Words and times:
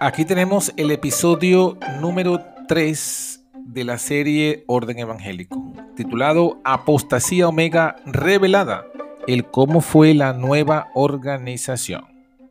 Aquí 0.00 0.24
tenemos 0.24 0.72
el 0.76 0.92
episodio 0.92 1.76
número 2.00 2.40
3 2.68 3.44
de 3.66 3.82
la 3.82 3.98
serie 3.98 4.62
Orden 4.68 5.00
Evangélico, 5.00 5.72
titulado 5.96 6.60
Apostasía 6.62 7.48
Omega 7.48 7.96
Revelada, 8.06 8.84
el 9.26 9.46
cómo 9.46 9.80
fue 9.80 10.14
la 10.14 10.34
nueva 10.34 10.86
organización 10.94 12.04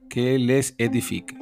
que 0.09 0.37
les 0.37 0.75
edifique. 0.77 1.37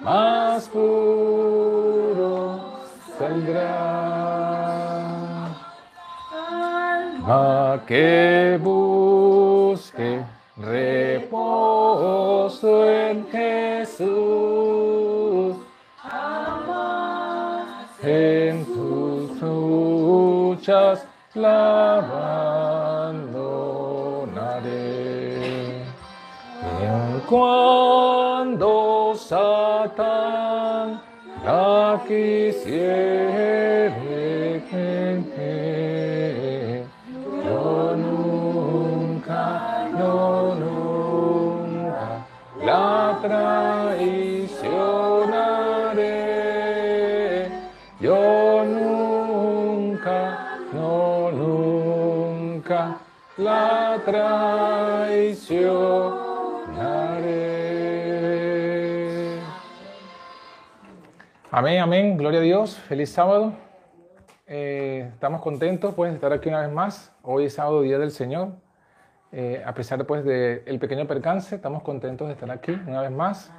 Más 0.00 0.68
puro 0.68 2.60
saldrá 3.18 3.96
alma 7.26 7.80
que 7.86 8.58
busque 8.62 10.22
reposo 10.56 11.70
en 12.90 13.26
Jesús. 13.30 14.06
En 18.02 18.64
tus 18.66 19.40
luchas 19.40 21.06
la 21.34 21.96
abandonaré. 21.96 23.42
En 26.80 27.20
cuando 27.28 27.65
la 31.96 32.02
quisiere 32.04 33.35
Amén, 61.58 61.80
amén. 61.80 62.18
Gloria 62.18 62.40
a 62.40 62.42
Dios. 62.42 62.76
Feliz 62.76 63.08
sábado. 63.08 63.54
Eh, 64.46 65.08
estamos 65.14 65.40
contentos 65.40 65.94
pues, 65.94 66.10
de 66.10 66.16
estar 66.16 66.30
aquí 66.30 66.50
una 66.50 66.60
vez 66.60 66.70
más. 66.70 67.14
Hoy 67.22 67.46
es 67.46 67.54
sábado, 67.54 67.80
Día 67.80 67.98
del 67.98 68.10
Señor. 68.10 68.50
Eh, 69.32 69.62
a 69.64 69.72
pesar 69.72 70.04
pues, 70.04 70.22
del 70.22 70.78
pequeño 70.78 71.06
percance, 71.06 71.54
estamos 71.54 71.82
contentos 71.82 72.26
de 72.26 72.34
estar 72.34 72.50
aquí 72.50 72.72
una 72.86 73.00
vez 73.00 73.10
más. 73.10 73.50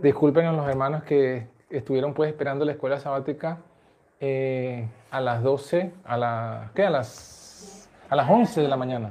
Disculpen 0.00 0.46
a 0.46 0.52
los 0.52 0.68
hermanos 0.68 1.02
que 1.02 1.48
estuvieron 1.70 2.14
pues, 2.14 2.30
esperando 2.30 2.64
la 2.64 2.70
escuela 2.70 3.00
sabática 3.00 3.58
eh, 4.20 4.86
a 5.10 5.20
las 5.20 5.42
12, 5.42 5.92
a, 6.04 6.70
¿qué? 6.72 6.86
A, 6.86 6.90
las, 6.90 7.90
a 8.10 8.14
las 8.14 8.30
11 8.30 8.60
de 8.60 8.68
la 8.68 8.76
mañana. 8.76 9.10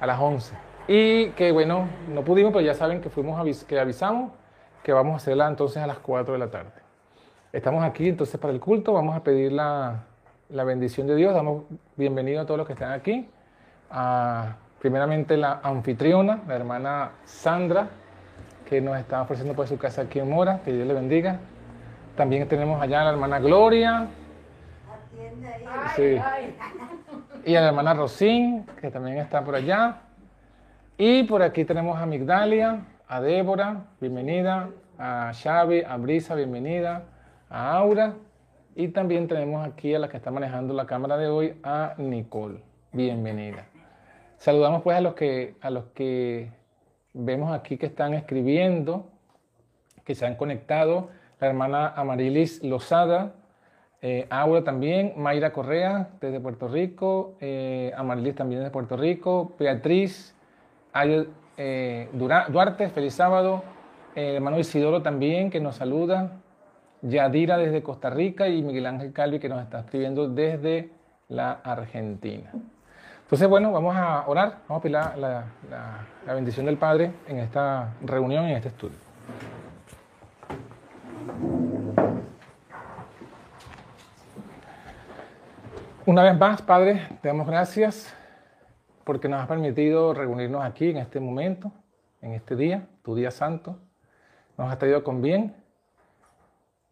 A 0.00 0.06
las 0.06 0.18
11. 0.18 0.54
Y 0.88 1.28
que 1.32 1.52
bueno, 1.52 1.88
no 2.08 2.24
pudimos, 2.24 2.54
pero 2.54 2.64
ya 2.64 2.72
saben 2.72 3.02
que, 3.02 3.10
fuimos 3.10 3.64
que 3.66 3.78
avisamos 3.78 4.32
que 4.82 4.94
vamos 4.94 5.12
a 5.12 5.16
hacerla 5.18 5.46
entonces 5.46 5.82
a 5.82 5.86
las 5.86 5.98
4 5.98 6.32
de 6.32 6.38
la 6.38 6.50
tarde. 6.50 6.87
Estamos 7.50 7.82
aquí 7.82 8.10
entonces 8.10 8.38
para 8.38 8.52
el 8.52 8.60
culto, 8.60 8.92
vamos 8.92 9.16
a 9.16 9.24
pedir 9.24 9.52
la, 9.52 10.04
la 10.50 10.64
bendición 10.64 11.06
de 11.06 11.16
Dios, 11.16 11.32
damos 11.32 11.64
bienvenido 11.96 12.42
a 12.42 12.44
todos 12.44 12.58
los 12.58 12.66
que 12.66 12.74
están 12.74 12.92
aquí. 12.92 13.26
A, 13.90 14.56
primeramente 14.80 15.34
la 15.38 15.60
anfitriona, 15.62 16.42
la 16.46 16.56
hermana 16.56 17.12
Sandra, 17.24 17.88
que 18.68 18.82
nos 18.82 18.98
está 18.98 19.22
ofreciendo 19.22 19.54
por 19.54 19.66
su 19.66 19.78
casa 19.78 20.02
aquí 20.02 20.18
en 20.18 20.28
Mora, 20.28 20.60
que 20.62 20.74
Dios 20.74 20.86
le 20.86 20.92
bendiga. 20.92 21.38
También 22.18 22.46
tenemos 22.48 22.82
allá 22.82 23.00
a 23.00 23.04
la 23.04 23.10
hermana 23.12 23.38
Gloria. 23.40 24.08
Sí. 25.96 26.18
Y 27.46 27.56
a 27.56 27.62
la 27.62 27.68
hermana 27.68 27.94
Rosín, 27.94 28.66
que 28.78 28.90
también 28.90 29.16
está 29.16 29.42
por 29.42 29.54
allá. 29.54 30.02
Y 30.98 31.22
por 31.22 31.42
aquí 31.42 31.64
tenemos 31.64 31.98
a 31.98 32.04
Migdalia, 32.04 32.80
a 33.08 33.22
Débora, 33.22 33.84
bienvenida, 34.02 34.68
a 34.98 35.32
Xavi, 35.32 35.82
a 35.82 35.96
Brisa, 35.96 36.34
bienvenida, 36.34 37.04
a 37.50 37.72
Aura. 37.72 38.14
Y 38.74 38.88
también 38.88 39.26
tenemos 39.26 39.66
aquí 39.66 39.94
a 39.94 39.98
la 39.98 40.08
que 40.08 40.16
está 40.16 40.30
manejando 40.30 40.72
la 40.74 40.86
cámara 40.86 41.16
de 41.16 41.28
hoy, 41.28 41.58
a 41.62 41.94
Nicole. 41.98 42.62
Bienvenida. 42.92 43.66
Saludamos 44.36 44.82
pues 44.82 44.96
a 44.96 45.00
los 45.00 45.14
que, 45.14 45.56
a 45.60 45.70
los 45.70 45.86
que 45.86 46.52
vemos 47.12 47.52
aquí 47.52 47.76
que 47.76 47.86
están 47.86 48.14
escribiendo, 48.14 49.06
que 50.04 50.14
se 50.14 50.26
han 50.26 50.36
conectado. 50.36 51.10
La 51.40 51.48
hermana 51.48 51.88
Amarilis 51.88 52.62
Lozada, 52.62 53.32
eh, 54.00 54.26
Aura 54.30 54.62
también, 54.62 55.14
Mayra 55.16 55.52
Correa 55.52 56.10
desde 56.20 56.38
Puerto 56.38 56.68
Rico, 56.68 57.34
eh, 57.40 57.92
Amarilis 57.96 58.36
también 58.36 58.60
desde 58.60 58.70
Puerto 58.70 58.96
Rico, 58.96 59.56
Beatriz 59.58 60.36
Ayel, 60.92 61.30
eh, 61.56 62.08
Duarte, 62.12 62.90
feliz 62.90 63.14
sábado, 63.14 63.64
el 64.14 64.36
hermano 64.36 64.58
Isidoro 64.58 65.02
también 65.02 65.50
que 65.50 65.60
nos 65.60 65.76
saluda, 65.76 66.40
Yadira 67.02 67.56
desde 67.56 67.82
Costa 67.82 68.10
Rica 68.10 68.48
y 68.48 68.62
Miguel 68.62 68.86
Ángel 68.86 69.12
Calvi 69.12 69.38
que 69.38 69.48
nos 69.48 69.62
está 69.62 69.80
escribiendo 69.80 70.28
desde 70.28 70.90
la 71.28 71.52
Argentina. 71.52 72.50
Entonces, 73.22 73.46
bueno, 73.46 73.70
vamos 73.72 73.94
a 73.94 74.26
orar, 74.26 74.60
vamos 74.66 74.80
a 74.80 74.82
pedir 74.82 74.92
la, 74.92 75.44
la, 76.26 76.34
bendición 76.34 76.64
del 76.64 76.78
Padre 76.78 77.12
en 77.26 77.38
esta 77.38 77.94
reunión, 78.00 78.46
en 78.46 78.56
este 78.56 78.68
estudio. 78.68 78.96
Una 86.06 86.22
vez 86.22 86.38
más, 86.38 86.62
Padre, 86.62 87.06
te 87.20 87.28
damos 87.28 87.46
gracias 87.46 88.14
porque 89.04 89.28
nos 89.28 89.42
has 89.42 89.46
permitido 89.46 90.14
reunirnos 90.14 90.64
aquí 90.64 90.88
en 90.88 90.96
este 90.96 91.20
momento, 91.20 91.70
en 92.22 92.32
este 92.32 92.56
día, 92.56 92.86
tu 93.02 93.14
día 93.14 93.30
santo. 93.30 93.78
Nos 94.56 94.70
has 94.72 94.78
traído 94.78 95.04
con 95.04 95.20
bien 95.20 95.54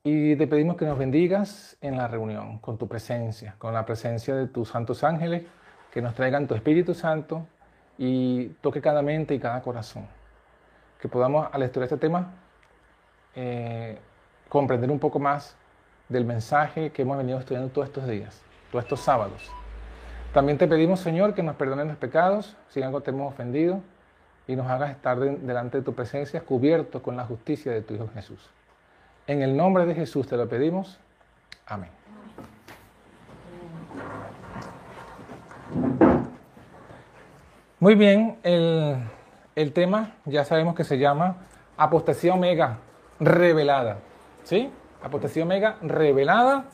y 0.08 0.36
te 0.36 0.46
pedimos 0.46 0.76
que 0.76 0.84
nos 0.84 0.96
bendigas 0.96 1.76
en 1.80 1.96
la 1.96 2.06
reunión 2.06 2.58
con 2.58 2.78
tu 2.78 2.86
presencia, 2.86 3.56
con 3.58 3.74
la 3.74 3.84
presencia 3.84 4.36
de 4.36 4.46
tus 4.46 4.68
santos 4.68 5.02
ángeles, 5.02 5.42
que 5.90 6.00
nos 6.00 6.14
traigan 6.14 6.46
tu 6.46 6.54
Espíritu 6.54 6.94
Santo 6.94 7.44
y 7.98 8.46
toque 8.60 8.80
cada 8.80 9.02
mente 9.02 9.34
y 9.34 9.40
cada 9.40 9.60
corazón. 9.62 10.06
Que 11.00 11.08
podamos, 11.08 11.48
al 11.50 11.60
estudiar 11.64 11.86
este 11.86 11.96
tema, 11.96 12.34
eh, 13.34 13.98
comprender 14.48 14.92
un 14.92 15.00
poco 15.00 15.18
más 15.18 15.56
del 16.08 16.24
mensaje 16.24 16.92
que 16.92 17.02
hemos 17.02 17.18
venido 17.18 17.40
estudiando 17.40 17.68
todos 17.70 17.88
estos 17.88 18.06
días 18.06 18.40
todos 18.70 18.84
estos 18.84 19.00
sábados. 19.00 19.50
También 20.32 20.56
te 20.56 20.68
pedimos, 20.68 21.00
Señor, 21.00 21.34
que 21.34 21.42
nos 21.42 21.56
perdones 21.56 21.88
los 21.88 21.96
pecados, 21.96 22.56
si 22.68 22.80
algo 22.80 23.00
te 23.00 23.10
hemos 23.10 23.32
ofendido, 23.32 23.80
y 24.46 24.54
nos 24.54 24.68
hagas 24.68 24.92
estar 24.92 25.18
delante 25.18 25.78
de 25.78 25.82
tu 25.82 25.94
presencia 25.94 26.42
cubiertos 26.42 27.02
con 27.02 27.16
la 27.16 27.24
justicia 27.24 27.72
de 27.72 27.82
tu 27.82 27.94
Hijo 27.94 28.08
Jesús. 28.14 28.52
En 29.26 29.42
el 29.42 29.56
nombre 29.56 29.86
de 29.86 29.94
Jesús 29.94 30.26
te 30.26 30.36
lo 30.36 30.48
pedimos. 30.48 30.98
Amén. 31.66 31.90
Muy 37.80 37.94
bien, 37.94 38.38
el, 38.42 38.96
el 39.56 39.72
tema 39.72 40.12
ya 40.24 40.44
sabemos 40.44 40.74
que 40.74 40.84
se 40.84 40.98
llama 40.98 41.36
apostasía 41.76 42.34
omega 42.34 42.78
revelada. 43.20 43.98
¿Sí? 44.44 44.70
Apostasía 45.02 45.42
omega 45.42 45.76
revelada 45.82 46.64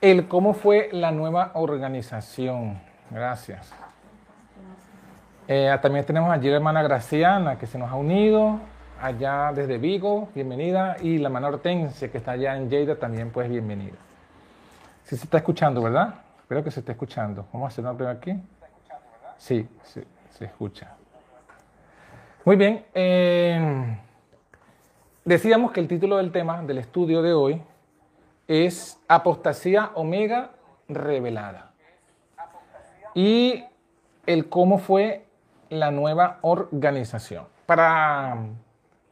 el 0.00 0.28
cómo 0.28 0.54
fue 0.54 0.88
la 0.92 1.12
nueva 1.12 1.52
organización. 1.54 2.78
Gracias. 3.10 3.72
Eh, 5.46 5.76
también 5.80 6.04
tenemos 6.04 6.30
allí 6.30 6.48
la 6.48 6.56
hermana 6.56 6.82
Graciana 6.82 7.58
que 7.58 7.66
se 7.66 7.78
nos 7.78 7.90
ha 7.90 7.96
unido 7.96 8.60
allá 9.04 9.52
desde 9.54 9.76
Vigo, 9.76 10.30
bienvenida. 10.34 10.96
Y 11.02 11.18
la 11.18 11.28
hermana 11.28 11.48
Hortensia 11.48 12.10
que 12.10 12.16
está 12.16 12.32
allá 12.32 12.56
en 12.56 12.70
Lleida 12.70 12.96
también, 12.96 13.30
pues 13.30 13.50
bienvenida. 13.50 13.96
Sí 15.02 15.16
se 15.16 15.24
está 15.24 15.36
escuchando, 15.36 15.82
¿verdad? 15.82 16.14
Espero 16.38 16.64
que 16.64 16.70
se 16.70 16.80
esté 16.80 16.92
escuchando. 16.92 17.46
Vamos 17.52 17.66
a 17.66 17.68
hacer 17.68 17.84
una 17.84 17.92
prueba 17.92 18.14
aquí. 18.14 18.34
Sí, 19.36 19.68
sí, 19.82 20.02
se 20.30 20.46
escucha. 20.46 20.94
Muy 22.46 22.56
bien. 22.56 22.86
Eh, 22.94 23.98
decíamos 25.22 25.72
que 25.72 25.80
el 25.80 25.88
título 25.88 26.16
del 26.16 26.32
tema 26.32 26.62
del 26.62 26.78
estudio 26.78 27.20
de 27.20 27.34
hoy 27.34 27.62
es 28.48 28.98
apostasía 29.06 29.90
omega 29.96 30.52
revelada. 30.88 31.72
Y 33.14 33.64
el 34.24 34.48
cómo 34.48 34.78
fue 34.78 35.26
la 35.68 35.90
nueva 35.90 36.38
organización. 36.40 37.44
Para, 37.66 38.36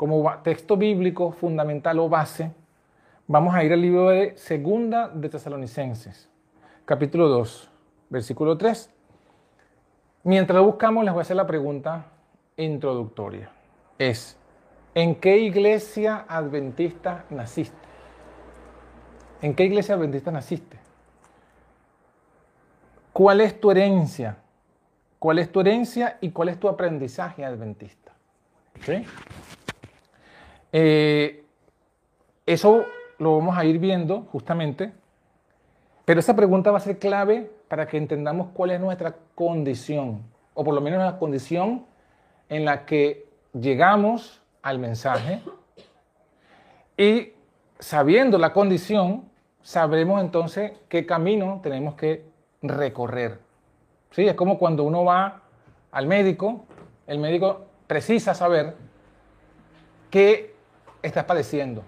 como 0.03 0.29
texto 0.43 0.77
bíblico 0.77 1.31
fundamental 1.31 2.01
o 2.01 2.09
base, 2.09 2.51
vamos 3.29 3.55
a 3.55 3.63
ir 3.63 3.73
al 3.73 3.81
libro 3.81 4.09
de 4.09 4.37
Segunda 4.37 5.07
de 5.07 5.29
Tesalonicenses, 5.29 6.29
capítulo 6.85 7.29
2, 7.29 7.71
versículo 8.11 8.59
3. 8.59 8.91
Mientras 10.25 10.57
lo 10.57 10.65
buscamos, 10.65 11.05
les 11.05 11.13
voy 11.13 11.21
a 11.21 11.23
hacer 11.23 11.37
la 11.37 11.47
pregunta 11.47 12.07
introductoria. 12.57 13.49
Es, 13.97 14.37
¿en 14.93 15.15
qué 15.15 15.39
iglesia 15.39 16.25
adventista 16.29 17.25
naciste? 17.31 17.87
¿En 19.41 19.55
qué 19.55 19.67
iglesia 19.67 19.95
adventista 19.95 20.33
naciste? 20.33 20.79
¿Cuál 23.13 23.41
es 23.41 23.61
tu 23.61 23.71
herencia? 23.71 24.37
¿Cuál 25.21 25.39
es 25.39 25.53
tu 25.53 25.61
herencia 25.61 26.19
y 26.21 26.31
cuál 26.31 26.49
es 26.49 26.59
tu 26.59 26.69
aprendizaje 26.69 27.45
adventista? 27.45 28.11
Eh, 30.73 31.45
eso 32.47 32.85
lo 33.19 33.39
vamos 33.39 33.57
a 33.57 33.65
ir 33.65 33.79
viendo 33.79 34.23
justamente, 34.33 34.93
pero 36.05 36.21
esa 36.21 36.35
pregunta 36.35 36.71
va 36.71 36.79
a 36.79 36.81
ser 36.81 36.99
clave 36.99 37.51
para 37.69 37.87
que 37.87 37.97
entendamos 37.97 38.49
cuál 38.53 38.73
es 38.73 38.81
nuestra 38.81 39.15
condición, 39.35 40.23
o 40.55 40.65
por 40.65 40.75
lo 40.75 40.81
menos 40.81 41.01
la 41.01 41.19
condición 41.19 41.87
en 42.49 42.65
la 42.65 42.85
que 42.85 43.27
llegamos 43.53 44.43
al 44.63 44.79
mensaje 44.79 45.41
y 46.97 47.33
sabiendo 47.79 48.39
la 48.39 48.53
condición, 48.53 49.25
sabremos 49.63 50.21
entonces 50.21 50.73
qué 50.89 51.07
camino 51.07 51.61
tenemos 51.63 51.95
que 51.95 52.25
recorrer. 52.63 53.41
¿Sí? 54.11 54.27
Es 54.27 54.35
como 54.35 54.59
cuando 54.59 54.85
uno 54.85 55.05
va 55.05 55.43
al 55.91 56.07
médico, 56.07 56.65
el 57.07 57.19
médico 57.19 57.67
precisa 57.87 58.35
saber 58.35 58.77
qué 60.11 60.52
estás 61.03 61.25
padeciendo, 61.25 61.83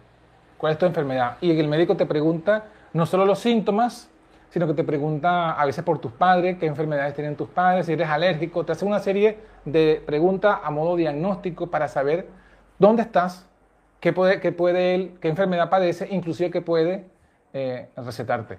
cuál 0.59 0.73
es 0.73 0.79
tu 0.79 0.87
enfermedad. 0.87 1.37
Y 1.41 1.59
el 1.59 1.69
médico 1.69 1.97
te 1.97 2.07
pregunta 2.07 2.65
no 2.93 3.07
solo 3.07 3.25
los 3.27 3.39
síntomas, 3.39 4.11
sino 4.51 4.67
que 4.67 4.75
te 4.75 4.85
pregunta 4.85 5.53
a 5.53 5.67
veces 5.67 5.83
por 5.83 5.99
tus 5.99 6.13
padres, 6.13 6.59
qué 6.59 6.67
enfermedades 6.67 7.15
tienen 7.15 7.37
tus 7.37 7.49
padres, 7.49 7.87
si 7.87 7.93
eres 7.93 8.09
alérgico, 8.09 8.65
te 8.65 8.73
hace 8.73 8.85
una 8.85 9.01
serie 9.01 9.39
de 9.65 10.03
preguntas 10.07 10.59
a 10.63 10.71
modo 10.71 10.95
diagnóstico 10.95 11.69
para 11.69 11.89
saber 11.89 12.29
dónde 12.79 13.03
estás, 13.03 13.49
qué, 13.99 14.13
puede, 14.13 14.41
qué, 14.41 14.53
puede 14.53 15.15
qué 15.21 15.29
enfermedad 15.29 15.71
padece, 15.71 16.07
inclusive 16.11 16.51
qué 16.51 16.61
puede 16.61 17.07
eh, 17.53 17.89
recetarte. 17.97 18.59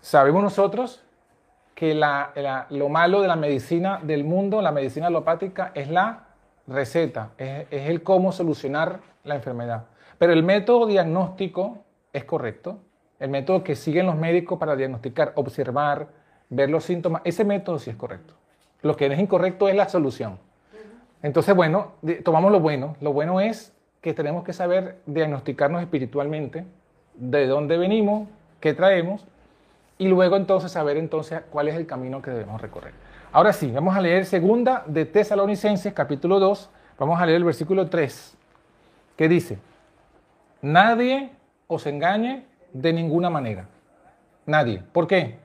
Sabemos 0.00 0.42
nosotros 0.42 1.02
que 1.74 1.94
lo 1.94 2.88
malo 2.88 3.20
de 3.20 3.28
la 3.28 3.36
medicina 3.36 3.98
del 4.02 4.24
mundo, 4.24 4.62
la 4.62 4.70
medicina 4.70 5.08
alopática, 5.08 5.72
es 5.74 5.88
la 5.88 6.26
receta, 6.66 7.30
es, 7.38 7.66
el 7.70 8.02
cómo 8.02 8.32
solucionar 8.32 9.00
la 9.24 9.34
enfermedad. 9.34 9.86
Pero 10.18 10.32
el 10.32 10.42
método 10.42 10.86
diagnóstico 10.86 11.78
es 12.12 12.24
correcto, 12.24 12.78
el 13.18 13.30
método 13.30 13.64
que 13.64 13.74
siguen 13.74 14.06
los 14.06 14.16
médicos 14.16 14.58
para 14.58 14.76
diagnosticar, 14.76 15.32
observar, 15.36 16.08
ver 16.50 16.70
los 16.70 16.84
síntomas, 16.84 17.22
ese 17.24 17.44
método 17.44 17.78
sí 17.78 17.90
es 17.90 17.96
correcto. 17.96 18.34
Lo 18.82 18.96
que 18.96 19.06
es 19.06 19.18
incorrecto 19.18 19.68
es 19.68 19.74
la 19.74 19.88
solución. 19.88 20.38
Entonces, 21.22 21.54
bueno, 21.54 21.92
tomamos 22.22 22.52
lo 22.52 22.60
bueno. 22.60 22.96
Lo 23.00 23.12
bueno 23.12 23.40
es 23.40 23.72
que 24.02 24.12
tenemos 24.12 24.44
que 24.44 24.52
saber 24.52 24.98
diagnosticarnos 25.06 25.80
espiritualmente, 25.80 26.66
de 27.14 27.46
dónde 27.46 27.78
venimos, 27.78 28.28
qué 28.60 28.74
traemos, 28.74 29.24
y 29.96 30.08
luego 30.08 30.36
entonces 30.36 30.72
saber 30.72 30.98
entonces 30.98 31.40
cuál 31.50 31.68
es 31.68 31.76
el 31.76 31.86
camino 31.86 32.20
que 32.20 32.30
debemos 32.30 32.60
recorrer. 32.60 32.92
Ahora 33.32 33.52
sí, 33.52 33.70
vamos 33.70 33.96
a 33.96 34.00
leer 34.00 34.26
segunda 34.26 34.84
de 34.86 35.06
Tesalonicenses, 35.06 35.92
capítulo 35.94 36.38
2, 36.38 36.70
vamos 36.98 37.20
a 37.20 37.26
leer 37.26 37.38
el 37.38 37.44
versículo 37.44 37.88
3, 37.88 38.33
que 39.16 39.28
dice, 39.28 39.58
nadie 40.62 41.30
os 41.66 41.86
engañe 41.86 42.46
de 42.72 42.92
ninguna 42.92 43.30
manera. 43.30 43.68
Nadie. 44.46 44.82
¿Por 44.92 45.06
qué? 45.06 45.38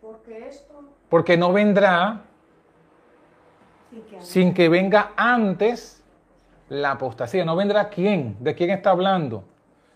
Porque, 0.00 0.48
esto... 0.48 0.82
Porque 1.08 1.36
no 1.36 1.52
vendrá 1.52 2.22
sin 4.20 4.52
que 4.52 4.68
venga 4.68 5.12
antes 5.16 6.02
la 6.68 6.92
apostasía. 6.92 7.44
No 7.44 7.54
vendrá 7.54 7.88
quién, 7.88 8.36
de 8.40 8.54
quién 8.54 8.70
está 8.70 8.90
hablando 8.90 9.44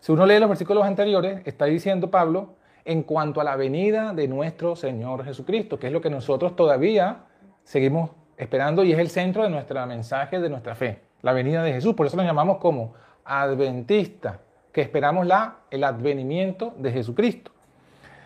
si 0.01 0.13
uno 0.13 0.25
lee 0.25 0.39
los 0.39 0.49
versículos 0.49 0.85
anteriores, 0.85 1.43
está 1.45 1.67
diciendo 1.67 2.11
Pablo 2.11 2.55
en 2.87 3.03
cuanto 3.03 3.41
a 3.43 3.45
la 3.45 3.57
venida 3.57 4.15
de 4.15 4.27
nuestro 4.29 4.75
Señor 4.75 5.25
Jesucristo, 5.25 5.79
que 5.79 5.89
es 5.89 5.93
lo 5.93 6.01
que 6.01 6.09
nosotros 6.09 6.57
todavía 6.57 7.25
seguimos 7.65 8.11
esperando 8.39 8.83
y 8.83 8.93
es 8.93 8.99
el 8.99 9.11
centro 9.11 9.43
de 9.43 9.51
nuestro 9.51 9.87
mensaje, 9.87 10.41
de 10.41 10.49
nuestra 10.49 10.75
fe, 10.75 11.03
la 11.23 11.33
venida 11.33 11.63
de 11.63 11.73
Jesús. 11.73 11.95
Por 11.95 12.07
eso 12.07 12.17
nos 12.17 12.27
llamamos 12.27 12.59
como 12.59 12.95
adventistas, 13.25 14.39
que 14.73 14.81
esperamos 14.81 15.27
la, 15.27 15.57
el 15.71 15.85
advenimiento 15.85 16.75
de 16.77 16.93
Jesucristo. 16.93 17.51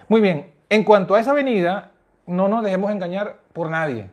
Muy 0.09 0.21
bien, 0.21 0.53
en 0.69 0.85
cuanto 0.85 1.15
a 1.15 1.21
esa 1.21 1.33
venida, 1.33 1.91
no 2.27 2.49
nos 2.49 2.63
dejemos 2.63 2.91
engañar 2.91 3.37
por 3.53 3.71
nadie, 3.71 4.11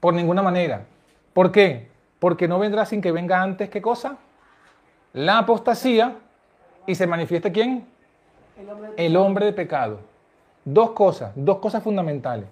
por 0.00 0.14
ninguna 0.14 0.42
manera. 0.42 0.84
¿Por 1.32 1.52
qué? 1.52 1.88
Porque 2.18 2.48
no 2.48 2.58
vendrá 2.58 2.84
sin 2.84 3.00
que 3.00 3.12
venga 3.12 3.42
antes, 3.42 3.68
¿qué 3.70 3.82
cosa? 3.82 4.16
La 5.12 5.38
apostasía 5.38 6.16
¿Y 6.88 6.94
se 6.94 7.06
manifiesta 7.06 7.52
quién? 7.52 7.86
El 8.96 9.16
hombre, 9.18 9.44
de 9.44 9.52
pecado. 9.52 10.00
Dos 10.64 10.92
cosas, 10.92 11.32
dos 11.36 11.58
cosas 11.58 11.82
fundamentales. 11.82 12.46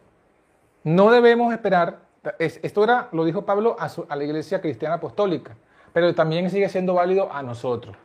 No 0.84 1.10
debemos 1.10 1.54
esperar, 1.54 2.00
esto 2.38 2.84
era, 2.84 3.08
lo 3.12 3.24
dijo 3.24 3.44
Pablo 3.44 3.76
a, 3.78 4.16
la 4.16 4.24
iglesia 4.24 4.60
cristiana 4.60 4.96
apostólica, 4.96 5.56
pero 5.92 6.14
también 6.14 6.50
sigue 6.50 6.68
siendo 6.68 6.94
válido 6.94 7.32
a 7.32 7.42
nosotros. 7.42 7.96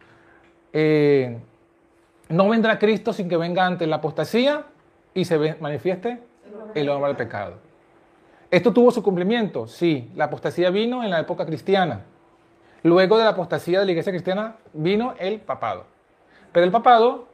Eh, 0.73 1.37
no 2.29 2.49
vendrá 2.49 2.79
Cristo 2.79 3.13
sin 3.13 3.27
que 3.27 3.37
venga 3.37 3.65
antes 3.65 3.87
la 3.87 3.97
apostasía 3.97 4.65
y 5.13 5.25
se 5.25 5.55
manifieste 5.59 6.19
el 6.75 6.89
hombre 6.89 7.09
de 7.09 7.15
pecado. 7.15 7.55
¿Esto 8.49 8.73
tuvo 8.73 8.91
su 8.91 9.01
cumplimiento? 9.01 9.67
Sí, 9.67 10.11
la 10.15 10.25
apostasía 10.25 10.69
vino 10.69 11.03
en 11.03 11.09
la 11.09 11.19
época 11.19 11.45
cristiana. 11.45 12.01
Luego 12.83 13.17
de 13.17 13.23
la 13.23 13.31
apostasía 13.31 13.79
de 13.79 13.85
la 13.85 13.91
iglesia 13.91 14.11
cristiana 14.11 14.57
vino 14.73 15.13
el 15.19 15.39
papado. 15.39 15.85
Pero 16.51 16.65
el 16.65 16.71
papado 16.71 17.27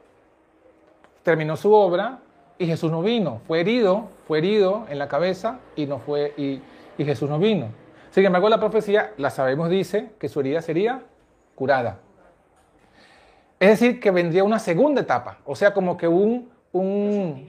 terminó 1.22 1.56
su 1.56 1.72
obra 1.72 2.20
y 2.58 2.66
Jesús 2.66 2.90
no 2.90 3.02
vino. 3.02 3.40
Fue 3.46 3.60
herido, 3.60 4.08
fue 4.26 4.38
herido 4.38 4.86
en 4.88 4.98
la 4.98 5.08
cabeza 5.08 5.58
y, 5.74 5.86
no 5.86 5.98
fue, 5.98 6.34
y, 6.36 6.60
y 6.98 7.04
Jesús 7.04 7.30
no 7.30 7.38
vino. 7.38 7.68
Sin 8.10 8.24
embargo, 8.26 8.48
la 8.48 8.58
profecía, 8.58 9.12
la 9.16 9.30
sabemos, 9.30 9.70
dice 9.70 10.10
que 10.18 10.28
su 10.28 10.40
herida 10.40 10.60
sería 10.60 11.02
curada. 11.54 11.98
Es 13.60 13.70
decir, 13.70 13.98
que 14.00 14.10
vendría 14.10 14.44
una 14.44 14.58
segunda 14.58 15.00
etapa, 15.00 15.38
o 15.44 15.56
sea, 15.56 15.72
como 15.74 15.96
que 15.96 16.06
un, 16.06 16.50
un, 16.72 17.48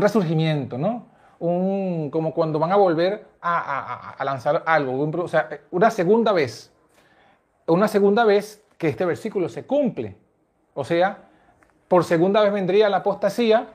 resurgimiento, 0.00 0.78
¿no? 0.78 1.06
Un, 1.38 2.08
como 2.10 2.32
cuando 2.32 2.58
van 2.58 2.72
a 2.72 2.76
volver 2.76 3.26
a, 3.42 3.58
a- 3.58 4.10
a 4.12 4.24
lanzar 4.24 4.62
algo, 4.64 5.22
o 5.22 5.28
sea, 5.28 5.48
una 5.70 5.90
segunda 5.90 6.32
vez, 6.32 6.72
una 7.66 7.88
segunda 7.88 8.24
vez 8.24 8.64
que 8.78 8.88
este 8.88 9.04
versículo 9.04 9.48
se 9.50 9.64
cumple. 9.66 10.16
O 10.72 10.84
sea, 10.84 11.18
por 11.88 12.04
segunda 12.04 12.40
vez 12.42 12.52
vendría 12.52 12.88
la 12.88 12.98
apostasía 12.98 13.68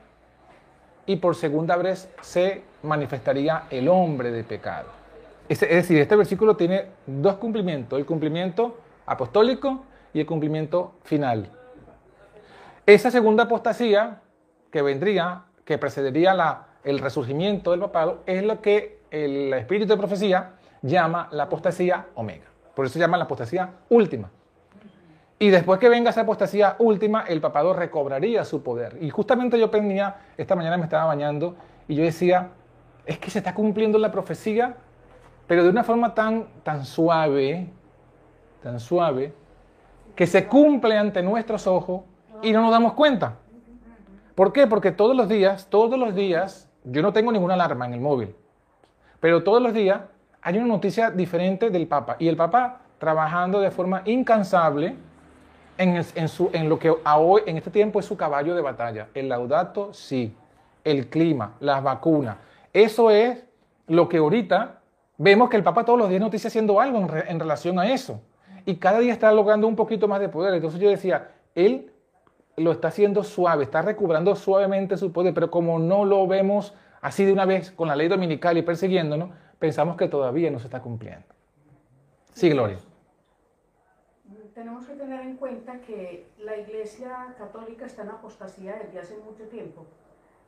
y 1.06 1.16
por 1.16 1.36
segunda 1.36 1.76
vez 1.76 2.10
se 2.20 2.62
manifestaría 2.82 3.64
el 3.70 3.88
hombre 3.88 4.30
de 4.32 4.42
pecado. 4.44 4.88
Es, 5.50 5.60
es 5.64 5.68
decir, 5.68 5.98
este 5.98 6.14
versículo 6.14 6.56
tiene 6.56 6.86
dos 7.06 7.34
cumplimientos, 7.34 7.98
el 7.98 8.06
cumplimiento 8.06 8.78
apostólico 9.04 9.84
y 10.14 10.20
el 10.20 10.26
cumplimiento 10.26 10.92
final. 11.02 11.50
Esa 12.86 13.10
segunda 13.10 13.42
apostasía 13.44 14.20
que 14.70 14.80
vendría, 14.80 15.46
que 15.64 15.76
precedería 15.76 16.66
el 16.84 17.00
resurgimiento 17.00 17.72
del 17.72 17.80
papado, 17.80 18.22
es 18.26 18.44
lo 18.44 18.60
que 18.60 19.00
el 19.10 19.52
espíritu 19.54 19.88
de 19.88 19.96
profecía 19.96 20.52
llama 20.82 21.28
la 21.32 21.42
apostasía 21.42 22.06
omega. 22.14 22.46
Por 22.76 22.86
eso 22.86 22.92
se 22.92 23.00
llama 23.00 23.18
la 23.18 23.24
apostasía 23.24 23.70
última. 23.88 24.30
Y 25.36 25.50
después 25.50 25.80
que 25.80 25.88
venga 25.88 26.10
esa 26.10 26.20
apostasía 26.20 26.76
última, 26.78 27.24
el 27.26 27.40
papado 27.40 27.72
recobraría 27.72 28.44
su 28.44 28.62
poder. 28.62 28.98
Y 29.00 29.10
justamente 29.10 29.58
yo 29.58 29.68
venía, 29.68 30.14
esta 30.36 30.54
mañana 30.54 30.76
me 30.76 30.84
estaba 30.84 31.06
bañando 31.06 31.56
y 31.88 31.96
yo 31.96 32.04
decía, 32.04 32.50
es 33.04 33.18
que 33.18 33.30
se 33.30 33.38
está 33.38 33.52
cumpliendo 33.52 33.98
la 33.98 34.12
profecía, 34.12 34.76
pero 35.50 35.64
de 35.64 35.68
una 35.68 35.82
forma 35.82 36.14
tan, 36.14 36.46
tan 36.62 36.84
suave, 36.84 37.66
tan 38.62 38.78
suave, 38.78 39.32
que 40.14 40.24
se 40.24 40.46
cumple 40.46 40.96
ante 40.96 41.24
nuestros 41.24 41.66
ojos 41.66 42.02
y 42.40 42.52
no 42.52 42.62
nos 42.62 42.70
damos 42.70 42.92
cuenta. 42.92 43.34
¿Por 44.36 44.52
qué? 44.52 44.68
Porque 44.68 44.92
todos 44.92 45.16
los 45.16 45.28
días, 45.28 45.66
todos 45.68 45.98
los 45.98 46.14
días, 46.14 46.70
yo 46.84 47.02
no 47.02 47.12
tengo 47.12 47.32
ninguna 47.32 47.54
alarma 47.54 47.84
en 47.86 47.94
el 47.94 48.00
móvil, 48.00 48.32
pero 49.18 49.42
todos 49.42 49.60
los 49.60 49.74
días 49.74 50.02
hay 50.40 50.56
una 50.56 50.68
noticia 50.68 51.10
diferente 51.10 51.68
del 51.68 51.88
Papa. 51.88 52.14
Y 52.20 52.28
el 52.28 52.36
Papa 52.36 52.82
trabajando 53.00 53.58
de 53.58 53.72
forma 53.72 54.02
incansable 54.04 54.94
en, 55.78 55.96
en 56.14 56.28
su, 56.28 56.50
en 56.52 56.68
lo 56.68 56.78
que 56.78 56.94
hoy, 57.16 57.42
en 57.46 57.56
este 57.56 57.72
tiempo 57.72 57.98
es 57.98 58.06
su 58.06 58.16
caballo 58.16 58.54
de 58.54 58.62
batalla. 58.62 59.08
El 59.14 59.28
laudato, 59.28 59.92
sí. 59.92 60.32
El 60.84 61.08
clima, 61.08 61.54
las 61.58 61.82
vacunas. 61.82 62.36
Eso 62.72 63.10
es 63.10 63.44
lo 63.88 64.08
que 64.08 64.18
ahorita 64.18 64.76
vemos 65.22 65.50
que 65.50 65.56
el 65.56 65.62
Papa 65.62 65.84
todos 65.84 65.98
los 65.98 66.08
días 66.08 66.20
nos 66.20 66.30
dice 66.30 66.48
haciendo 66.48 66.80
algo 66.80 66.98
en, 66.98 67.08
re- 67.08 67.30
en 67.30 67.38
relación 67.38 67.78
a 67.78 67.92
eso. 67.92 68.22
Y 68.64 68.76
cada 68.76 68.98
día 69.00 69.12
está 69.12 69.30
logrando 69.32 69.66
un 69.66 69.76
poquito 69.76 70.08
más 70.08 70.18
de 70.20 70.28
poder. 70.30 70.54
Entonces 70.54 70.80
yo 70.80 70.88
decía, 70.88 71.32
él 71.54 71.92
lo 72.56 72.72
está 72.72 72.88
haciendo 72.88 73.22
suave, 73.22 73.64
está 73.64 73.82
recobrando 73.82 74.34
suavemente 74.34 74.96
su 74.96 75.12
poder, 75.12 75.34
pero 75.34 75.50
como 75.50 75.78
no 75.78 76.04
lo 76.04 76.26
vemos 76.26 76.74
así 77.02 77.24
de 77.24 77.32
una 77.32 77.44
vez 77.44 77.70
con 77.70 77.88
la 77.88 77.96
ley 77.96 78.08
dominical 78.08 78.56
y 78.56 78.62
persiguiéndonos, 78.62 79.30
pensamos 79.58 79.96
que 79.96 80.08
todavía 80.08 80.50
no 80.50 80.58
se 80.58 80.66
está 80.66 80.80
cumpliendo. 80.80 81.26
Sí, 82.32 82.48
Gloria. 82.50 82.78
Tenemos 84.54 84.86
que 84.86 84.94
tener 84.94 85.20
en 85.20 85.36
cuenta 85.36 85.80
que 85.80 86.26
la 86.38 86.56
Iglesia 86.56 87.34
Católica 87.38 87.86
está 87.86 88.02
en 88.02 88.10
apostasía 88.10 88.74
desde 88.84 89.00
hace 89.00 89.16
mucho 89.18 89.44
tiempo, 89.48 89.86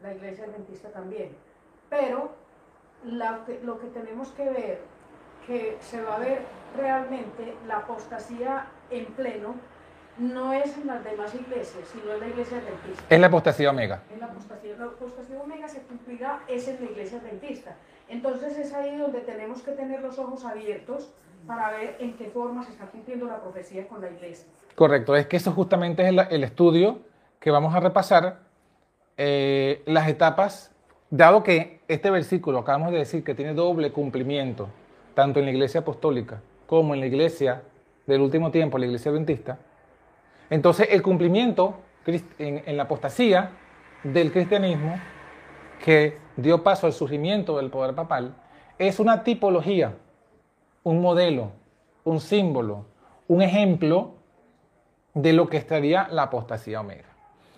la 0.02 0.12
Iglesia 0.14 0.44
Adventista 0.44 0.90
también, 0.90 1.30
pero 1.88 2.32
la 3.04 3.40
lo 3.62 3.78
que 3.78 3.86
tenemos 3.88 4.28
que 4.30 4.48
ver, 4.48 4.80
que 5.46 5.76
se 5.80 6.00
va 6.02 6.16
a 6.16 6.18
ver 6.18 6.42
realmente 6.76 7.54
la 7.66 7.78
apostasía 7.78 8.66
en 8.90 9.06
pleno, 9.06 9.54
no 10.18 10.52
es 10.52 10.76
en 10.76 10.86
las 10.86 11.02
demás 11.04 11.34
iglesias, 11.34 11.88
sino 11.90 12.12
en 12.12 12.20
la 12.20 12.28
Iglesia 12.28 12.58
Adventista. 12.58 13.02
Es 13.08 13.20
la 13.20 13.26
apostasía 13.26 13.70
omega. 13.70 14.02
En 14.12 14.20
la 14.20 14.26
apostasía, 14.26 14.76
la 14.76 14.84
apostasía 14.84 15.40
omega 15.40 15.68
se 15.68 15.82
cumplirá 15.82 16.40
es 16.48 16.68
en 16.68 16.84
la 16.84 16.90
iglesia 16.90 17.18
adventista. 17.18 17.76
Entonces 18.08 18.58
es 18.58 18.74
ahí 18.74 18.96
donde 18.96 19.20
tenemos 19.20 19.62
que 19.62 19.72
tener 19.72 20.02
los 20.02 20.18
ojos 20.18 20.44
abiertos 20.44 21.12
para 21.46 21.70
ver 21.70 21.96
en 21.98 22.16
qué 22.16 22.28
forma 22.30 22.62
se 22.62 22.72
está 22.72 22.86
cumpliendo 22.86 23.26
la 23.26 23.40
profecía 23.40 23.88
con 23.88 24.00
la 24.00 24.10
iglesia. 24.10 24.46
Correcto, 24.74 25.16
es 25.16 25.26
que 25.26 25.38
eso 25.38 25.52
justamente 25.52 26.02
es 26.02 26.08
el, 26.10 26.20
el 26.30 26.44
estudio 26.44 27.00
que 27.40 27.50
vamos 27.50 27.74
a 27.74 27.80
repasar, 27.80 28.40
eh, 29.16 29.82
las 29.86 30.08
etapas, 30.08 30.72
dado 31.10 31.42
que 31.42 31.81
este 31.92 32.10
versículo 32.10 32.58
acabamos 32.58 32.92
de 32.92 32.98
decir 32.98 33.24
que 33.24 33.34
tiene 33.34 33.54
doble 33.54 33.92
cumplimiento, 33.92 34.68
tanto 35.14 35.38
en 35.38 35.46
la 35.46 35.52
iglesia 35.52 35.80
apostólica 35.80 36.40
como 36.66 36.94
en 36.94 37.00
la 37.00 37.06
iglesia 37.06 37.62
del 38.06 38.20
último 38.20 38.50
tiempo, 38.50 38.78
la 38.78 38.86
iglesia 38.86 39.10
adventista, 39.10 39.58
entonces 40.50 40.88
el 40.90 41.02
cumplimiento 41.02 41.76
en, 42.06 42.62
en 42.66 42.76
la 42.76 42.84
apostasía 42.84 43.50
del 44.02 44.32
cristianismo 44.32 44.96
que 45.84 46.18
dio 46.36 46.62
paso 46.62 46.86
al 46.86 46.92
surgimiento 46.92 47.56
del 47.56 47.70
poder 47.70 47.94
papal 47.94 48.34
es 48.78 48.98
una 48.98 49.22
tipología, 49.22 49.94
un 50.82 51.00
modelo, 51.00 51.52
un 52.04 52.20
símbolo, 52.20 52.86
un 53.28 53.42
ejemplo 53.42 54.14
de 55.14 55.32
lo 55.32 55.48
que 55.48 55.56
estaría 55.56 56.08
la 56.08 56.24
apostasía 56.24 56.80
omega. 56.80 57.08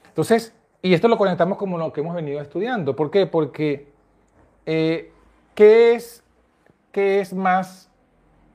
Entonces, 0.09 0.55
y 0.83 0.93
esto 0.93 1.09
lo 1.09 1.17
conectamos 1.17 1.57
como 1.57 1.79
lo 1.79 1.93
que 1.93 2.01
hemos 2.01 2.15
venido 2.15 2.41
estudiando. 2.41 2.95
¿Por 2.95 3.11
qué? 3.11 3.27
Porque, 3.27 3.93
eh, 4.67 5.13
¿qué, 5.55 5.95
es, 5.95 6.23
¿qué 6.93 7.21
es 7.21 7.33
más, 7.33 7.89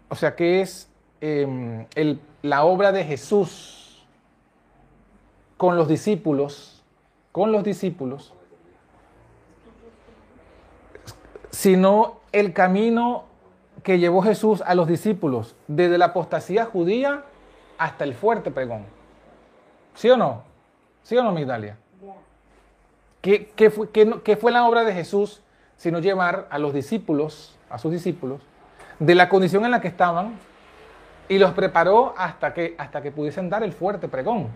o 0.09 0.15
sea, 0.15 0.35
qué 0.35 0.61
es 0.61 0.89
em, 1.21 1.85
el- 1.95 2.19
la 2.41 2.63
obra 2.63 2.91
de 2.91 3.03
Jesús 3.03 4.05
con 5.57 5.75
los 5.77 5.87
discípulos, 5.87 6.83
con 7.31 7.51
los 7.51 7.63
discípulos, 7.63 8.33
sino 11.51 12.19
el 12.31 12.53
camino 12.53 13.25
que 13.83 13.99
llevó 13.99 14.21
Jesús 14.21 14.61
a 14.65 14.75
los 14.75 14.87
discípulos 14.87 15.55
desde 15.67 15.97
la 15.97 16.05
apostasía 16.05 16.65
judía 16.65 17.23
hasta 17.77 18.03
el 18.03 18.13
fuerte 18.13 18.51
pregón. 18.51 18.85
¿Sí 19.95 20.09
o 20.09 20.17
no? 20.17 20.43
¿Sí 21.03 21.17
o 21.17 21.23
no, 21.23 21.31
Migdalia? 21.31 21.77
¿Qué, 23.21 23.51
qué 23.55 23.69
fue, 23.69 23.89
qué 23.89 24.05
no- 24.05 24.23
qué 24.23 24.37
fue 24.37 24.51
la 24.51 24.65
obra 24.67 24.83
de 24.85 24.93
Jesús 24.93 25.41
sino 25.79 25.99
llevar 25.99 26.45
a 26.51 26.59
los 26.59 26.73
discípulos, 26.73 27.57
a 27.69 27.77
sus 27.77 27.93
discípulos, 27.93 28.41
de 28.99 29.15
la 29.15 29.29
condición 29.29 29.63
en 29.63 29.71
la 29.71 29.79
que 29.79 29.87
estaban 29.87 30.37
y 31.29 31.39
los 31.39 31.53
preparó 31.53 32.13
hasta 32.17 32.53
que, 32.53 32.75
hasta 32.77 33.01
que 33.01 33.11
pudiesen 33.11 33.49
dar 33.49 33.63
el 33.63 33.71
fuerte 33.71 34.09
pregón? 34.09 34.49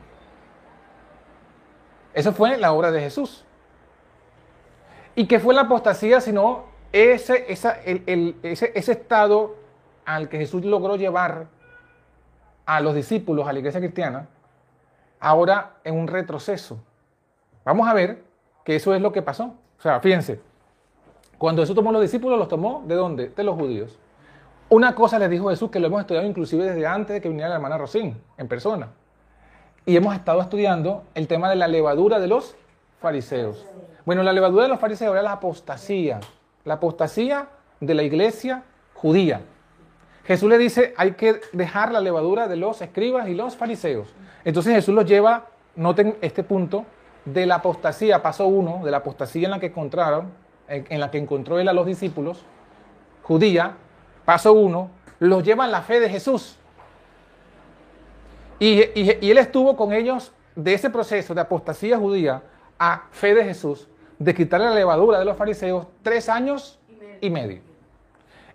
Eso 2.13 2.33
fue 2.33 2.57
la 2.57 2.73
obra 2.73 2.91
de 2.91 2.99
Jesús. 2.99 3.45
¿Y 5.15 5.25
qué 5.25 5.39
fue 5.39 5.53
la 5.53 5.61
apostasía 5.61 6.19
sino 6.19 6.65
ese, 6.91 7.45
ese, 7.47 8.71
ese 8.75 8.91
estado 8.91 9.55
al 10.03 10.27
que 10.27 10.39
Jesús 10.39 10.65
logró 10.65 10.97
llevar 10.97 11.47
a 12.65 12.81
los 12.81 12.95
discípulos, 12.95 13.47
a 13.47 13.53
la 13.53 13.59
iglesia 13.59 13.79
cristiana, 13.79 14.27
ahora 15.21 15.77
en 15.85 15.95
un 15.95 16.09
retroceso? 16.09 16.83
Vamos 17.63 17.87
a 17.87 17.93
ver 17.93 18.25
que 18.65 18.75
eso 18.75 18.93
es 18.93 19.01
lo 19.01 19.13
que 19.13 19.21
pasó. 19.21 19.55
O 19.79 19.81
sea, 19.81 20.01
fíjense, 20.01 20.41
cuando 21.37 21.61
Jesús 21.61 21.75
tomó 21.75 21.89
a 21.89 21.93
los 21.93 22.01
discípulos, 22.01 22.37
los 22.39 22.47
tomó 22.47 22.83
de 22.87 22.95
dónde? 22.95 23.29
De 23.29 23.43
los 23.43 23.55
judíos. 23.55 23.97
Una 24.69 24.95
cosa 24.95 25.19
les 25.19 25.29
dijo 25.29 25.49
Jesús 25.49 25.69
que 25.69 25.79
lo 25.79 25.87
hemos 25.87 26.01
estudiado 26.01 26.25
inclusive 26.25 26.65
desde 26.65 26.87
antes 26.87 27.13
de 27.13 27.21
que 27.21 27.29
viniera 27.29 27.49
la 27.49 27.55
hermana 27.55 27.77
Rosín, 27.77 28.19
en 28.37 28.47
persona. 28.47 28.89
Y 29.85 29.95
hemos 29.95 30.15
estado 30.15 30.41
estudiando 30.41 31.03
el 31.13 31.27
tema 31.27 31.49
de 31.49 31.55
la 31.55 31.67
levadura 31.67 32.19
de 32.19 32.27
los 32.27 32.55
fariseos. 33.01 33.65
Bueno, 34.05 34.23
la 34.23 34.33
levadura 34.33 34.63
de 34.63 34.69
los 34.69 34.79
fariseos 34.79 35.13
era 35.13 35.21
la 35.21 35.33
apostasía, 35.33 36.19
la 36.63 36.75
apostasía 36.75 37.49
de 37.79 37.93
la 37.93 38.03
iglesia 38.03 38.63
judía. 38.93 39.41
Jesús 40.25 40.49
le 40.49 40.57
dice, 40.57 40.93
hay 40.97 41.11
que 41.11 41.41
dejar 41.51 41.91
la 41.91 41.99
levadura 41.99 42.47
de 42.47 42.55
los 42.55 42.81
escribas 42.81 43.27
y 43.27 43.35
los 43.35 43.57
fariseos. 43.57 44.07
Entonces 44.45 44.73
Jesús 44.73 44.95
los 44.95 45.05
lleva, 45.05 45.47
noten 45.75 46.15
este 46.21 46.43
punto, 46.43 46.85
de 47.25 47.45
la 47.45 47.55
apostasía, 47.55 48.21
paso 48.21 48.47
uno, 48.47 48.81
de 48.83 48.91
la 48.91 48.97
apostasía 48.97 49.45
en 49.45 49.51
la 49.51 49.59
que 49.59 49.67
encontraron, 49.67 50.31
en, 50.73 50.99
la 50.99 51.11
que 51.11 51.17
encontró 51.17 51.59
él 51.59 51.67
a 51.67 51.73
los 51.73 51.85
discípulos, 51.85 52.43
judía, 53.23 53.75
paso 54.25 54.53
uno, 54.53 54.89
los 55.19 55.43
lleva 55.43 55.65
a 55.65 55.67
la 55.67 55.81
fe 55.81 55.99
de 55.99 56.09
Jesús. 56.09 56.57
Y, 58.59 58.81
y- 58.99 59.17
y 59.21 59.31
él 59.31 59.37
estuvo 59.37 59.75
con 59.75 59.93
ellos 59.93 60.31
de 60.55 60.73
ese 60.73 60.89
proceso 60.89 61.33
de 61.33 61.41
apostasía 61.41 61.97
judía 61.97 62.41
a 62.79 63.03
fe 63.11 63.33
de 63.33 63.43
Jesús, 63.43 63.87
de 64.19 64.33
quitarle 64.33 64.67
la 64.67 64.75
levadura 64.75 65.19
de 65.19 65.25
los 65.25 65.35
fariseos, 65.37 65.87
tres 66.01 66.29
años 66.29 66.79
y 67.21 67.29
medio. 67.29 67.61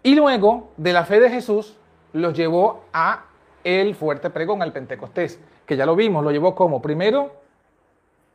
Y 0.02 0.14
luego 0.14 0.70
de 0.76 0.92
la 0.92 1.04
fe 1.04 1.20
de 1.20 1.28
Jesús 1.30 1.76
los 2.12 2.34
llevó 2.34 2.84
a 2.92 3.24
el 3.64 3.94
fuerte 3.94 4.30
pregón, 4.30 4.62
al 4.62 4.72
Pentecostés, 4.72 5.40
que 5.66 5.76
ya 5.76 5.84
lo 5.84 5.96
vimos, 5.96 6.24
lo 6.24 6.30
llevó 6.30 6.54
como 6.54 6.80
primero 6.80 7.32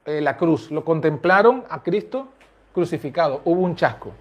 eh, 0.05 0.21
la 0.21 0.35
cruz, 0.37 0.69
lo 0.69 0.83
contemplaron 0.83 1.63
a 1.69 1.81
Cristo 1.81 2.27
crucificado, 2.73 3.41
hubo 3.45 3.61
un 3.61 3.75
chasco. 3.75 4.11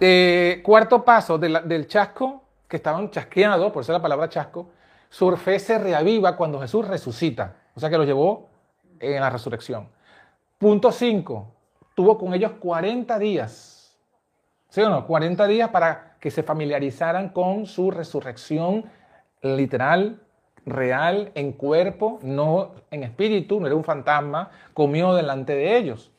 Eh, 0.00 0.60
cuarto 0.64 1.04
paso 1.04 1.38
del 1.38 1.86
chasco, 1.88 2.42
que 2.68 2.76
estaban 2.76 3.10
chasqueados, 3.10 3.72
por 3.72 3.82
eso 3.82 3.92
la 3.92 4.00
palabra 4.00 4.28
chasco, 4.28 4.68
su 5.10 5.34
fe 5.36 5.58
se 5.58 5.78
reaviva 5.78 6.36
cuando 6.36 6.60
Jesús 6.60 6.86
resucita, 6.86 7.56
o 7.74 7.80
sea 7.80 7.90
que 7.90 7.98
lo 7.98 8.04
llevó 8.04 8.48
en 9.00 9.20
la 9.20 9.30
resurrección. 9.30 9.88
Punto 10.58 10.92
5, 10.92 11.46
tuvo 11.94 12.18
con 12.18 12.34
ellos 12.34 12.52
40 12.60 13.18
días, 13.18 13.96
¿sí 14.68 14.80
o 14.82 14.88
no? 14.88 15.06
40 15.06 15.46
días 15.46 15.70
para 15.70 16.16
que 16.20 16.30
se 16.30 16.42
familiarizaran 16.42 17.30
con 17.30 17.66
su 17.66 17.90
resurrección 17.90 18.84
literal, 19.42 20.20
real, 20.66 21.32
en 21.34 21.52
cuerpo, 21.52 22.18
no 22.22 22.72
en 22.90 23.02
espíritu, 23.02 23.60
no 23.60 23.66
era 23.66 23.76
un 23.76 23.84
fantasma, 23.84 24.50
comió 24.74 25.14
delante 25.14 25.54
de 25.54 25.76
ellos. 25.78 26.12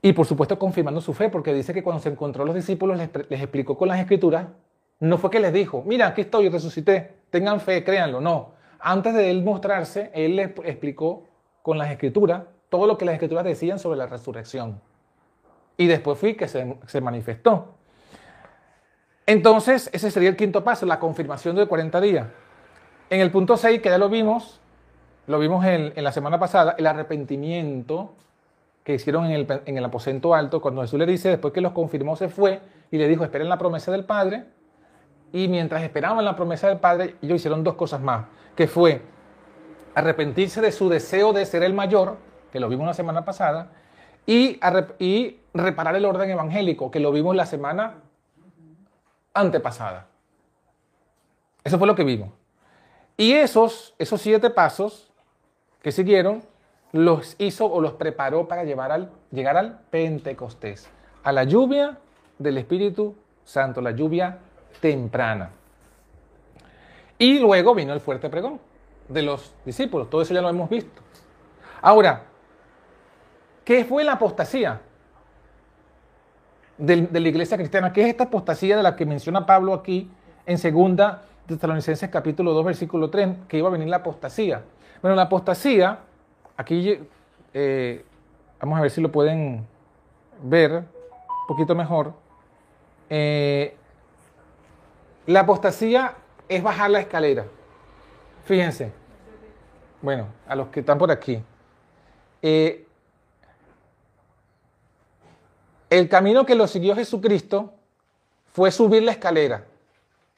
Y 0.00 0.12
por 0.12 0.26
supuesto 0.26 0.58
confirmando 0.58 1.00
su 1.00 1.12
fe, 1.12 1.28
porque 1.28 1.52
dice 1.52 1.74
que 1.74 1.82
cuando 1.82 2.02
se 2.02 2.08
encontró 2.08 2.44
a 2.44 2.46
los 2.46 2.54
discípulos 2.54 2.98
les, 2.98 3.40
explicó 3.40 3.76
con 3.76 3.88
las 3.88 3.98
escrituras, 3.98 4.46
no 5.00 5.18
fue 5.18 5.30
que 5.30 5.40
les 5.40 5.52
dijo, 5.52 5.82
mira, 5.86 6.08
aquí 6.08 6.22
estoy, 6.22 6.48
resucité, 6.48 7.14
tengan 7.30 7.60
fe, 7.60 7.82
créanlo, 7.82 8.20
no. 8.20 8.52
Antes 8.80 9.14
de 9.14 9.30
él 9.30 9.42
mostrarse, 9.42 10.10
él 10.14 10.36
les 10.36 10.50
explicó 10.64 11.24
con 11.62 11.78
las 11.78 11.90
escrituras 11.90 12.44
todo 12.68 12.86
lo 12.86 12.96
que 12.96 13.04
las 13.04 13.14
escrituras 13.14 13.44
decían 13.44 13.78
sobre 13.78 13.98
la 13.98 14.06
resurrección. 14.06 14.80
Y 15.76 15.86
después 15.86 16.18
fui 16.18 16.34
que 16.34 16.46
se, 16.46 16.76
se 16.86 17.00
manifestó. 17.00 17.74
Entonces, 19.26 19.90
ese 19.92 20.10
sería 20.10 20.28
el 20.28 20.36
quinto 20.36 20.62
paso, 20.64 20.86
la 20.86 21.00
confirmación 21.00 21.56
de 21.56 21.66
40 21.66 22.00
días. 22.00 22.26
En 23.10 23.20
el 23.20 23.30
punto 23.30 23.56
6, 23.56 23.80
que 23.80 23.88
ya 23.88 23.98
lo 23.98 24.08
vimos, 24.08 24.60
lo 25.26 25.38
vimos 25.38 25.64
en, 25.64 25.92
en 25.94 26.04
la 26.04 26.12
semana 26.12 26.38
pasada, 26.38 26.74
el 26.78 26.86
arrepentimiento 26.86 28.14
que 28.88 28.94
hicieron 28.94 29.26
en 29.26 29.32
el, 29.32 29.62
en 29.66 29.76
el 29.76 29.84
aposento 29.84 30.34
alto, 30.34 30.62
cuando 30.62 30.80
Jesús 30.80 30.98
le 30.98 31.04
dice, 31.04 31.28
después 31.28 31.52
que 31.52 31.60
los 31.60 31.72
confirmó, 31.72 32.16
se 32.16 32.30
fue 32.30 32.62
y 32.90 32.96
le 32.96 33.06
dijo, 33.06 33.22
esperen 33.22 33.46
la 33.46 33.58
promesa 33.58 33.92
del 33.92 34.06
Padre. 34.06 34.46
Y 35.30 35.46
mientras 35.46 35.82
esperaban 35.82 36.24
la 36.24 36.34
promesa 36.34 36.68
del 36.68 36.78
Padre, 36.78 37.16
ellos 37.20 37.36
hicieron 37.36 37.62
dos 37.62 37.74
cosas 37.74 38.00
más, 38.00 38.24
que 38.56 38.66
fue 38.66 39.02
arrepentirse 39.94 40.62
de 40.62 40.72
su 40.72 40.88
deseo 40.88 41.34
de 41.34 41.44
ser 41.44 41.64
el 41.64 41.74
mayor, 41.74 42.16
que 42.50 42.60
lo 42.60 42.70
vimos 42.70 42.86
la 42.86 42.94
semana 42.94 43.26
pasada, 43.26 43.72
y, 44.24 44.58
y 44.98 45.38
reparar 45.52 45.94
el 45.94 46.06
orden 46.06 46.30
evangélico, 46.30 46.90
que 46.90 47.00
lo 47.00 47.12
vimos 47.12 47.36
la 47.36 47.44
semana 47.44 47.96
antepasada. 49.34 50.06
Eso 51.62 51.76
fue 51.76 51.86
lo 51.86 51.94
que 51.94 52.04
vimos. 52.04 52.30
Y 53.18 53.34
esos, 53.34 53.94
esos 53.98 54.18
siete 54.22 54.48
pasos 54.48 55.12
que 55.82 55.92
siguieron, 55.92 56.42
los 56.92 57.36
hizo 57.38 57.66
o 57.66 57.80
los 57.80 57.92
preparó 57.94 58.48
para 58.48 58.64
llevar 58.64 58.92
al, 58.92 59.10
llegar 59.30 59.56
al 59.56 59.80
Pentecostés, 59.90 60.88
a 61.22 61.32
la 61.32 61.44
lluvia 61.44 61.98
del 62.38 62.58
Espíritu 62.58 63.14
Santo, 63.44 63.80
la 63.80 63.90
lluvia 63.90 64.38
temprana. 64.80 65.50
Y 67.18 67.38
luego 67.40 67.74
vino 67.74 67.92
el 67.92 68.00
fuerte 68.00 68.30
pregón 68.30 68.60
de 69.08 69.22
los 69.22 69.54
discípulos, 69.64 70.08
todo 70.08 70.22
eso 70.22 70.32
ya 70.34 70.40
lo 70.40 70.48
hemos 70.48 70.68
visto. 70.70 71.02
Ahora, 71.82 72.22
¿qué 73.64 73.84
fue 73.84 74.04
la 74.04 74.12
apostasía 74.12 74.80
del- 76.76 77.10
de, 77.12 77.20
la 77.20 77.28
iglesia 77.28 77.56
cristiana? 77.56 77.92
¿Qué 77.92 78.02
es 78.02 78.08
esta 78.08 78.24
apostasía 78.24 78.76
de 78.76 78.82
la 78.82 78.96
que 78.96 79.06
menciona 79.06 79.46
Pablo 79.46 79.74
aquí 79.74 80.10
en 80.46 80.58
segunda 80.58 81.22
de 81.46 81.56
Tesalonicenses 81.56 82.08
capítulo 82.10 82.52
2 82.52 82.64
versículo 82.64 83.10
3, 83.10 83.28
que 83.48 83.58
iba 83.58 83.68
a 83.68 83.72
venir 83.72 83.88
la 83.88 83.96
apostasía? 83.98 84.62
Bueno, 85.02 85.16
la 85.16 85.22
apostasía, 85.22 85.98
aquí 86.58 87.00
eh, 87.54 88.04
vamos 88.60 88.78
a 88.78 88.82
ver 88.82 88.90
si 88.90 89.00
lo 89.00 89.10
pueden 89.10 89.66
ver 90.42 90.72
un 90.72 91.46
poquito 91.46 91.74
mejor. 91.74 92.12
Eh, 93.08 93.74
la 95.26 95.40
apostasía 95.40 96.14
es 96.48 96.62
bajar 96.62 96.90
la 96.90 97.00
escalera. 97.00 97.46
Fíjense. 98.44 98.92
Bueno, 100.02 100.26
a 100.46 100.54
los 100.54 100.68
que 100.68 100.80
están 100.80 100.98
por 100.98 101.10
aquí. 101.10 101.42
Eh, 102.42 102.86
el 105.90 106.08
camino 106.08 106.44
que 106.44 106.54
lo 106.54 106.66
siguió 106.66 106.94
Jesucristo 106.94 107.72
fue 108.52 108.70
subir 108.70 109.02
la 109.02 109.12
escalera. 109.12 109.64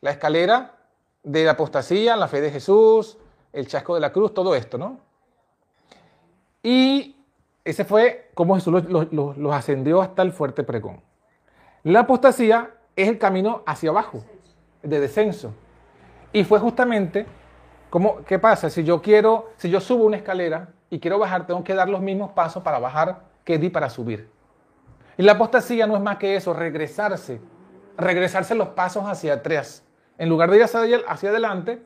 La 0.00 0.10
escalera 0.10 0.76
de 1.22 1.44
la 1.44 1.52
apostasía, 1.52 2.16
la 2.16 2.28
fe 2.28 2.40
de 2.40 2.50
Jesús, 2.50 3.18
el 3.52 3.66
chasco 3.66 3.94
de 3.94 4.00
la 4.00 4.12
cruz, 4.12 4.32
todo 4.32 4.54
esto, 4.54 4.78
¿no? 4.78 5.09
Y 6.62 7.16
ese 7.64 7.84
fue 7.84 8.30
como 8.34 8.54
Jesús 8.54 8.84
los, 8.88 9.12
los- 9.12 9.54
ascendió 9.54 10.00
hasta 10.02 10.22
el 10.22 10.32
fuerte 10.32 10.62
pregón. 10.62 11.02
La 11.82 12.00
apostasía 12.00 12.70
es 12.96 13.08
el 13.08 13.18
camino 13.18 13.62
hacia 13.66 13.90
abajo, 13.90 14.24
de 14.82 15.00
descenso. 15.00 15.54
Y 16.32 16.44
fue 16.44 16.58
justamente 16.58 17.26
como, 17.88 18.24
¿qué 18.24 18.38
pasa? 18.38 18.70
Si 18.70 18.84
yo 18.84 19.00
quiero, 19.02 19.50
si 19.56 19.70
yo 19.70 19.80
subo 19.80 20.04
una 20.04 20.16
escalera 20.16 20.68
y 20.90 21.00
quiero 21.00 21.18
bajar, 21.18 21.46
tengo 21.46 21.64
que 21.64 21.74
dar 21.74 21.88
los 21.88 22.00
mismos 22.00 22.32
pasos 22.32 22.62
para 22.62 22.78
bajar 22.78 23.24
que 23.44 23.58
di 23.58 23.70
para 23.70 23.88
subir. 23.88 24.30
Y 25.16 25.22
la 25.22 25.32
apostasía 25.32 25.86
no 25.86 25.96
es 25.96 26.02
más 26.02 26.18
que 26.18 26.36
eso, 26.36 26.52
regresarse, 26.52 27.40
regresarse 27.96 28.54
los 28.54 28.68
pasos 28.68 29.04
hacia 29.06 29.34
atrás. 29.34 29.84
En 30.18 30.28
lugar 30.28 30.50
de 30.50 30.58
ir 30.58 30.62
hacia 31.08 31.30
adelante, 31.30 31.82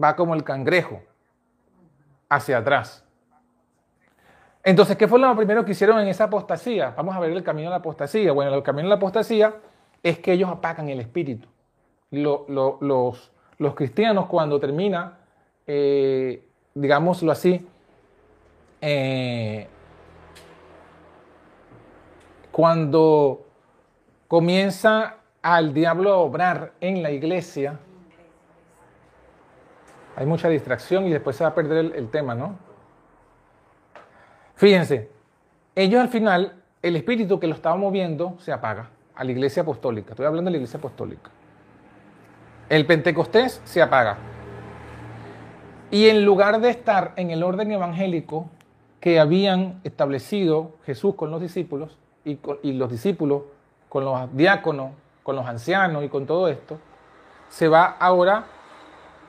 va 0.00 0.14
como 0.16 0.34
el 0.34 0.44
cangrejo, 0.44 1.02
hacia 2.28 2.58
atrás. 2.58 3.04
Entonces, 4.68 4.98
¿qué 4.98 5.08
fue 5.08 5.18
lo 5.18 5.34
primero 5.34 5.64
que 5.64 5.70
hicieron 5.72 5.98
en 5.98 6.08
esa 6.08 6.24
apostasía? 6.24 6.92
Vamos 6.94 7.16
a 7.16 7.20
ver 7.20 7.32
el 7.32 7.42
camino 7.42 7.68
de 7.68 7.70
la 7.70 7.76
apostasía. 7.76 8.32
Bueno, 8.32 8.54
el 8.54 8.62
camino 8.62 8.82
de 8.82 8.90
la 8.90 8.96
apostasía 8.96 9.54
es 10.02 10.18
que 10.18 10.32
ellos 10.32 10.50
apagan 10.50 10.90
el 10.90 11.00
espíritu. 11.00 11.48
Lo- 12.10 12.44
lo- 12.48 12.76
los, 12.82 13.74
cristianos 13.74 14.26
cuando 14.26 14.60
termina, 14.60 15.20
eh, 15.66 16.46
digámoslo 16.74 17.32
así, 17.32 17.66
eh, 18.82 19.66
cuando 22.52 23.46
comienza 24.28 25.16
al 25.40 25.72
diablo 25.72 26.12
a 26.12 26.16
obrar 26.18 26.72
en 26.82 27.02
la 27.02 27.10
iglesia, 27.10 27.78
hay 30.14 30.26
mucha 30.26 30.50
distracción 30.50 31.06
y 31.06 31.10
después 31.10 31.36
se 31.36 31.44
va 31.44 31.50
a 31.50 31.54
perder 31.54 31.96
el 31.96 32.10
tema, 32.10 32.34
¿no? 32.34 32.68
Fíjense, 34.58 35.08
ellos 35.76 36.00
al 36.00 36.08
final, 36.08 36.54
el 36.82 36.96
espíritu 36.96 37.38
que 37.38 37.46
lo 37.46 37.54
estaba 37.54 37.76
moviendo 37.76 38.34
se 38.40 38.52
apaga 38.52 38.90
a 39.14 39.22
la 39.22 39.30
iglesia 39.30 39.62
apostólica. 39.62 40.10
Estoy 40.10 40.26
hablando 40.26 40.48
de 40.48 40.52
la 40.52 40.56
iglesia 40.56 40.78
apostólica. 40.78 41.30
El 42.68 42.84
Pentecostés 42.84 43.60
se 43.64 43.80
apaga. 43.80 44.18
Y 45.92 46.08
en 46.08 46.24
lugar 46.24 46.60
de 46.60 46.70
estar 46.70 47.12
en 47.14 47.30
el 47.30 47.44
orden 47.44 47.70
evangélico 47.70 48.50
que 48.98 49.20
habían 49.20 49.80
establecido 49.84 50.72
Jesús 50.84 51.14
con 51.14 51.30
los 51.30 51.40
discípulos 51.40 51.96
y, 52.24 52.34
con- 52.34 52.58
y 52.64 52.72
los 52.72 52.90
discípulos 52.90 53.42
con 53.88 54.04
los 54.04 54.36
diáconos, 54.36 54.90
con 55.22 55.36
los 55.36 55.46
ancianos 55.46 56.02
y 56.02 56.08
con 56.08 56.26
todo 56.26 56.48
esto, 56.48 56.78
se 57.48 57.68
va 57.68 57.84
ahora 58.00 58.46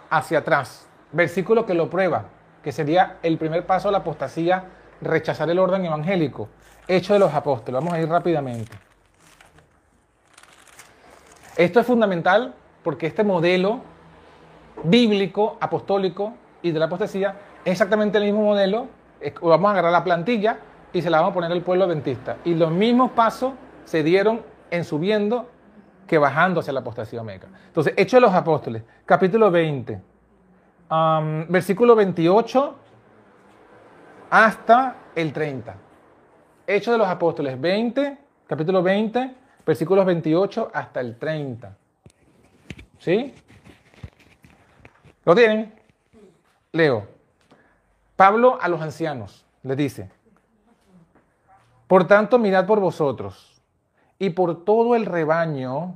hacia 0.10 0.40
atrás. 0.40 0.88
Versículo 1.12 1.68
que 1.68 1.76
lo 1.76 1.88
prueba, 1.88 2.26
que 2.64 2.72
sería 2.72 3.18
el 3.22 3.38
primer 3.38 3.68
paso 3.68 3.90
a 3.90 3.92
la 3.92 4.00
apostasía, 4.00 4.64
rechazar 5.02 5.50
el 5.50 5.60
orden 5.60 5.86
evangélico. 5.86 6.50
Hecho 6.88 7.14
de 7.14 7.20
los 7.20 7.34
apóstoles. 7.34 7.80
Vamos 7.80 7.94
a 7.94 8.02
ir 8.02 8.10
rápidamente. 8.10 8.72
Esto 11.56 11.80
es 11.80 11.86
fundamental 11.86 12.54
porque 12.84 13.08
este 13.08 13.24
modelo 13.24 13.82
bíblico, 14.84 15.58
apostólico 15.60 16.34
y 16.62 16.72
de 16.72 16.80
la 16.80 16.86
apostasía 16.86 17.36
es 17.66 17.74
exactamente 17.74 18.18
el 18.18 18.24
mismo 18.26 18.42
modelo. 18.42 18.88
Vamos 19.42 19.68
a 19.68 19.72
agarrar 19.72 19.92
la 19.92 20.04
plantilla 20.04 20.60
y 20.94 21.02
se 21.02 21.10
la 21.10 21.18
vamos 21.18 21.32
a 21.32 21.34
poner 21.34 21.52
al 21.52 21.62
pueblo 21.62 21.86
adventista. 21.86 22.38
Y 22.46 22.56
los 22.56 22.72
mismos 22.72 23.12
pasos 23.12 23.54
se 23.84 24.04
dieron 24.04 24.42
en 24.72 24.84
subiendo 24.84 25.50
que 26.08 26.18
bajando 26.18 26.62
hacia 26.62 26.74
la 26.74 26.80
apostasía 26.80 27.22
omega. 27.22 27.48
Entonces, 27.68 27.94
Hechos 27.96 28.18
de 28.18 28.22
los 28.22 28.34
Apóstoles, 28.34 28.84
capítulo 29.06 29.52
20, 29.52 30.02
am, 30.90 31.46
versículo 31.50 31.96
28 31.96 32.76
hasta 34.30 34.96
el 35.16 35.34
30. 35.34 35.76
Hechos 36.68 36.92
de 36.94 36.98
los 36.98 37.08
Apóstoles 37.08 37.60
20, 37.60 38.18
capítulo 38.48 38.84
20, 38.84 39.36
versículos 39.66 40.06
28 40.06 40.72
hasta 40.74 41.00
el 41.00 41.18
30. 41.18 41.76
¿Sí? 43.00 43.34
¿Lo 45.26 45.36
tienen? 45.36 45.74
Leo. 46.72 47.08
Pablo 48.16 48.58
a 48.62 48.68
los 48.68 48.82
ancianos 48.82 49.46
les 49.64 49.78
dice, 49.78 50.12
por 51.88 52.06
tanto 52.06 52.38
mirad 52.38 52.66
por 52.66 52.80
vosotros 52.80 53.62
y 54.20 54.32
por 54.32 54.64
todo 54.64 54.96
el 54.96 55.06
rebaño 55.06 55.96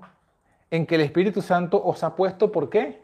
en 0.72 0.88
que 0.88 0.96
el 0.96 1.02
Espíritu 1.02 1.42
Santo 1.42 1.84
os 1.84 2.04
ha 2.04 2.16
puesto, 2.16 2.52
¿por 2.52 2.70
qué? 2.70 3.04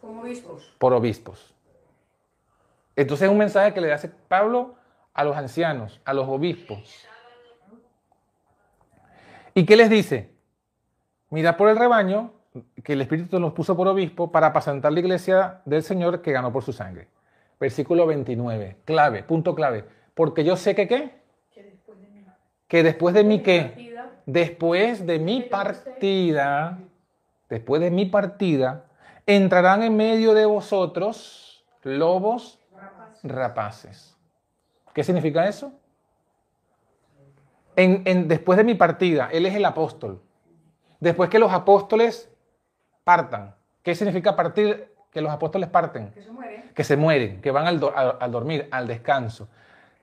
Como 0.00 0.20
obispos. 0.22 0.74
Por 0.78 0.92
obispos. 0.92 1.54
Entonces 2.96 3.26
es 3.26 3.30
un 3.32 3.38
mensaje 3.38 3.72
que 3.72 3.80
le 3.80 3.92
hace 3.92 4.08
Pablo 4.08 4.74
a 5.14 5.24
los 5.24 5.36
ancianos, 5.36 6.00
a 6.04 6.12
los 6.12 6.28
obispos. 6.28 7.06
¿Y 9.54 9.64
qué 9.64 9.76
les 9.76 9.90
dice? 9.90 10.30
Mira 11.30 11.56
por 11.56 11.68
el 11.68 11.76
rebaño 11.76 12.32
que 12.82 12.94
el 12.94 13.00
Espíritu 13.00 13.38
los 13.38 13.52
puso 13.52 13.76
por 13.76 13.86
obispo 13.88 14.32
para 14.32 14.48
apacentar 14.48 14.92
la 14.92 15.00
iglesia 15.00 15.60
del 15.64 15.82
Señor 15.82 16.22
que 16.22 16.32
ganó 16.32 16.52
por 16.52 16.62
su 16.62 16.72
sangre. 16.72 17.08
Versículo 17.58 18.06
29, 18.06 18.78
clave, 18.84 19.22
punto 19.22 19.54
clave. 19.54 19.84
Porque 20.14 20.44
yo 20.44 20.56
sé 20.56 20.74
que 20.74 20.88
qué? 20.88 21.20
Que 22.66 22.82
después 22.82 23.14
de 23.14 23.24
mí 23.24 23.42
qué? 23.42 23.94
Después 24.26 25.06
de 25.06 25.18
mi 25.18 25.42
partida, 25.42 26.78
después 27.48 27.80
de 27.80 27.90
mi 27.90 28.06
partida, 28.06 28.84
entrarán 29.26 29.82
en 29.82 29.96
medio 29.96 30.34
de 30.34 30.46
vosotros 30.46 31.64
lobos 31.82 32.59
rapaces. 33.22 34.16
¿Qué 34.94 35.04
significa 35.04 35.46
eso? 35.46 35.72
En, 37.76 38.28
después 38.28 38.56
de 38.56 38.64
mi 38.64 38.74
partida, 38.74 39.28
Él 39.32 39.46
es 39.46 39.54
el 39.54 39.64
apóstol. 39.64 40.20
Después 40.98 41.30
que 41.30 41.38
los 41.38 41.52
apóstoles 41.52 42.30
partan. 43.04 43.54
¿Qué 43.82 43.94
significa 43.94 44.36
partir? 44.36 44.92
Que 45.10 45.20
los 45.20 45.32
apóstoles 45.32 45.68
parten. 45.68 46.10
Que 46.10 46.22
se 46.22 46.30
mueren. 46.30 46.70
Que 46.74 46.84
se 46.84 46.96
mueren, 46.96 47.40
que 47.40 47.50
van 47.50 47.66
al, 47.66 47.80
al 48.20 48.30
dormir, 48.30 48.68
al 48.70 48.86
descanso. 48.86 49.48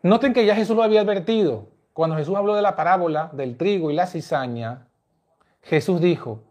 Noten 0.01 0.33
que 0.33 0.45
ya 0.45 0.55
Jesús 0.55 0.75
lo 0.75 0.83
había 0.83 1.01
advertido. 1.01 1.67
Cuando 1.93 2.15
Jesús 2.15 2.35
habló 2.35 2.55
de 2.55 2.61
la 2.61 2.75
parábola 2.75 3.29
del 3.33 3.57
trigo 3.57 3.91
y 3.91 3.95
la 3.95 4.07
cizaña, 4.07 4.87
Jesús 5.61 6.01
dijo, 6.01 6.43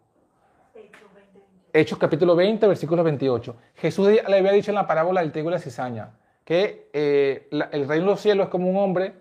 Hechos 1.72 1.98
capítulo 1.98 2.36
20, 2.36 2.66
versículo 2.68 3.02
28. 3.04 3.56
Jesús 3.74 4.08
le 4.08 4.38
había 4.38 4.52
dicho 4.52 4.70
en 4.70 4.76
la 4.76 4.86
parábola 4.86 5.20
del 5.20 5.32
trigo 5.32 5.50
y 5.50 5.52
la 5.52 5.58
cizaña 5.58 6.10
que 6.46 6.88
eh, 6.92 7.48
el 7.50 7.88
reino 7.88 8.04
de 8.04 8.10
los 8.12 8.20
cielos 8.20 8.44
es 8.46 8.50
como 8.50 8.70
un 8.70 8.76
hombre 8.76 9.14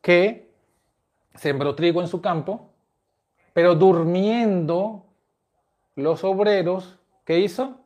que 0.00 0.48
sembró 1.34 1.74
trigo 1.74 2.00
en 2.00 2.08
su 2.08 2.22
campo, 2.22 2.70
pero 3.52 3.74
durmiendo 3.74 5.04
los 5.96 6.24
obreros, 6.24 6.98
¿qué 7.26 7.40
hizo? 7.40 7.76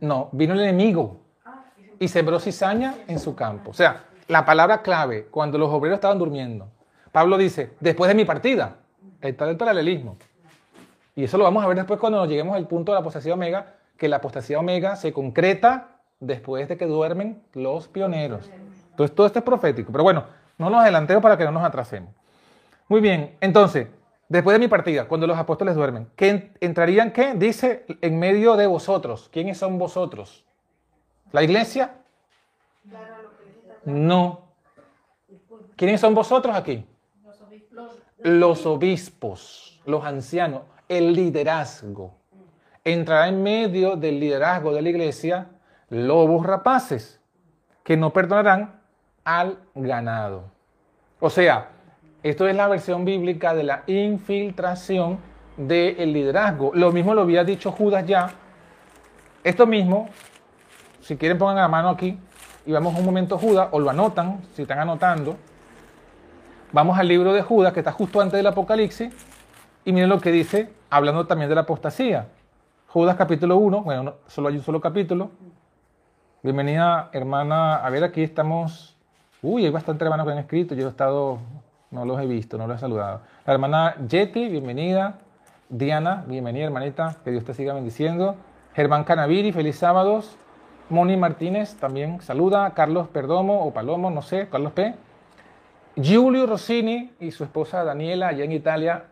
No, 0.00 0.28
vino 0.30 0.54
el 0.54 0.60
enemigo 0.60 1.20
ah, 1.44 1.64
y 1.98 2.06
sembró 2.06 2.38
cizaña 2.38 2.94
en 3.08 3.18
su 3.18 3.34
campo. 3.34 3.72
O 3.72 3.74
sea, 3.74 4.04
la 4.28 4.44
palabra 4.44 4.80
clave, 4.80 5.26
cuando 5.28 5.58
los 5.58 5.68
obreros 5.68 5.96
estaban 5.96 6.20
durmiendo. 6.20 6.68
Pablo 7.10 7.36
dice, 7.36 7.72
después 7.80 8.08
de 8.08 8.14
mi 8.14 8.24
partida, 8.24 8.76
está 9.20 9.50
el 9.50 9.56
paralelismo. 9.56 10.16
Y 11.16 11.24
eso 11.24 11.36
lo 11.36 11.42
vamos 11.42 11.64
a 11.64 11.66
ver 11.66 11.76
después 11.76 11.98
cuando 11.98 12.20
nos 12.20 12.28
lleguemos 12.28 12.54
al 12.54 12.68
punto 12.68 12.92
de 12.92 12.94
la 12.94 13.00
apostasía 13.00 13.34
omega, 13.34 13.74
que 13.96 14.06
la 14.06 14.18
apostasía 14.18 14.60
omega 14.60 14.94
se 14.94 15.12
concreta 15.12 15.97
después 16.20 16.68
de 16.68 16.76
que 16.76 16.86
duermen 16.86 17.42
los 17.54 17.88
pioneros. 17.88 18.50
Entonces 18.90 19.14
todo 19.14 19.26
esto 19.26 19.38
es 19.38 19.44
profético. 19.44 19.92
Pero 19.92 20.04
bueno, 20.04 20.24
no 20.58 20.70
nos 20.70 20.80
adelantemos 20.80 21.22
para 21.22 21.36
que 21.36 21.44
no 21.44 21.52
nos 21.52 21.64
atrasemos. 21.64 22.12
Muy 22.88 23.00
bien, 23.00 23.36
entonces, 23.40 23.88
después 24.28 24.54
de 24.54 24.58
mi 24.58 24.68
partida, 24.68 25.06
cuando 25.06 25.26
los 25.26 25.38
apóstoles 25.38 25.74
duermen, 25.74 26.08
¿qué 26.16 26.52
entrarían 26.60 27.12
qué? 27.12 27.34
Dice 27.34 27.84
en 28.00 28.18
medio 28.18 28.56
de 28.56 28.66
vosotros. 28.66 29.28
¿Quiénes 29.32 29.58
son 29.58 29.78
vosotros? 29.78 30.44
¿La 31.32 31.42
iglesia? 31.42 31.94
No. 33.84 34.48
¿Quiénes 35.76 36.00
son 36.00 36.14
vosotros 36.14 36.56
aquí? 36.56 36.84
Los 38.20 38.66
obispos, 38.66 39.80
los 39.84 40.04
ancianos 40.04 40.62
el 40.88 41.12
liderazgo. 41.12 42.14
Entrará 42.82 43.28
en 43.28 43.42
medio 43.42 43.96
del 43.96 44.18
liderazgo 44.18 44.72
de 44.72 44.82
la 44.82 44.88
iglesia 44.88 45.50
lobos 45.90 46.46
rapaces 46.46 47.20
que 47.82 47.96
no 47.96 48.12
perdonarán 48.12 48.80
al 49.24 49.58
ganado. 49.74 50.44
O 51.20 51.30
sea, 51.30 51.70
esto 52.22 52.46
es 52.48 52.56
la 52.56 52.68
versión 52.68 53.04
bíblica 53.04 53.54
de 53.54 53.62
la 53.62 53.82
infiltración 53.86 55.18
del 55.56 56.12
liderazgo. 56.12 56.72
Lo 56.74 56.92
mismo 56.92 57.14
lo 57.14 57.22
había 57.22 57.44
dicho 57.44 57.72
Judas 57.72 58.06
ya. 58.06 58.30
Esto 59.42 59.66
mismo, 59.66 60.08
si 61.00 61.16
quieren 61.16 61.38
pongan 61.38 61.56
la 61.56 61.68
mano 61.68 61.90
aquí 61.90 62.18
y 62.66 62.72
vamos 62.72 62.98
un 62.98 63.04
momento 63.04 63.38
Judas, 63.38 63.68
o 63.70 63.80
lo 63.80 63.88
anotan, 63.88 64.42
si 64.52 64.62
están 64.62 64.78
anotando. 64.78 65.36
Vamos 66.70 66.98
al 66.98 67.08
libro 67.08 67.32
de 67.32 67.40
Judas, 67.40 67.72
que 67.72 67.80
está 67.80 67.92
justo 67.92 68.20
antes 68.20 68.36
del 68.36 68.46
Apocalipsis, 68.46 69.10
y 69.86 69.92
miren 69.92 70.10
lo 70.10 70.20
que 70.20 70.30
dice, 70.30 70.70
hablando 70.90 71.26
también 71.26 71.48
de 71.48 71.54
la 71.54 71.62
apostasía. 71.62 72.28
Judas 72.88 73.16
capítulo 73.16 73.56
1, 73.56 73.82
bueno, 73.82 74.14
solo 74.26 74.48
hay 74.48 74.56
un 74.56 74.62
solo 74.62 74.82
capítulo. 74.82 75.30
Bienvenida, 76.40 77.10
hermana. 77.12 77.84
A 77.84 77.90
ver, 77.90 78.04
aquí 78.04 78.22
estamos. 78.22 78.96
Uy, 79.42 79.64
hay 79.64 79.72
bastantes 79.72 80.06
hermanos 80.06 80.24
que 80.24 80.30
han 80.30 80.38
escrito. 80.38 80.76
Yo 80.76 80.86
he 80.86 80.90
estado, 80.90 81.40
no 81.90 82.04
los 82.04 82.20
he 82.20 82.26
visto, 82.26 82.56
no 82.56 82.68
los 82.68 82.76
he 82.76 82.80
saludado. 82.80 83.22
La 83.44 83.54
hermana 83.54 83.96
Yeti, 84.06 84.48
bienvenida. 84.48 85.18
Diana, 85.68 86.22
bienvenida, 86.28 86.66
hermanita. 86.66 87.16
Que 87.24 87.32
Dios 87.32 87.44
te 87.44 87.54
siga 87.54 87.74
bendiciendo. 87.74 88.36
Germán 88.74 89.02
Canaviri, 89.02 89.50
feliz 89.50 89.78
sábados. 89.78 90.36
Moni 90.90 91.16
Martínez 91.16 91.74
también 91.74 92.20
saluda. 92.20 92.70
Carlos 92.72 93.08
Perdomo 93.08 93.66
o 93.66 93.72
Palomo, 93.72 94.08
no 94.08 94.22
sé, 94.22 94.48
Carlos 94.48 94.70
P. 94.74 94.94
Giulio 96.00 96.46
Rossini 96.46 97.10
y 97.18 97.32
su 97.32 97.42
esposa 97.42 97.82
Daniela, 97.82 98.28
allá 98.28 98.44
en 98.44 98.52
Italia, 98.52 99.06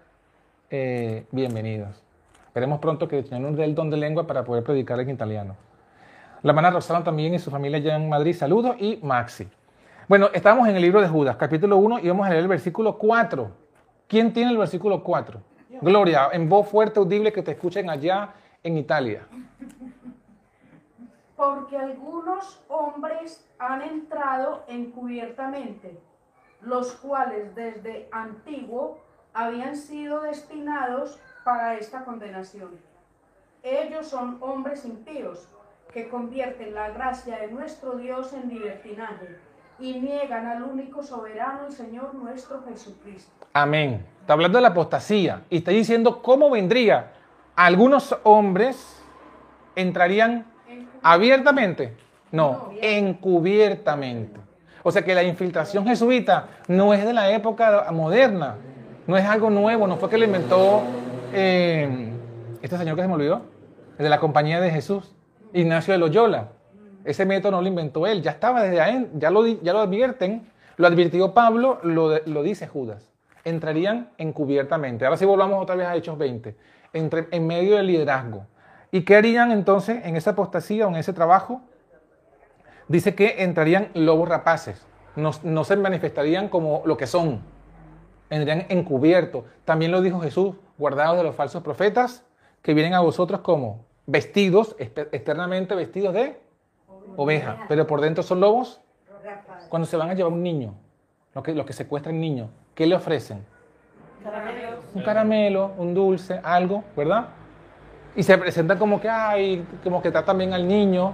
eh, 0.70 1.26
bienvenidos. 1.32 2.00
Esperemos 2.46 2.78
pronto 2.78 3.08
que 3.08 3.20
tengan 3.24 3.46
un 3.46 3.74
don 3.74 3.90
de 3.90 3.96
lengua 3.96 4.28
para 4.28 4.44
poder 4.44 4.62
predicar 4.62 5.00
en 5.00 5.10
italiano. 5.10 5.56
La 6.46 6.52
hermana 6.52 6.70
Rosana 6.70 7.02
también 7.02 7.34
y 7.34 7.40
su 7.40 7.50
familia 7.50 7.78
allá 7.78 7.96
en 7.96 8.08
Madrid, 8.08 8.32
saludos. 8.32 8.76
Y 8.78 9.00
Maxi. 9.02 9.48
Bueno, 10.06 10.30
estamos 10.32 10.68
en 10.68 10.76
el 10.76 10.82
libro 10.82 11.00
de 11.00 11.08
Judas, 11.08 11.34
capítulo 11.36 11.76
1, 11.76 11.98
y 11.98 12.08
vamos 12.08 12.24
a 12.24 12.30
leer 12.30 12.42
el 12.42 12.46
versículo 12.46 12.96
4. 12.96 13.50
¿Quién 14.06 14.32
tiene 14.32 14.52
el 14.52 14.56
versículo 14.56 15.02
4? 15.02 15.40
Gloria, 15.80 16.28
en 16.30 16.48
voz 16.48 16.68
fuerte, 16.68 17.00
audible, 17.00 17.32
que 17.32 17.42
te 17.42 17.50
escuchen 17.50 17.90
allá 17.90 18.32
en 18.62 18.78
Italia. 18.78 19.26
Porque 21.34 21.76
algunos 21.76 22.62
hombres 22.68 23.44
han 23.58 23.82
entrado 23.82 24.62
encubiertamente, 24.68 25.98
los 26.60 26.92
cuales 26.92 27.56
desde 27.56 28.08
antiguo 28.12 29.00
habían 29.34 29.74
sido 29.74 30.20
destinados 30.20 31.18
para 31.42 31.74
esta 31.74 32.04
condenación. 32.04 32.70
Ellos 33.64 34.06
son 34.06 34.38
hombres 34.40 34.84
impíos 34.84 35.48
que 35.96 36.08
convierten 36.10 36.74
la 36.74 36.90
gracia 36.90 37.38
de 37.38 37.50
nuestro 37.50 37.92
Dios 37.92 38.34
en 38.34 38.50
libertinaje 38.50 39.38
y 39.78 39.98
niegan 39.98 40.46
al 40.46 40.62
único 40.62 41.02
soberano, 41.02 41.64
el 41.66 41.72
Señor 41.72 42.14
nuestro 42.14 42.62
Jesucristo. 42.68 43.46
Amén. 43.54 44.04
Está 44.20 44.34
hablando 44.34 44.58
de 44.58 44.62
la 44.62 44.68
apostasía 44.68 45.44
y 45.48 45.56
está 45.56 45.70
diciendo 45.70 46.20
cómo 46.20 46.50
vendría. 46.50 47.14
Algunos 47.54 48.14
hombres 48.24 49.02
entrarían 49.74 50.44
abiertamente. 51.02 51.96
No, 52.30 52.72
encubiertamente. 52.82 54.38
O 54.82 54.92
sea 54.92 55.00
que 55.00 55.14
la 55.14 55.22
infiltración 55.22 55.86
jesuita 55.86 56.48
no 56.68 56.92
es 56.92 57.06
de 57.06 57.14
la 57.14 57.30
época 57.30 57.86
moderna, 57.90 58.56
no 59.06 59.16
es 59.16 59.24
algo 59.24 59.48
nuevo, 59.48 59.86
no 59.86 59.96
fue 59.96 60.10
que 60.10 60.18
lo 60.18 60.26
inventó 60.26 60.82
eh, 61.32 62.12
este 62.60 62.76
señor 62.76 62.96
que 62.96 63.02
se 63.02 63.08
me 63.08 63.14
olvidó, 63.14 63.46
de 63.96 64.10
la 64.10 64.20
compañía 64.20 64.60
de 64.60 64.70
Jesús, 64.70 65.15
Ignacio 65.56 65.94
de 65.94 65.98
Loyola. 65.98 66.48
Ese 67.04 67.24
método 67.24 67.52
no 67.52 67.62
lo 67.62 67.68
inventó 67.68 68.06
él, 68.06 68.20
ya 68.20 68.32
estaba 68.32 68.62
desde 68.62 68.80
ahí, 68.80 69.10
ya 69.14 69.30
lo, 69.30 69.46
ya 69.46 69.72
lo 69.72 69.80
advierten, 69.80 70.50
lo 70.76 70.86
advirtió 70.86 71.32
Pablo, 71.32 71.78
lo, 71.82 72.18
lo 72.26 72.42
dice 72.42 72.66
Judas. 72.66 73.10
Entrarían 73.44 74.10
encubiertamente. 74.18 75.06
Ahora 75.06 75.16
sí 75.16 75.24
volvamos 75.24 75.62
otra 75.62 75.76
vez 75.76 75.86
a 75.86 75.94
Hechos 75.94 76.18
20, 76.18 76.56
entre, 76.92 77.28
en 77.30 77.46
medio 77.46 77.76
del 77.76 77.86
liderazgo. 77.86 78.46
¿Y 78.90 79.02
qué 79.02 79.16
harían 79.16 79.50
entonces 79.50 80.04
en 80.04 80.16
esa 80.16 80.32
apostasía 80.32 80.86
o 80.86 80.90
en 80.90 80.96
ese 80.96 81.14
trabajo? 81.14 81.62
Dice 82.88 83.14
que 83.14 83.42
entrarían 83.42 83.88
lobos 83.94 84.28
rapaces, 84.28 84.86
no, 85.14 85.30
no 85.42 85.64
se 85.64 85.76
manifestarían 85.76 86.48
como 86.50 86.82
lo 86.84 86.98
que 86.98 87.06
son, 87.06 87.40
vendrían 88.28 88.66
encubiertos. 88.68 89.44
También 89.64 89.90
lo 89.90 90.02
dijo 90.02 90.20
Jesús, 90.20 90.54
guardados 90.76 91.16
de 91.16 91.22
los 91.22 91.34
falsos 91.34 91.62
profetas, 91.62 92.24
que 92.60 92.74
vienen 92.74 92.92
a 92.92 93.00
vosotros 93.00 93.40
como 93.40 93.85
vestidos, 94.06 94.76
externamente 94.78 95.74
vestidos 95.74 96.14
de 96.14 96.38
oveja, 97.16 97.64
pero 97.68 97.86
por 97.86 98.00
dentro 98.00 98.22
son 98.22 98.40
lobos. 98.40 98.80
Cuando 99.68 99.86
se 99.86 99.96
van 99.96 100.10
a 100.10 100.14
llevar 100.14 100.32
un 100.32 100.42
niño, 100.42 100.74
los 101.34 101.42
que, 101.42 101.54
los 101.54 101.66
que 101.66 101.72
secuestran 101.72 102.20
niños, 102.20 102.48
¿qué 102.74 102.86
le 102.86 102.94
ofrecen? 102.94 103.44
Un 104.94 105.02
caramelo, 105.02 105.72
un 105.76 105.94
dulce, 105.94 106.40
algo, 106.42 106.84
¿verdad? 106.96 107.28
Y 108.14 108.22
se 108.22 108.38
presentan 108.38 108.78
como 108.78 109.00
que, 109.00 109.08
ay, 109.08 109.66
como 109.82 110.00
que 110.00 110.10
tratan 110.10 110.38
bien 110.38 110.52
al 110.52 110.66
niño. 110.66 111.12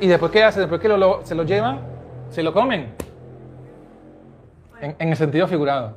Y 0.00 0.08
después, 0.08 0.32
¿qué 0.32 0.42
hacen? 0.42 0.62
Después 0.62 0.80
que 0.80 0.88
se 1.24 1.34
lo 1.34 1.44
llevan, 1.44 1.80
se 2.30 2.42
lo 2.42 2.52
comen. 2.52 2.94
en 4.80 5.08
el 5.08 5.16
sentido 5.16 5.46
figurado 5.46 5.96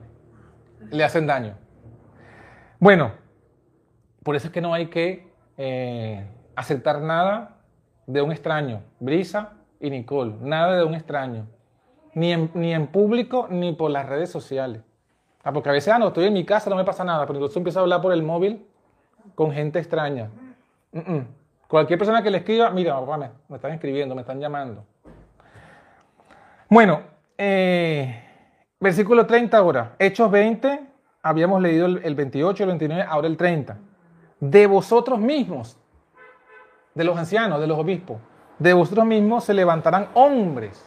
le 0.92 1.04
hacen 1.04 1.28
daño. 1.28 1.56
Bueno, 2.80 3.12
por 4.24 4.36
eso 4.36 4.48
es 4.48 4.54
que 4.54 4.62
no 4.62 4.74
hay 4.74 4.88
que 4.88 5.33
eh, 5.58 6.26
aceptar 6.56 7.02
nada 7.02 7.58
de 8.08 8.22
un 8.22 8.32
extraño. 8.32 8.82
Brisa 9.00 9.54
y 9.80 9.90
Nicole, 9.90 10.36
nada 10.42 10.78
de 10.78 10.84
un 10.84 10.94
extraño. 10.94 11.48
Ni 12.14 12.32
en, 12.32 12.52
ni 12.54 12.74
en 12.74 12.88
público 12.88 13.48
ni 13.50 13.74
por 13.74 13.92
las 13.92 14.08
redes 14.08 14.30
sociales. 14.30 14.82
Ah, 15.44 15.52
porque 15.52 15.70
a 15.70 15.74
veces, 15.74 15.94
ah, 15.94 16.00
no, 16.00 16.08
estoy 16.08 16.26
en 16.26 16.34
mi 16.34 16.46
casa, 16.46 16.70
no 16.70 16.76
me 16.76 16.86
pasa 16.86 17.04
nada, 17.04 17.26
pero 17.26 17.38
entonces 17.38 17.58
empiezo 17.58 17.80
a 17.80 17.82
hablar 17.82 18.02
por 18.02 18.14
el 18.14 18.24
móvil 18.24 18.66
con 19.36 19.52
gente 19.52 19.80
extraña. 19.80 20.30
Cualquier 21.68 21.98
persona 21.98 22.22
que 22.22 22.30
le 22.30 22.38
escriba, 22.38 22.70
mira, 22.70 23.00
papá, 23.00 23.18
me, 23.18 23.30
me 23.50 23.56
están 23.58 23.72
escribiendo, 23.72 24.16
me 24.16 24.22
están 24.22 24.40
llamando. 24.40 24.86
Bueno, 26.70 27.02
eh, 27.38 28.24
versículo 28.80 29.26
30 29.26 29.58
ahora. 29.58 29.96
Hechos 30.00 30.32
20, 30.32 30.80
habíamos 31.22 31.62
leído 31.62 31.88
el, 31.88 32.02
el 32.04 32.16
28, 32.16 32.64
el 32.64 32.70
29, 32.70 33.06
ahora 33.08 33.28
el 33.28 33.38
30. 33.38 33.78
De 34.44 34.68
vosotros 34.68 35.20
mismos, 35.20 35.78
de 36.94 37.06
los 37.06 37.18
ancianos, 37.18 37.62
de 37.62 37.68
los 37.68 37.80
obispos, 37.80 38.18
de 38.60 38.74
vosotros 38.74 39.06
mismos 39.06 39.46
se 39.46 39.54
levantarán 39.54 40.10
hombres 40.16 40.84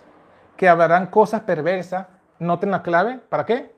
que 0.58 0.68
hablarán 0.68 1.06
cosas 1.06 1.40
perversas. 1.40 2.06
Noten 2.38 2.70
la 2.70 2.82
clave, 2.82 3.18
¿para 3.30 3.46
qué? 3.46 3.74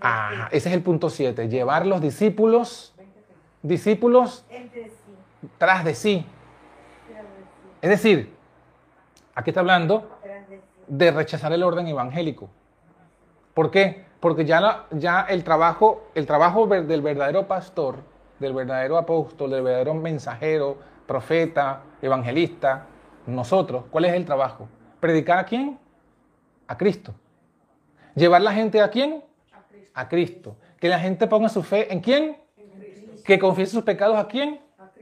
Ah, 0.00 0.46
ese 0.52 0.68
es 0.68 0.74
el 0.76 0.82
punto 0.82 1.10
7. 1.10 1.48
Llevar 1.48 1.84
los 1.84 2.00
discípulos, 2.00 2.94
discípulos 3.60 4.46
tras 5.58 5.84
de 5.84 5.96
sí. 5.96 6.24
Es 7.80 7.90
decir, 7.90 8.32
aquí 9.34 9.50
está 9.50 9.58
hablando 9.58 10.16
de 10.86 11.10
rechazar 11.10 11.52
el 11.52 11.64
orden 11.64 11.88
evangélico. 11.88 12.48
¿Por 13.52 13.72
qué? 13.72 14.11
Porque 14.22 14.44
ya, 14.44 14.86
ya 14.92 15.22
el 15.22 15.42
trabajo, 15.42 16.04
el 16.14 16.26
trabajo 16.26 16.68
del 16.68 17.02
verdadero 17.02 17.48
pastor, 17.48 17.96
del 18.38 18.52
verdadero 18.52 18.96
apóstol, 18.96 19.50
del 19.50 19.64
verdadero 19.64 19.94
mensajero, 19.94 20.78
profeta, 21.08 21.82
evangelista, 22.00 22.86
nosotros, 23.26 23.86
¿cuál 23.90 24.04
es 24.04 24.14
el 24.14 24.24
trabajo? 24.24 24.68
¿Predicar 25.00 25.40
a 25.40 25.44
quién? 25.44 25.76
A 26.68 26.78
Cristo. 26.78 27.12
¿Llevar 28.14 28.42
la 28.42 28.52
gente 28.52 28.80
a 28.80 28.90
quién? 28.90 29.24
A 29.92 30.08
Cristo. 30.08 30.54
Que 30.78 30.88
la 30.88 31.00
gente 31.00 31.26
ponga 31.26 31.48
su 31.48 31.64
fe 31.64 31.92
en 31.92 31.98
quién? 31.98 32.36
Que 33.24 33.40
confiese 33.40 33.72
sus 33.72 33.82
pecados 33.82 34.16
a 34.16 34.28
quién? 34.28 34.60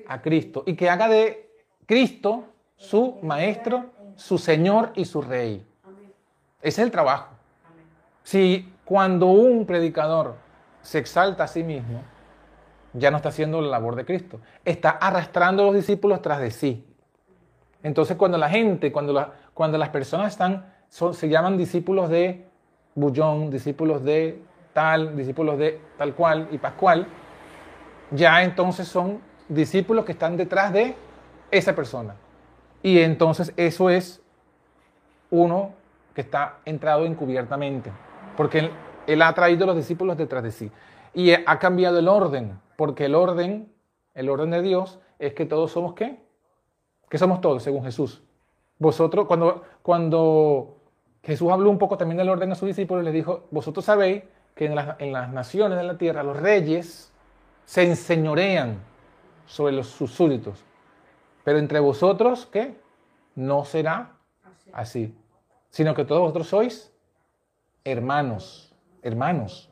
A 0.08 0.22
Cristo. 0.22 0.62
Y 0.64 0.76
que 0.76 0.88
haga 0.88 1.08
de 1.08 1.46
Cristo 1.84 2.44
su 2.78 3.18
maestro, 3.22 3.90
su 4.16 4.38
Señor 4.38 4.92
y 4.94 5.04
su 5.04 5.20
Rey. 5.20 5.62
Ese 6.62 6.80
es 6.80 6.86
el 6.86 6.90
trabajo. 6.90 7.28
Si 8.22 8.66
cuando 8.90 9.26
un 9.26 9.66
predicador 9.66 10.34
se 10.82 10.98
exalta 10.98 11.44
a 11.44 11.46
sí 11.46 11.62
mismo, 11.62 12.02
ya 12.92 13.12
no 13.12 13.18
está 13.18 13.28
haciendo 13.28 13.60
la 13.60 13.68
labor 13.68 13.94
de 13.94 14.04
Cristo. 14.04 14.40
Está 14.64 14.90
arrastrando 14.90 15.62
a 15.62 15.66
los 15.66 15.76
discípulos 15.76 16.20
tras 16.22 16.40
de 16.40 16.50
sí. 16.50 16.84
Entonces 17.84 18.16
cuando 18.16 18.36
la 18.36 18.48
gente, 18.48 18.90
cuando, 18.90 19.32
cuando 19.54 19.78
las 19.78 19.90
personas 19.90 20.32
están, 20.32 20.74
se 20.88 21.28
llaman 21.28 21.56
discípulos 21.56 22.10
de 22.10 22.48
Bullón, 22.96 23.48
discípulos 23.48 24.02
de 24.02 24.42
tal, 24.72 25.16
discípulos 25.16 25.56
de 25.56 25.80
tal 25.96 26.12
cual 26.16 26.48
y 26.50 26.58
pascual, 26.58 27.06
ya 28.10 28.42
entonces 28.42 28.88
son 28.88 29.20
discípulos 29.48 30.04
que 30.04 30.10
están 30.10 30.36
detrás 30.36 30.72
de 30.72 30.96
esa 31.52 31.76
persona. 31.76 32.16
Y 32.82 32.98
entonces 32.98 33.52
eso 33.56 33.88
es 33.88 34.20
uno 35.30 35.74
que 36.12 36.22
está 36.22 36.56
entrado 36.64 37.06
encubiertamente, 37.06 37.92
porque 38.40 38.60
él, 38.60 38.70
él 39.06 39.20
ha 39.20 39.34
traído 39.34 39.64
a 39.64 39.66
los 39.66 39.76
discípulos 39.76 40.16
detrás 40.16 40.42
de 40.42 40.50
sí. 40.50 40.72
Y 41.12 41.30
ha 41.32 41.58
cambiado 41.58 41.98
el 41.98 42.08
orden, 42.08 42.58
porque 42.78 43.04
el 43.04 43.14
orden, 43.14 43.70
el 44.14 44.30
orden 44.30 44.50
de 44.50 44.62
Dios 44.62 44.98
es 45.18 45.34
que 45.34 45.44
todos 45.44 45.72
somos 45.72 45.92
qué? 45.92 46.24
¿Qué 47.10 47.18
somos 47.18 47.42
todos 47.42 47.62
según 47.62 47.84
Jesús? 47.84 48.22
Vosotros, 48.78 49.26
cuando, 49.26 49.64
cuando 49.82 50.78
Jesús 51.22 51.52
habló 51.52 51.68
un 51.68 51.76
poco 51.76 51.98
también 51.98 52.16
del 52.16 52.30
orden 52.30 52.50
a 52.50 52.54
sus 52.54 52.66
discípulos, 52.68 53.04
les 53.04 53.12
dijo, 53.12 53.46
vosotros 53.50 53.84
sabéis 53.84 54.22
que 54.54 54.64
en 54.64 54.74
las, 54.74 54.98
en 55.00 55.12
las 55.12 55.30
naciones 55.30 55.76
de 55.76 55.84
la 55.84 55.98
tierra 55.98 56.22
los 56.22 56.38
reyes 56.38 57.12
se 57.66 57.82
enseñorean 57.82 58.78
sobre 59.44 59.74
los, 59.74 59.86
sus 59.86 60.12
súbditos, 60.12 60.64
pero 61.44 61.58
entre 61.58 61.78
vosotros, 61.78 62.48
¿qué? 62.50 62.74
No 63.34 63.66
será 63.66 64.12
así, 64.72 65.14
sino 65.68 65.94
que 65.94 66.06
todos 66.06 66.22
vosotros 66.22 66.46
sois 66.46 66.89
hermanos, 67.84 68.74
hermanos. 69.02 69.70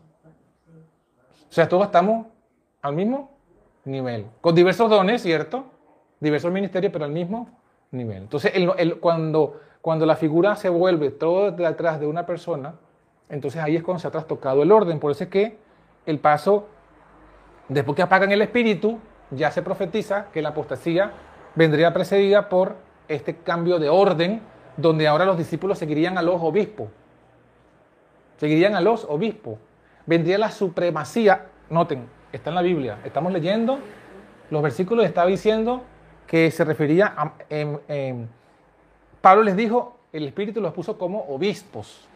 O 1.49 1.53
sea, 1.53 1.69
todos 1.69 1.87
estamos 1.87 2.27
al 2.83 2.95
mismo 2.95 3.31
nivel, 3.85 4.27
con 4.41 4.55
diversos 4.55 4.91
dones, 4.91 5.23
¿cierto? 5.23 5.67
Diversos 6.21 6.53
ministerios, 6.53 6.93
pero 6.93 7.05
al 7.05 7.13
mismo 7.13 7.49
nivel. 7.91 8.19
Entonces, 8.25 8.53
cuando, 9.01 9.61
cuando 9.81 10.07
la 10.07 10.17
figura 10.17 10.57
se 10.57 10.69
vuelve 10.69 11.11
todo 11.11 11.51
detrás 11.53 12.01
de 12.01 12.07
una 12.07 12.27
persona, 12.27 12.75
entonces 13.29 13.63
ahí 13.63 13.77
es 13.77 13.83
cuando 13.83 14.01
se 14.01 14.09
ha 14.09 14.11
trastocado 14.11 14.63
el 14.63 14.73
orden. 14.73 14.99
Por 15.01 15.11
eso 15.11 15.25
es 15.25 15.31
que 15.31 15.59
el 16.07 16.19
paso, 16.19 16.69
después 17.69 17.97
que 17.97 18.03
apagan 18.03 18.33
el 18.33 18.43
espíritu, 18.43 18.99
ya 19.31 19.51
se 19.51 19.63
profetiza 19.63 20.27
que 20.33 20.43
la 20.43 20.51
apostasía 20.51 21.13
vendría 21.55 21.93
precedida 21.93 22.49
por 22.49 22.77
este 23.09 23.37
cambio 23.37 23.79
de 23.79 23.89
orden, 23.89 24.41
donde 24.77 25.09
ahora 25.09 25.25
los 25.25 25.37
discípulos 25.37 25.79
seguirían 25.79 26.19
a 26.19 26.23
los 26.23 26.41
obispos. 26.41 26.89
Seguirían 28.39 28.75
a 28.75 28.81
los 28.81 29.05
obispos. 29.05 29.59
Vendría 30.07 30.39
la 30.39 30.51
supremacía. 30.51 31.47
Noten, 31.71 32.09
está 32.33 32.49
en 32.51 32.55
la 32.57 32.63
Biblia. 32.63 32.99
Estamos 33.05 33.33
leyendo 33.33 33.79
los 34.51 34.63
versículos. 34.63 35.05
Estaba 35.05 35.27
diciendo 35.29 35.83
que 36.27 36.51
se 36.51 36.65
refería 36.65 37.13
a. 37.17 37.33
em, 37.51 37.79
em, 37.89 38.27
Pablo 39.21 39.43
les 39.43 39.57
dijo, 39.57 39.99
el 40.13 40.27
Espíritu 40.27 40.61
los 40.61 40.73
puso 40.73 40.97
como 40.97 41.21
obispos. 41.29 42.07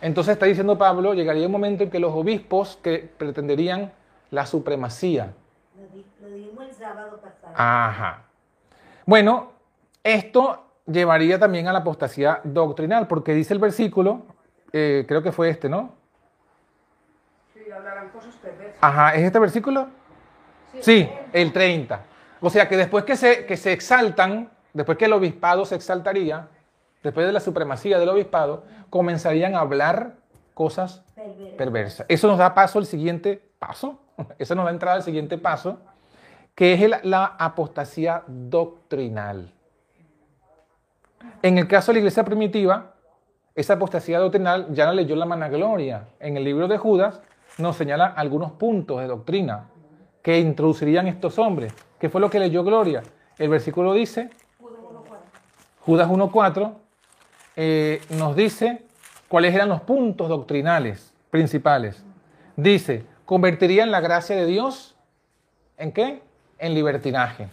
Entonces 0.00 0.32
está 0.32 0.44
diciendo 0.46 0.76
Pablo, 0.76 1.14
llegaría 1.14 1.46
un 1.46 1.52
momento 1.52 1.84
en 1.84 1.90
que 1.90 1.98
los 1.98 2.12
obispos 2.12 2.78
que 2.82 3.10
pretenderían 3.16 3.92
la 4.30 4.44
supremacía. 4.44 5.32
Lo, 5.78 5.86
di- 5.96 6.04
lo 6.20 6.28
dijimos 6.28 6.64
el 6.68 6.74
sábado 6.74 7.18
pasado. 7.22 7.54
Ajá. 7.56 8.24
Bueno, 9.06 9.52
esto 10.02 10.64
llevaría 10.86 11.38
también 11.38 11.68
a 11.68 11.72
la 11.72 11.78
apostasía 11.78 12.40
doctrinal, 12.44 13.06
porque 13.06 13.32
dice 13.32 13.54
el 13.54 13.60
versículo, 13.60 14.22
eh, 14.76 15.04
creo 15.06 15.22
que 15.22 15.30
fue 15.32 15.48
este, 15.50 15.68
¿no? 15.68 15.94
Sí, 17.54 17.70
hablarán 17.70 18.08
cosas 18.10 18.34
perversas. 18.36 18.76
Ajá, 18.80 19.14
¿es 19.14 19.22
este 19.22 19.38
versículo? 19.38 19.86
Sí, 20.80 21.08
el 21.32 21.52
30. 21.52 22.00
O 22.40 22.50
sea 22.50 22.68
que 22.68 22.76
después 22.76 23.04
que 23.04 23.16
se, 23.16 23.46
que 23.46 23.56
se 23.56 23.72
exaltan, 23.72 24.50
después 24.72 24.98
que 24.98 25.04
el 25.04 25.12
obispado 25.12 25.64
se 25.64 25.76
exaltaría, 25.76 26.48
después 27.04 27.24
de 27.24 27.32
la 27.32 27.38
supremacía 27.40 27.98
del 28.00 28.08
obispado, 28.08 28.64
comenzarían 28.90 29.54
a 29.54 29.60
hablar 29.60 30.14
cosas 30.54 31.04
Perverso. 31.14 31.56
perversa. 31.56 32.04
Eso 32.08 32.26
nos 32.26 32.38
da 32.38 32.52
paso 32.52 32.80
al 32.80 32.86
siguiente 32.86 33.40
paso, 33.60 34.00
eso 34.38 34.54
nos 34.56 34.64
da 34.64 34.72
entrada 34.72 34.96
al 34.96 35.02
siguiente 35.04 35.38
paso, 35.38 35.78
que 36.56 36.74
es 36.74 36.82
el- 36.82 36.96
la 37.04 37.24
apostasía 37.38 38.24
doctrinal. 38.26 39.52
En 41.42 41.58
el 41.58 41.68
caso 41.68 41.90
de 41.92 41.94
la 41.94 41.98
iglesia 42.00 42.24
primitiva, 42.24 42.93
esa 43.54 43.74
apostasía 43.74 44.18
doctrinal 44.18 44.66
ya 44.72 44.86
la 44.86 44.94
leyó 44.94 45.14
la 45.16 45.26
managloria. 45.26 46.08
En 46.18 46.36
el 46.36 46.44
libro 46.44 46.66
de 46.66 46.76
Judas 46.76 47.20
nos 47.58 47.76
señala 47.76 48.06
algunos 48.06 48.52
puntos 48.52 49.00
de 49.00 49.06
doctrina 49.06 49.68
que 50.22 50.40
introducirían 50.40 51.06
estos 51.06 51.38
hombres. 51.38 51.72
¿Qué 51.98 52.08
fue 52.08 52.20
lo 52.20 52.30
que 52.30 52.40
leyó 52.40 52.64
Gloria? 52.64 53.02
El 53.38 53.48
versículo 53.48 53.92
dice, 53.92 54.30
Judas 55.80 56.08
1.4, 56.08 56.72
eh, 57.56 58.02
nos 58.10 58.34
dice 58.34 58.82
cuáles 59.28 59.54
eran 59.54 59.68
los 59.68 59.82
puntos 59.82 60.28
doctrinales 60.28 61.12
principales. 61.30 62.02
Dice, 62.56 63.04
convertirían 63.24 63.90
la 63.90 64.00
gracia 64.00 64.34
de 64.34 64.46
Dios 64.46 64.96
en 65.76 65.92
qué? 65.92 66.22
En 66.58 66.74
libertinaje. 66.74 67.48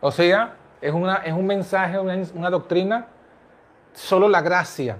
O 0.00 0.10
sea, 0.10 0.56
es, 0.80 0.92
una, 0.92 1.16
es 1.16 1.32
un 1.32 1.46
mensaje, 1.46 1.98
una, 1.98 2.20
una 2.34 2.50
doctrina, 2.50 3.06
solo 3.96 4.28
la 4.28 4.42
gracia, 4.42 4.98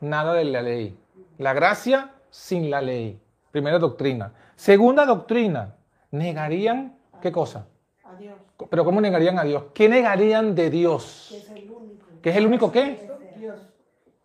nada 0.00 0.34
de 0.34 0.44
la 0.44 0.62
ley. 0.62 0.96
La 1.38 1.52
gracia 1.52 2.12
sin 2.30 2.70
la 2.70 2.80
ley. 2.80 3.20
Primera 3.50 3.78
doctrina. 3.78 4.32
Segunda 4.54 5.04
doctrina, 5.04 5.74
negarían, 6.10 6.96
¿qué 7.20 7.32
cosa? 7.32 7.66
Adiós. 8.04 8.36
Pero 8.70 8.84
¿cómo 8.84 9.00
negarían 9.00 9.38
a 9.38 9.44
Dios? 9.44 9.64
¿Qué 9.74 9.88
negarían 9.88 10.54
de 10.54 10.70
Dios? 10.70 11.32
Es 11.32 11.50
el 11.50 11.70
único. 11.70 12.06
¿Qué 12.22 12.30
es 12.30 12.36
el 12.36 12.46
único 12.46 12.72
qué? 12.72 13.10
Dios. 13.36 13.58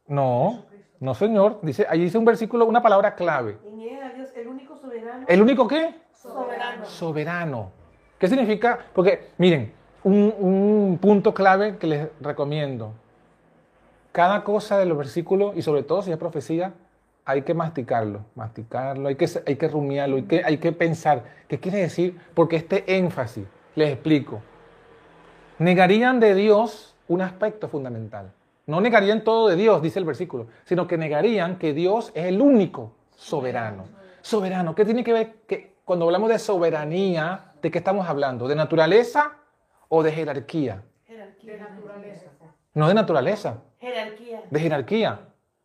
No, 0.07 0.63
no 0.99 1.13
señor. 1.15 1.59
Dice, 1.61 1.85
allí 1.89 2.03
dice 2.03 2.17
un 2.17 2.25
versículo, 2.25 2.65
una 2.65 2.81
palabra 2.81 3.15
clave. 3.15 3.57
Y 3.77 3.89
a 3.89 4.09
Dios, 4.13 4.29
el 4.35 4.47
único 4.47 4.77
soberano. 4.77 5.25
¿El 5.27 5.41
único 5.41 5.67
qué? 5.67 5.95
soberano. 6.13 6.85
Soberano. 6.85 7.71
¿Qué 8.19 8.27
significa? 8.27 8.79
Porque, 8.93 9.31
miren, 9.37 9.73
un, 10.03 10.33
un 10.39 10.97
punto 11.01 11.33
clave 11.33 11.77
que 11.77 11.87
les 11.87 12.07
recomiendo. 12.21 12.93
Cada 14.11 14.43
cosa 14.43 14.77
de 14.77 14.85
los 14.85 14.97
versículos, 14.97 15.55
y 15.55 15.61
sobre 15.61 15.83
todo 15.83 16.01
si 16.01 16.11
es 16.11 16.17
profecía, 16.17 16.73
hay 17.23 17.43
que 17.43 17.53
masticarlo, 17.53 18.25
masticarlo, 18.35 19.07
hay 19.07 19.15
que, 19.15 19.29
hay 19.45 19.55
que 19.55 19.67
rumiarlo, 19.67 20.17
hay 20.17 20.23
que, 20.23 20.43
hay 20.43 20.57
que 20.57 20.71
pensar. 20.71 21.23
¿Qué 21.47 21.59
quiere 21.59 21.79
decir? 21.79 22.19
Porque 22.33 22.57
este 22.57 22.97
énfasis, 22.97 23.45
les 23.75 23.91
explico. 23.91 24.41
Negarían 25.59 26.19
de 26.19 26.33
Dios 26.35 26.95
un 27.07 27.21
aspecto 27.21 27.67
fundamental. 27.67 28.31
No 28.65 28.81
negarían 28.81 29.23
todo 29.23 29.47
de 29.47 29.55
Dios, 29.55 29.81
dice 29.81 29.99
el 29.99 30.05
versículo, 30.05 30.47
sino 30.65 30.87
que 30.87 30.97
negarían 30.97 31.57
que 31.57 31.73
Dios 31.73 32.11
es 32.15 32.25
el 32.25 32.41
único 32.41 32.93
soberano. 33.15 33.85
Soberano, 34.21 34.75
¿qué 34.75 34.85
tiene 34.85 35.03
que 35.03 35.13
ver 35.13 35.33
que 35.47 35.75
cuando 35.85 36.05
hablamos 36.05 36.29
de 36.29 36.39
soberanía, 36.39 37.53
de 37.61 37.71
qué 37.71 37.77
estamos 37.77 38.07
hablando? 38.07 38.47
¿De 38.47 38.55
naturaleza 38.55 39.33
o 39.89 40.03
de 40.03 40.11
jerarquía? 40.11 40.83
De 41.07 41.57
naturaleza. 41.57 42.27
No 42.73 42.87
de 42.87 42.93
naturaleza, 42.93 43.57
Jerarquía. 43.81 44.41
de 44.49 44.59
jerarquía. 44.59 45.19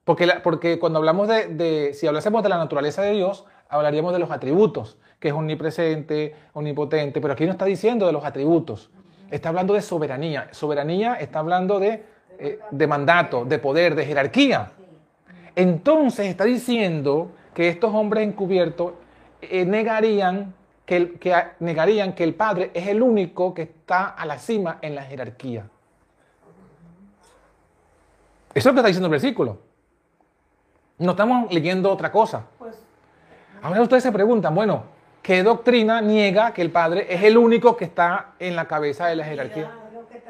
Porque, 0.05 0.27
porque 0.43 0.79
cuando 0.79 0.99
hablamos 0.99 1.29
de, 1.29 1.47
de- 1.49 1.95
si 1.95 2.07
hablásemos 2.07 2.43
de 2.43 2.49
la 2.49 2.59
naturaleza 2.59 3.03
de 3.03 3.13
Dios, 3.13 3.45
hablaríamos 3.69 4.13
de 4.13 4.19
los 4.19 4.31
atributos, 4.31 4.97
que 5.21 5.29
es 5.29 5.35
omnipresente, 5.35 6.35
omnipotente, 6.55 7.21
pero 7.21 7.35
aquí 7.35 7.45
no 7.45 7.53
está 7.53 7.65
diciendo 7.67 8.07
de 8.07 8.13
los 8.13 8.25
atributos, 8.25 8.91
está 9.31 9.49
hablando 9.51 9.75
de 9.75 9.83
soberanía. 9.83 10.49
Soberanía 10.53 11.15
está 11.15 11.41
hablando 11.41 11.79
de, 11.79 12.05
eh, 12.39 12.59
de 12.71 12.87
mandato, 12.87 13.45
de 13.45 13.59
poder, 13.59 13.95
de 13.95 14.07
jerarquía. 14.07 14.71
Entonces 15.55 16.27
está 16.27 16.45
diciendo 16.45 17.33
que 17.55 17.69
estos 17.69 17.93
hombres 17.95 18.27
encubiertos 18.27 18.93
eh, 19.43 19.65
negarían, 19.65 20.55
que, 20.85 20.97
el- 20.97 21.19
que 21.19 21.35
negarían 21.61 22.13
que 22.15 22.25
el 22.25 22.35
Padre 22.35 22.71
es 22.75 22.87
el 22.89 23.03
único 23.03 23.53
que 23.55 23.63
está 23.63 24.07
a 24.09 24.25
la 24.27 24.39
cima 24.39 24.79
en 24.83 24.95
la 24.95 25.03
jerarquía. 25.03 25.69
Eso 28.57 28.69
es 28.71 28.73
lo 28.73 28.73
que 28.75 28.79
está 28.81 28.87
diciendo 28.89 29.07
el 29.07 29.11
versículo. 29.13 29.59
No 30.99 31.11
estamos 31.13 31.53
leyendo 31.53 31.91
otra 31.93 32.11
cosa. 32.11 32.45
Pues 32.59 32.77
Ahora 33.63 33.83
ustedes 33.83 34.03
se 34.03 34.13
preguntan, 34.13 34.55
bueno, 34.55 34.85
¿qué 35.23 35.43
doctrina 35.43 36.01
niega 36.01 36.53
que 36.53 36.63
el 36.63 36.71
Padre 36.71 37.07
es 37.09 37.23
el 37.23 37.37
único 37.37 37.77
que 37.77 37.85
está 37.85 38.33
en 38.39 38.57
la 38.57 38.67
cabeza 38.67 39.07
de 39.07 39.17
la 39.17 39.25
jerarquía? 39.25 39.65
Que. 39.65 40.21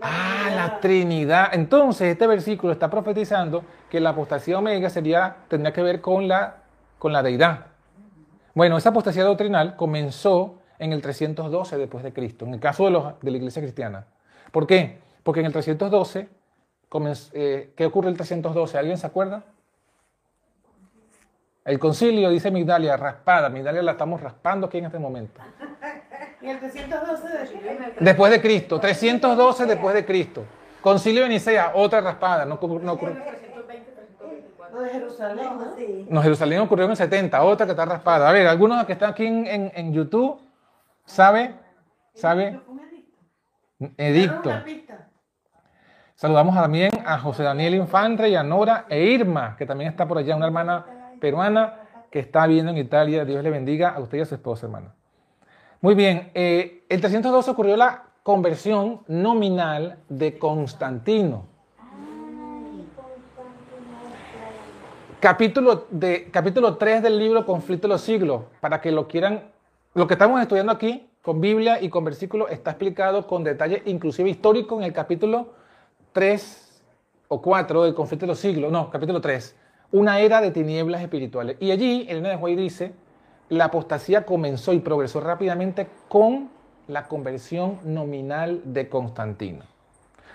Ah, 0.00 0.50
la 0.54 0.80
Trinidad. 0.80 1.50
Entonces, 1.52 2.08
este 2.12 2.26
versículo 2.26 2.72
está 2.72 2.90
profetizando 2.90 3.62
que 3.88 4.00
la 4.00 4.10
apostasía 4.10 4.58
omega 4.58 4.90
sería, 4.90 5.36
tendría 5.48 5.72
que 5.72 5.82
ver 5.82 6.00
con 6.00 6.26
la, 6.26 6.56
con 6.98 7.12
la 7.12 7.22
deidad. 7.22 7.66
Bueno, 8.54 8.76
esa 8.76 8.88
apostasía 8.88 9.22
doctrinal 9.24 9.76
comenzó 9.76 10.58
en 10.78 10.92
el 10.92 11.00
312 11.00 11.76
después 11.78 12.02
de 12.02 12.12
Cristo, 12.12 12.44
en 12.44 12.54
el 12.54 12.60
caso 12.60 12.84
de, 12.86 12.90
los- 12.90 13.20
de 13.20 13.30
la 13.30 13.36
iglesia 13.36 13.62
cristiana. 13.62 14.06
¿Por 14.50 14.66
qué? 14.66 14.98
Porque 15.22 15.40
en 15.40 15.46
el 15.46 15.52
312, 15.52 16.22
comenz- 16.22 16.28
eh, 17.32 17.72
¿qué 17.76 17.86
ocurre 17.86 18.10
el 18.10 18.16
312? 18.16 18.76
¿Alguien 18.78 18.98
se 18.98 19.06
acuerda? 19.06 19.44
El 21.64 21.78
concilio, 21.78 22.28
dice 22.30 22.50
Migdalia, 22.50 22.96
raspada. 22.96 23.48
Migdalia 23.48 23.82
la 23.82 23.92
estamos 23.92 24.20
raspando 24.20 24.66
aquí 24.66 24.78
en 24.78 24.86
este 24.86 24.98
momento. 24.98 25.40
Y 26.40 26.48
el 26.48 26.58
312 26.58 27.28
de 27.28 27.94
Después 28.00 28.32
de 28.32 28.40
Cristo, 28.42 28.80
312 28.80 29.66
después 29.66 29.94
de 29.94 30.04
Cristo. 30.04 30.44
Concilio 30.80 31.22
de 31.22 31.28
Nicea, 31.28 31.72
otra 31.74 32.00
raspada. 32.00 32.44
No, 32.44 32.56
ocurrió- 32.56 32.80
no 32.80 32.92
ocurrió- 32.94 33.14
320, 33.22 33.92
324. 33.92 34.76
Lo 34.76 34.82
de 34.82 34.90
Jerusalén, 34.90 35.46
¿no? 35.56 35.76
Sí. 35.76 36.06
no, 36.10 36.22
Jerusalén 36.22 36.58
ocurrió 36.60 36.84
en 36.86 36.90
el 36.90 36.96
70, 36.96 37.42
otra 37.44 37.64
que 37.66 37.72
está 37.72 37.84
raspada. 37.84 38.28
A 38.28 38.32
ver, 38.32 38.48
algunos 38.48 38.84
que 38.84 38.92
están 38.94 39.10
aquí 39.12 39.24
en, 39.24 39.46
en- 39.46 39.72
en 39.74 39.92
YouTube, 39.94 40.40
¿sabe? 41.04 41.54
¿Sabe? 42.14 42.60
Edicto. 43.96 44.50
Saludamos 46.22 46.54
también 46.54 46.92
a 47.04 47.18
José 47.18 47.42
Daniel 47.42 47.74
Infante 47.74 48.28
y 48.28 48.36
a 48.36 48.44
Nora 48.44 48.86
e 48.88 49.06
Irma, 49.06 49.56
que 49.58 49.66
también 49.66 49.90
está 49.90 50.06
por 50.06 50.18
allá, 50.18 50.36
una 50.36 50.46
hermana 50.46 50.86
peruana 51.20 51.80
que 52.12 52.20
está 52.20 52.46
viviendo 52.46 52.70
en 52.70 52.78
Italia. 52.78 53.24
Dios 53.24 53.42
le 53.42 53.50
bendiga 53.50 53.88
a 53.88 53.98
usted 53.98 54.18
y 54.18 54.20
a 54.20 54.24
su 54.24 54.36
esposa, 54.36 54.66
hermana. 54.66 54.94
Muy 55.80 55.96
bien, 55.96 56.30
eh, 56.34 56.84
el 56.88 57.00
312 57.00 57.50
ocurrió 57.50 57.76
la 57.76 58.04
conversión 58.22 59.00
nominal 59.08 59.98
de 60.08 60.38
Constantino. 60.38 61.46
Capítulo, 65.18 65.88
de, 65.90 66.30
capítulo 66.30 66.76
3 66.76 67.02
del 67.02 67.18
libro 67.18 67.44
Conflicto 67.44 67.88
de 67.88 67.94
los 67.94 68.00
Siglos, 68.00 68.42
para 68.60 68.80
que 68.80 68.92
lo 68.92 69.08
quieran, 69.08 69.50
lo 69.94 70.06
que 70.06 70.14
estamos 70.14 70.40
estudiando 70.40 70.70
aquí 70.70 71.10
con 71.20 71.40
Biblia 71.40 71.82
y 71.82 71.88
con 71.88 72.04
versículos 72.04 72.48
está 72.52 72.70
explicado 72.70 73.26
con 73.26 73.42
detalle, 73.42 73.82
inclusive 73.86 74.30
histórico, 74.30 74.78
en 74.78 74.84
el 74.84 74.92
capítulo 74.92 75.60
3 76.12 76.82
o 77.28 77.40
4 77.40 77.84
del 77.84 77.94
Conflicto 77.94 78.26
de 78.26 78.32
los 78.32 78.38
Siglos, 78.38 78.70
no, 78.70 78.90
capítulo 78.90 79.20
3, 79.20 79.56
una 79.92 80.20
era 80.20 80.40
de 80.40 80.50
tinieblas 80.50 81.02
espirituales. 81.02 81.56
Y 81.60 81.70
allí 81.70 82.06
Elena 82.08 82.30
de 82.30 82.36
White 82.36 82.60
dice, 82.60 82.92
la 83.48 83.66
apostasía 83.66 84.24
comenzó 84.24 84.72
y 84.72 84.80
progresó 84.80 85.20
rápidamente 85.20 85.88
con 86.08 86.50
la 86.88 87.08
conversión 87.08 87.78
nominal 87.84 88.60
de 88.64 88.88
Constantino. 88.88 89.64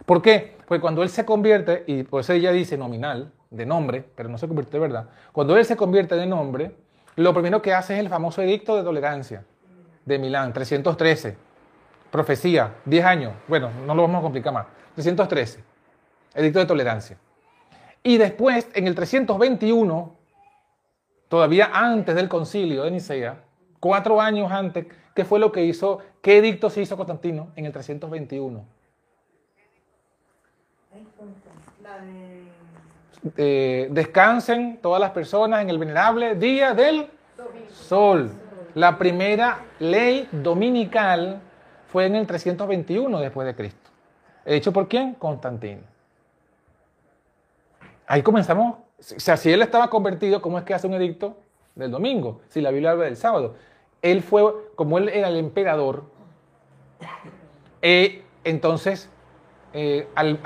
¿Por 0.06 0.22
qué? 0.22 0.58
Porque 0.68 0.82
cuando 0.82 1.04
él 1.04 1.10
se 1.10 1.26
convierte, 1.26 1.84
y 1.88 2.04
por 2.04 2.22
eso 2.22 2.34
ella 2.34 2.52
dice 2.52 2.78
nominal, 2.78 3.32
de 3.50 3.66
nombre, 3.66 4.04
pero 4.16 4.30
no 4.30 4.38
se 4.38 4.48
convierte 4.48 4.74
de 4.74 4.80
verdad, 4.80 5.10
cuando 5.32 5.58
él 5.58 5.66
se 5.66 5.76
convierte 5.76 6.16
de 6.16 6.26
nombre, 6.26 6.76
lo 7.16 7.34
primero 7.34 7.62
que 7.62 7.74
hace 7.74 7.96
es 7.96 8.00
el 8.00 8.10
famoso 8.10 8.42
edicto 8.42 8.76
de 8.76 8.84
tolerancia 8.84 9.44
de 10.06 10.20
Milán, 10.20 10.54
313. 10.54 11.36
Profecía, 12.12 12.76
10 12.86 13.06
años. 13.06 13.34
Bueno, 13.48 13.70
no 13.86 13.94
lo 13.94 14.04
vamos 14.04 14.20
a 14.20 14.22
complicar 14.22 14.54
más. 14.54 14.66
313. 14.98 15.64
Edicto 16.34 16.58
de 16.58 16.66
tolerancia. 16.66 17.18
Y 18.02 18.18
después, 18.18 18.68
en 18.74 18.88
el 18.88 18.96
321, 18.96 20.16
todavía 21.28 21.70
antes 21.72 22.16
del 22.16 22.28
concilio 22.28 22.84
de 22.84 22.90
Nicea, 22.90 23.44
cuatro 23.80 24.20
años 24.20 24.52
antes, 24.52 24.88
¿qué 25.14 25.24
fue 25.24 25.38
lo 25.38 25.52
que 25.52 25.64
hizo? 25.66 26.00
¿Qué 26.20 26.40
edicto 26.40 26.72
se 26.72 26.82
hizo 26.82 26.98
Constantino 26.98 27.50
en 27.56 27.66
el 27.66 27.72
321? 27.72 28.66
La 31.84 32.00
de 32.00 32.42
Eh, 33.36 33.88
descansen 33.92 34.80
todas 34.82 35.00
las 35.00 35.12
personas 35.12 35.62
en 35.62 35.70
el 35.70 35.78
venerable 35.78 36.34
día 36.36 36.74
del 36.74 37.08
sol. 37.72 38.32
La 38.74 38.98
primera 38.98 39.64
ley 39.80 40.28
dominical 40.32 41.40
fue 41.92 42.08
en 42.08 42.16
el 42.16 42.26
321 42.26 43.20
después 43.20 43.46
de 43.46 43.56
Cristo. 43.56 43.87
¿Hecho 44.48 44.72
por 44.72 44.88
quién? 44.88 45.14
Constantino. 45.16 45.82
Ahí 48.08 48.22
comenzamos. 48.22 48.78
O 48.98 49.20
sea, 49.20 49.36
si 49.36 49.52
él 49.52 49.62
estaba 49.62 49.90
convertido, 49.90 50.42
¿cómo 50.42 50.58
es 50.58 50.64
que 50.64 50.74
hace 50.74 50.88
un 50.88 50.94
edicto 50.94 51.36
del 51.76 51.92
domingo? 51.92 52.40
Si 52.48 52.62
la 52.62 52.72
Biblia 52.72 52.92
habla 52.92 53.04
del 53.04 53.18
sábado. 53.18 53.56
Él 54.02 54.24
fue, 54.24 54.44
como 54.76 55.00
él 55.00 55.10
era 55.10 55.28
el 55.28 55.36
emperador, 55.36 56.06
eh, 57.82 58.24
entonces, 58.46 59.10
eh, 59.74 60.08
al, 60.16 60.40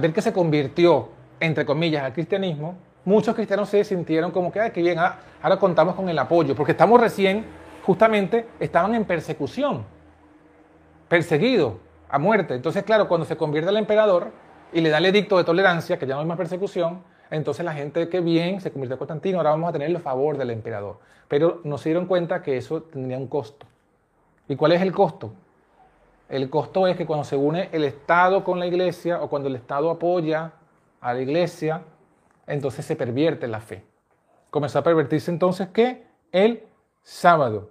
ver 0.00 0.12
que 0.12 0.22
se 0.22 0.32
convirtió, 0.32 1.08
entre 1.40 1.66
comillas, 1.66 2.04
al 2.04 2.12
cristianismo, 2.12 2.76
muchos 3.04 3.34
cristianos 3.34 3.68
se 3.68 3.82
sintieron 3.82 4.30
como 4.30 4.52
que, 4.52 4.60
ay, 4.60 4.70
qué 4.70 4.82
bien, 4.82 5.00
ah, 5.00 5.18
ahora 5.42 5.58
contamos 5.58 5.96
con 5.96 6.08
el 6.08 6.18
apoyo, 6.18 6.54
porque 6.54 6.72
estamos 6.72 7.00
recién, 7.00 7.44
justamente, 7.84 8.46
estaban 8.60 8.94
en 8.94 9.04
persecución, 9.04 9.84
perseguidos 11.08 11.74
a 12.12 12.18
muerte. 12.18 12.54
Entonces, 12.54 12.84
claro, 12.84 13.08
cuando 13.08 13.24
se 13.24 13.36
convierte 13.36 13.70
el 13.70 13.78
emperador 13.78 14.30
y 14.72 14.80
le 14.82 14.90
da 14.90 14.98
el 14.98 15.06
edicto 15.06 15.38
de 15.38 15.44
tolerancia, 15.44 15.98
que 15.98 16.06
ya 16.06 16.14
no 16.14 16.20
hay 16.20 16.26
más 16.26 16.36
persecución, 16.36 17.02
entonces 17.30 17.64
la 17.64 17.72
gente, 17.72 18.10
que 18.10 18.20
bien, 18.20 18.60
se 18.60 18.70
convirtió 18.70 18.96
a 18.96 18.98
Constantino, 18.98 19.38
ahora 19.38 19.48
vamos 19.50 19.70
a 19.70 19.72
tener 19.72 19.88
el 19.88 19.98
favor 19.98 20.36
del 20.36 20.50
emperador. 20.50 20.98
Pero 21.26 21.62
no 21.64 21.78
se 21.78 21.88
dieron 21.88 22.04
cuenta 22.04 22.42
que 22.42 22.58
eso 22.58 22.82
tendría 22.82 23.16
un 23.16 23.28
costo. 23.28 23.66
¿Y 24.46 24.56
cuál 24.56 24.72
es 24.72 24.82
el 24.82 24.92
costo? 24.92 25.32
El 26.28 26.50
costo 26.50 26.86
es 26.86 26.98
que 26.98 27.06
cuando 27.06 27.24
se 27.24 27.36
une 27.36 27.70
el 27.72 27.84
Estado 27.84 28.44
con 28.44 28.58
la 28.58 28.66
iglesia 28.66 29.22
o 29.22 29.30
cuando 29.30 29.48
el 29.48 29.56
Estado 29.56 29.90
apoya 29.90 30.52
a 31.00 31.14
la 31.14 31.22
iglesia, 31.22 31.80
entonces 32.46 32.84
se 32.84 32.94
pervierte 32.94 33.48
la 33.48 33.60
fe. 33.60 33.84
Comenzó 34.50 34.80
a 34.80 34.82
pervertirse 34.82 35.30
entonces 35.30 35.68
¿qué? 35.72 36.04
El 36.30 36.62
sábado, 37.02 37.70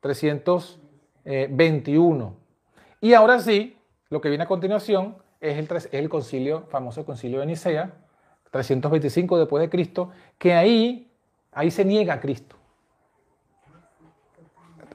321. 0.00 2.39
Y 3.00 3.14
ahora 3.14 3.40
sí, 3.40 3.76
lo 4.10 4.20
que 4.20 4.28
viene 4.28 4.44
a 4.44 4.48
continuación 4.48 5.16
es 5.40 5.56
el, 5.58 5.76
es 5.76 5.88
el 5.92 6.08
concilio, 6.08 6.64
famoso 6.68 7.04
concilio 7.04 7.40
de 7.40 7.46
Nicea, 7.46 7.92
325 8.50 9.38
después 9.38 9.60
de 9.62 9.70
Cristo, 9.70 10.10
que 10.38 10.52
ahí, 10.54 11.10
ahí 11.52 11.70
se 11.70 11.84
niega 11.84 12.14
a 12.14 12.20
Cristo. 12.20 12.56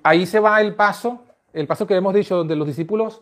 Ahí 0.03 0.25
se 0.25 0.39
va 0.39 0.61
el 0.61 0.75
paso, 0.75 1.23
el 1.53 1.65
paso 1.67 1.87
que 1.87 1.95
hemos 1.95 2.13
dicho, 2.13 2.35
donde 2.35 2.55
los 2.55 2.67
discípulos 2.67 3.21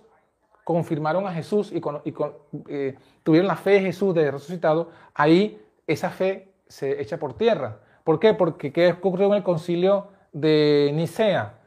confirmaron 0.63 1.27
a 1.27 1.33
Jesús 1.33 1.71
y, 1.71 1.79
con- 1.79 2.01
y 2.03 2.11
con- 2.11 2.33
eh, 2.67 2.95
tuvieron 3.23 3.47
la 3.47 3.55
fe 3.55 3.71
de 3.71 3.81
Jesús 3.81 4.13
de 4.13 4.31
resucitado, 4.31 4.89
ahí 5.13 5.61
esa 5.87 6.09
fe 6.09 6.51
se 6.67 7.01
echa 7.01 7.17
por 7.17 7.35
tierra. 7.37 7.79
¿Por 8.03 8.19
qué? 8.19 8.33
Porque 8.33 8.73
¿qué 8.73 8.91
ocurrió 8.91 9.27
en 9.27 9.33
el 9.35 9.43
concilio 9.43 10.07
de 10.33 10.91
Nicea? 10.93 11.59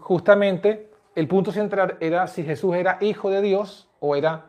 Justamente 0.00 0.90
el 1.14 1.28
punto 1.28 1.52
central 1.52 1.96
era 2.00 2.26
si 2.26 2.42
Jesús 2.42 2.74
era 2.74 2.98
hijo 3.00 3.30
de 3.30 3.42
Dios 3.42 3.88
o 4.00 4.16
era, 4.16 4.46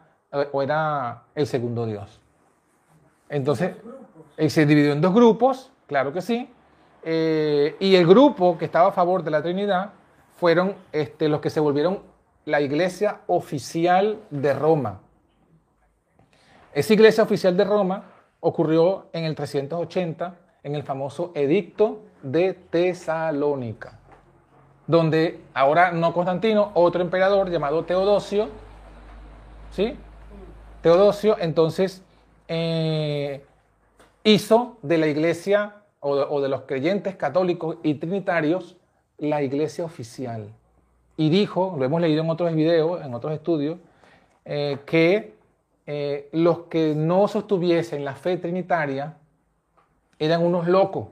o 0.51 0.61
era 0.61 1.24
el 1.36 1.47
segundo 1.47 1.86
Dios. 1.86 2.20
Entonces, 3.30 3.76
eh, 4.38 4.49
se 4.49 4.66
dividió 4.66 4.93
en 4.93 5.01
dos 5.01 5.14
grupos, 5.14 5.72
claro 5.88 6.14
que 6.14 6.22
sí, 6.22 6.49
eh, 7.03 7.76
y 7.80 7.95
el 7.95 8.07
grupo 8.07 8.57
que 8.57 8.66
estaba 8.66 8.89
a 8.89 8.91
favor 8.91 9.24
de 9.24 9.32
la 9.32 9.41
Trinidad 9.41 9.91
fueron 10.36 10.76
este, 10.91 11.28
los 11.28 11.41
que 11.41 11.49
se 11.49 11.59
volvieron 11.59 11.99
la 12.45 12.61
iglesia 12.61 13.22
oficial 13.28 14.20
de 14.30 14.53
Roma. 14.53 15.01
Esa 16.74 16.93
iglesia 16.93 17.24
oficial 17.24 17.55
de 17.55 17.64
Roma 17.64 18.03
ocurrió 18.39 19.07
en 19.14 19.26
el 19.26 19.36
380 19.36 20.36
en 20.64 20.76
el 20.76 20.84
famoso 20.84 21.32
Edicto 21.36 22.01
de 22.22 22.53
Tesalónica, 22.53 23.99
donde 24.88 25.40
ahora 25.54 25.92
no 25.92 26.14
Constantino, 26.14 26.72
otro 26.74 27.02
emperador 27.02 27.50
llamado 27.50 27.84
Teodosio, 27.86 28.50
¿sí? 29.72 29.96
Teodosio 30.82 31.38
entonces 31.40 32.04
eh, 32.48 33.46
hizo 34.24 34.78
de 34.82 34.98
la 34.98 35.08
iglesia 35.08 35.76
o 36.00 36.42
de, 36.42 36.50
los 36.50 36.64
creyentes 36.64 37.16
católicos 37.16 37.78
y 37.82 37.94
trinitarios 37.94 38.76
la 39.18 39.42
iglesia 39.42 39.86
oficial. 39.86 40.50
Y 41.16 41.30
dijo, 41.30 41.76
lo 41.78 41.86
hemos 41.86 42.02
leído 42.02 42.24
en 42.24 42.30
otros 42.30 42.54
videos, 42.54 43.06
en 43.06 43.14
otros 43.14 43.32
estudios, 43.34 43.78
eh, 44.44 44.80
que 44.86 45.36
eh, 45.86 46.28
los 46.34 46.64
que 46.64 46.94
no 46.94 47.30
sostuviesen 47.30 48.04
la 48.04 48.16
fe 48.16 48.36
trinitaria 48.36 49.16
eran 50.20 50.44
unos 50.44 50.68
locos, 50.68 51.08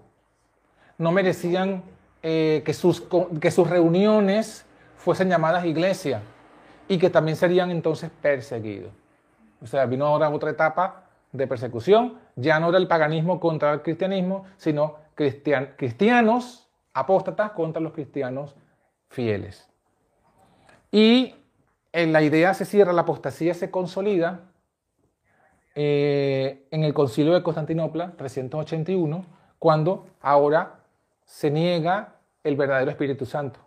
no 0.97 1.11
merecían 1.13 1.84
eh, 2.24 2.61
que, 2.65 2.74
sus, 2.74 3.03
que 3.39 3.51
sus 3.51 3.69
reuniones 3.69 4.65
fuesen 4.95 5.30
llamadas 5.30 5.65
iglesia 5.65 6.22
y 6.88 6.97
que 6.97 7.09
también 7.09 7.36
serían 7.36 7.72
entonces 7.72 8.11
perseguidos. 8.22 8.91
O 9.61 9.67
sea, 9.67 9.86
vino 9.86 10.05
ahora 10.05 10.30
otra 10.30 10.51
etapa 10.51 11.05
de 11.32 11.47
persecución, 11.47 12.19
ya 12.36 12.59
no 12.59 12.69
era 12.69 12.78
el 12.78 12.88
paganismo 12.88 13.39
contra 13.39 13.74
el 13.74 13.82
cristianismo, 13.82 14.45
sino 14.57 14.97
cristianos 15.15 16.67
apóstatas 16.93 17.51
contra 17.51 17.82
los 17.82 17.93
cristianos 17.93 18.55
fieles. 19.09 19.69
Y 20.91 21.36
en 21.93 22.11
la 22.13 22.22
idea 22.22 22.53
se 22.53 22.65
cierra, 22.65 22.93
la 22.93 23.01
apostasía 23.01 23.53
se 23.53 23.72
consolida 23.72 24.41
eh, 25.74 26.67
en 26.72 26.84
el 26.84 26.93
concilio 26.93 27.34
de 27.34 27.43
Constantinopla, 27.43 28.13
381, 28.17 29.26
cuando 29.57 30.07
ahora 30.22 30.80
se 31.32 31.49
niega 31.49 32.15
el 32.43 32.57
verdadero 32.57 32.91
Espíritu 32.91 33.25
Santo. 33.25 33.61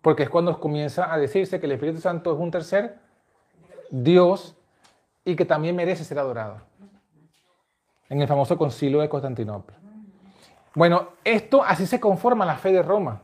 Porque 0.00 0.22
es 0.22 0.30
cuando 0.30 0.58
comienza 0.58 1.12
a 1.12 1.18
decirse 1.18 1.60
que 1.60 1.66
el 1.66 1.72
Espíritu 1.72 2.00
Santo 2.00 2.32
es 2.32 2.40
un 2.40 2.50
tercer 2.50 2.98
Dios 3.90 4.56
y 5.22 5.36
que 5.36 5.44
también 5.44 5.76
merece 5.76 6.02
ser 6.02 6.18
adorado. 6.18 6.62
En 8.08 8.22
el 8.22 8.26
famoso 8.26 8.56
concilio 8.56 9.00
de 9.00 9.10
Constantinopla. 9.10 9.76
Bueno, 10.74 11.10
esto 11.24 11.62
así 11.62 11.84
se 11.86 12.00
conforma 12.00 12.46
la 12.46 12.56
fe 12.56 12.72
de 12.72 12.82
Roma. 12.82 13.20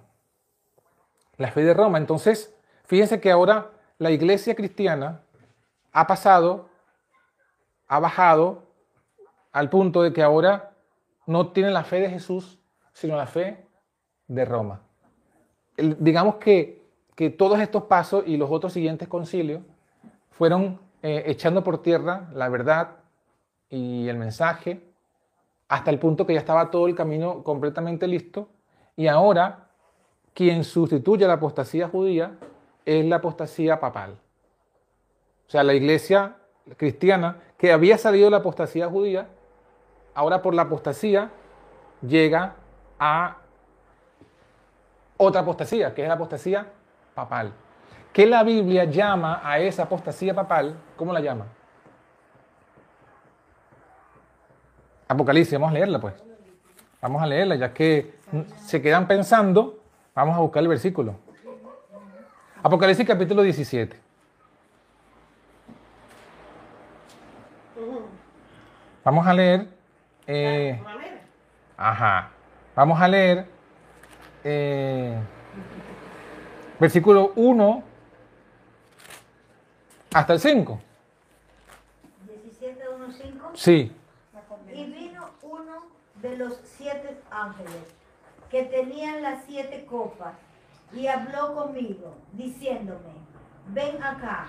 La 1.38 1.50
fe 1.50 1.64
de 1.64 1.72
Roma. 1.72 1.96
Entonces, 1.96 2.54
fíjense 2.84 3.18
que 3.18 3.30
ahora 3.30 3.70
la 3.96 4.10
iglesia 4.10 4.54
cristiana 4.54 5.22
ha 5.90 6.06
pasado, 6.06 6.68
ha 7.88 7.98
bajado 7.98 8.64
al 9.52 9.70
punto 9.70 10.02
de 10.02 10.12
que 10.12 10.22
ahora 10.22 10.74
no 11.24 11.52
tiene 11.52 11.70
la 11.70 11.82
fe 11.82 12.00
de 12.00 12.10
Jesús, 12.10 12.60
sino 12.96 13.14
la 13.14 13.26
fe 13.26 13.62
de 14.26 14.44
Roma. 14.46 14.80
digamos 15.76 16.36
que, 16.36 16.82
que 17.14 17.28
todos 17.28 17.60
estos 17.60 17.82
pasos 17.84 18.24
y 18.26 18.38
los 18.38 18.50
otros 18.50 18.72
siguientes 18.72 19.06
concilios 19.06 19.60
fueron 20.30 20.80
eh, 21.02 21.24
echando 21.26 21.62
por 21.62 21.82
tierra 21.82 22.30
la 22.32 22.48
verdad 22.48 22.96
y 23.68 24.08
el 24.08 24.16
mensaje 24.16 24.80
hasta 25.68 25.90
el 25.90 25.98
punto 25.98 26.26
que 26.26 26.32
ya 26.32 26.38
estaba 26.38 26.70
todo 26.70 26.86
el 26.86 26.94
camino 26.94 27.42
completamente 27.42 28.06
listo 28.08 28.48
y 28.96 29.08
ahora 29.08 29.68
quien 30.32 30.64
sustituye 30.64 31.26
a 31.26 31.28
la 31.28 31.34
apostasía 31.34 31.88
judía 31.88 32.38
es 32.86 33.04
la 33.04 33.16
apostasía 33.16 33.78
papal. 33.78 34.12
O 35.46 35.50
sea, 35.50 35.62
la 35.62 35.74
iglesia 35.74 36.36
cristiana 36.78 37.42
que 37.58 37.72
había 37.72 37.98
salido 37.98 38.24
de 38.24 38.30
la 38.30 38.38
apostasía 38.38 38.88
judía, 38.88 39.28
ahora 40.14 40.40
por 40.40 40.54
la 40.54 40.62
apostasía 40.62 41.30
llega 42.00 42.56
a 42.98 43.36
otra 45.16 45.40
apostasía, 45.40 45.94
que 45.94 46.02
es 46.02 46.08
la 46.08 46.14
apostasía 46.14 46.66
papal. 47.14 47.52
¿Qué 48.12 48.26
la 48.26 48.42
Biblia 48.42 48.84
llama 48.84 49.40
a 49.44 49.58
esa 49.58 49.84
apostasía 49.84 50.34
papal? 50.34 50.76
¿Cómo 50.96 51.12
la 51.12 51.20
llama? 51.20 51.46
Apocalipsis, 55.08 55.52
vamos 55.54 55.70
a 55.70 55.74
leerla 55.74 56.00
pues. 56.00 56.14
Vamos 57.00 57.22
a 57.22 57.26
leerla, 57.26 57.54
ya 57.56 57.72
que 57.72 58.18
se 58.64 58.82
quedan 58.82 59.06
pensando, 59.06 59.78
vamos 60.14 60.36
a 60.36 60.40
buscar 60.40 60.62
el 60.62 60.68
versículo. 60.68 61.16
Apocalipsis 62.62 63.06
capítulo 63.06 63.42
17. 63.42 64.00
Vamos 69.04 69.24
a 69.24 69.34
leer. 69.34 69.68
Eh, 70.26 70.82
ajá. 71.76 72.30
Vamos 72.76 73.00
a 73.00 73.08
leer. 73.08 73.46
Eh, 74.44 75.18
versículo 76.78 77.32
1 77.34 77.82
hasta 80.12 80.34
el 80.34 80.40
5. 80.40 80.80
17, 82.26 82.88
1, 82.88 83.12
5. 83.12 83.50
Sí. 83.54 83.92
Y 84.72 84.84
vino 84.84 85.30
uno 85.42 85.86
de 86.16 86.36
los 86.36 86.60
siete 86.64 87.18
ángeles 87.30 87.94
que 88.50 88.64
tenían 88.64 89.22
las 89.22 89.44
siete 89.46 89.86
copas 89.86 90.34
y 90.92 91.06
habló 91.06 91.54
conmigo, 91.54 92.14
diciéndome, 92.32 93.14
ven 93.68 94.02
acá 94.02 94.48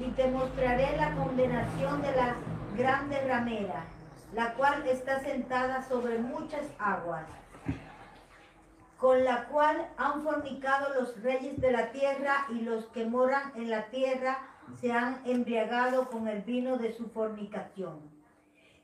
y 0.00 0.10
te 0.12 0.28
mostraré 0.28 0.96
la 0.96 1.14
condenación 1.14 2.02
de 2.02 2.16
la 2.16 2.36
grande 2.76 3.20
ramera, 3.28 3.84
la 4.34 4.54
cual 4.54 4.86
está 4.86 5.20
sentada 5.20 5.86
sobre 5.86 6.18
muchas 6.18 6.64
aguas, 6.78 7.24
con 8.98 9.24
la 9.24 9.44
cual 9.46 9.88
han 9.98 10.22
fornicado 10.22 10.94
los 10.94 11.20
reyes 11.22 11.60
de 11.60 11.70
la 11.70 11.92
tierra 11.92 12.46
y 12.50 12.60
los 12.60 12.86
que 12.86 13.04
moran 13.04 13.52
en 13.56 13.70
la 13.70 13.86
tierra 13.86 14.38
se 14.80 14.92
han 14.92 15.20
embriagado 15.24 16.08
con 16.08 16.28
el 16.28 16.42
vino 16.42 16.78
de 16.78 16.92
su 16.92 17.08
fornicación. 17.10 18.00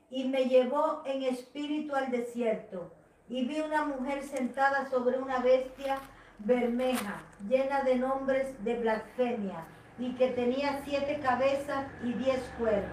Y 0.09 0.25
me 0.25 0.45
llevó 0.45 1.01
en 1.05 1.23
espíritu 1.23 1.95
al 1.95 2.11
desierto, 2.11 2.93
y 3.27 3.45
vi 3.45 3.59
una 3.61 3.85
mujer 3.85 4.23
sentada 4.23 4.87
sobre 4.89 5.17
una 5.17 5.39
bestia 5.39 5.97
bermeja, 6.39 7.21
llena 7.47 7.81
de 7.81 7.95
nombres 7.95 8.63
de 8.63 8.75
blasfemia, 8.79 9.65
y 9.97 10.13
que 10.15 10.29
tenía 10.29 10.81
siete 10.83 11.19
cabezas 11.21 11.87
y 12.03 12.13
diez 12.13 12.41
cuernos. 12.59 12.91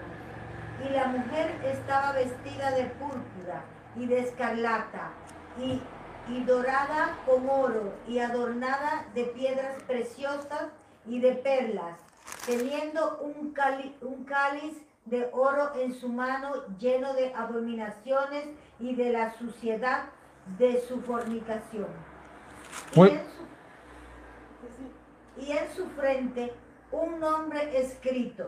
Y 0.85 0.93
la 0.93 1.09
mujer 1.09 1.61
estaba 1.65 2.13
vestida 2.13 2.71
de 2.73 2.85
púrpura 2.85 3.65
y 3.97 4.07
de 4.07 4.21
escarlata, 4.21 5.11
y, 5.59 5.83
y 6.29 6.45
dorada 6.45 7.19
con 7.27 7.49
oro, 7.49 7.93
y 8.07 8.19
adornada 8.19 9.07
de 9.15 9.25
piedras 9.25 9.83
preciosas 9.85 10.69
y 11.07 11.21
de 11.21 11.33
perlas 11.33 11.99
teniendo 12.47 13.19
un, 13.19 13.55
un 14.03 14.25
cáliz 14.25 14.77
de 15.05 15.29
oro 15.33 15.73
en 15.77 15.95
su 15.95 16.09
mano 16.09 16.53
lleno 16.79 17.15
de 17.15 17.35
abominaciones 17.35 18.47
y 18.79 18.95
de 18.95 19.11
la 19.11 19.33
suciedad 19.35 20.05
de 20.59 20.81
su 20.81 21.01
fornicación. 21.03 21.89
Y 22.95 23.01
en 23.01 23.23
su, 25.37 25.43
y 25.43 25.53
en 25.53 25.75
su 25.75 25.87
frente 25.91 26.53
un 26.93 27.21
nombre 27.21 27.79
escrito, 27.79 28.47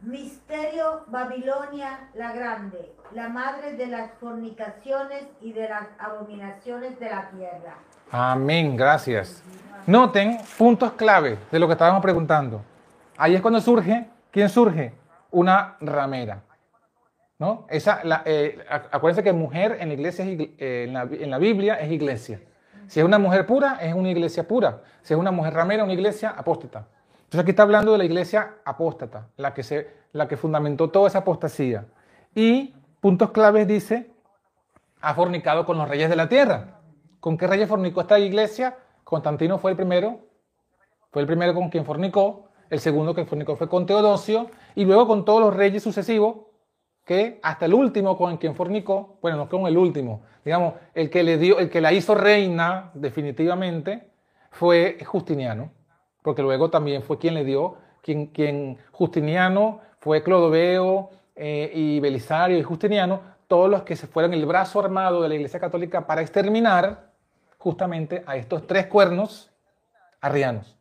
Misterio 0.00 1.04
Babilonia 1.08 2.10
la 2.14 2.32
Grande, 2.32 2.94
la 3.14 3.28
madre 3.28 3.74
de 3.74 3.86
las 3.86 4.10
fornicaciones 4.20 5.24
y 5.40 5.52
de 5.52 5.68
las 5.68 5.86
abominaciones 5.98 6.98
de 6.98 7.10
la 7.10 7.28
tierra. 7.30 7.74
Amén, 8.10 8.76
gracias. 8.76 9.42
Noten 9.86 10.38
puntos 10.56 10.92
clave 10.92 11.38
de 11.50 11.58
lo 11.58 11.66
que 11.66 11.72
estábamos 11.72 12.02
preguntando. 12.02 12.62
Ahí 13.16 13.34
es 13.34 13.40
cuando 13.40 13.60
surge, 13.60 14.06
¿quién 14.30 14.48
surge? 14.48 14.94
Una 15.30 15.76
ramera. 15.80 16.42
¿no? 17.38 17.66
Esa, 17.68 18.02
eh, 18.24 18.64
acuérdense 18.68 19.22
que 19.24 19.32
mujer 19.32 19.78
en 19.80 19.88
la, 19.88 19.94
iglesia 19.94 20.24
eh, 20.28 20.84
en, 20.86 21.30
la, 21.30 21.38
Biblia 21.38 21.74
es 21.80 21.90
iglesia. 21.90 22.40
Si 22.86 23.00
es 23.00 23.06
una 23.06 23.18
mujer 23.18 23.46
pura, 23.46 23.78
es 23.80 23.94
una 23.94 24.10
iglesia 24.10 24.46
pura. 24.46 24.82
Si 25.02 25.12
es 25.12 25.18
una 25.18 25.32
mujer 25.32 25.54
ramera, 25.54 25.82
una 25.82 25.92
iglesia 25.92 26.30
apóstata. 26.30 26.86
Entonces 27.24 27.40
aquí 27.40 27.50
está 27.50 27.64
hablando 27.64 27.92
de 27.92 27.98
la 27.98 28.04
iglesia 28.04 28.56
apóstata, 28.64 29.26
la 29.36 29.54
que, 29.54 29.62
se, 29.62 29.88
la 30.12 30.28
que 30.28 30.36
fundamentó 30.36 30.90
toda 30.90 31.08
esa 31.08 31.18
apostasía. 31.18 31.86
Y 32.34 32.74
puntos 33.02 33.32
claves 33.32 33.66
dice, 33.66 34.12
ha 35.02 35.12
fornicado 35.12 35.66
con 35.66 35.76
los 35.76 35.88
reyes 35.88 36.08
de 36.08 36.16
la 36.16 36.28
tierra. 36.28 36.80
¿Con 37.20 37.36
qué 37.36 37.46
reyes 37.46 37.68
fornicó 37.68 38.00
esta 38.00 38.18
iglesia? 38.18 38.78
Constantino 39.04 39.58
fue 39.58 39.72
el 39.72 39.76
primero, 39.76 40.20
fue 41.10 41.20
el 41.20 41.26
primero 41.26 41.52
con 41.52 41.68
quien 41.68 41.84
fornicó 41.84 42.48
el 42.72 42.80
segundo 42.80 43.14
que 43.14 43.26
fornicó 43.26 43.54
fue 43.54 43.68
con 43.68 43.84
Teodosio, 43.84 44.50
y 44.74 44.86
luego 44.86 45.06
con 45.06 45.26
todos 45.26 45.42
los 45.42 45.54
reyes 45.54 45.82
sucesivos, 45.82 46.46
que 47.04 47.38
hasta 47.42 47.66
el 47.66 47.74
último 47.74 48.16
con 48.16 48.38
quien 48.38 48.54
fornicó, 48.54 49.18
bueno, 49.20 49.36
no 49.36 49.48
con 49.50 49.66
el 49.66 49.76
último, 49.76 50.22
digamos, 50.42 50.74
el 50.94 51.10
que 51.10 51.22
le 51.22 51.36
dio, 51.36 51.58
el 51.58 51.68
que 51.68 51.82
la 51.82 51.92
hizo 51.92 52.14
reina 52.14 52.90
definitivamente, 52.94 54.08
fue 54.50 54.96
Justiniano. 55.04 55.70
porque 56.22 56.40
luego 56.40 56.70
también 56.70 57.02
fue 57.02 57.18
quien 57.18 57.34
le 57.34 57.44
dio, 57.44 57.76
quien, 58.00 58.28
quien 58.28 58.78
Justiniano, 58.90 59.80
fue 59.98 60.22
Clodoveo 60.22 61.10
eh, 61.34 61.70
y 61.74 62.00
Belisario 62.00 62.58
y 62.58 62.62
Justiniano, 62.62 63.20
todos 63.48 63.70
los 63.70 63.82
que 63.82 63.96
se 63.96 64.06
fueron 64.06 64.32
el 64.34 64.46
brazo 64.46 64.80
armado 64.80 65.22
de 65.22 65.28
la 65.28 65.34
Iglesia 65.34 65.60
Católica 65.60 66.06
para 66.06 66.22
exterminar 66.22 67.10
justamente 67.58 68.22
a 68.26 68.36
estos 68.36 68.66
tres 68.66 68.86
cuernos 68.86 69.50
arrianos. 70.20 70.76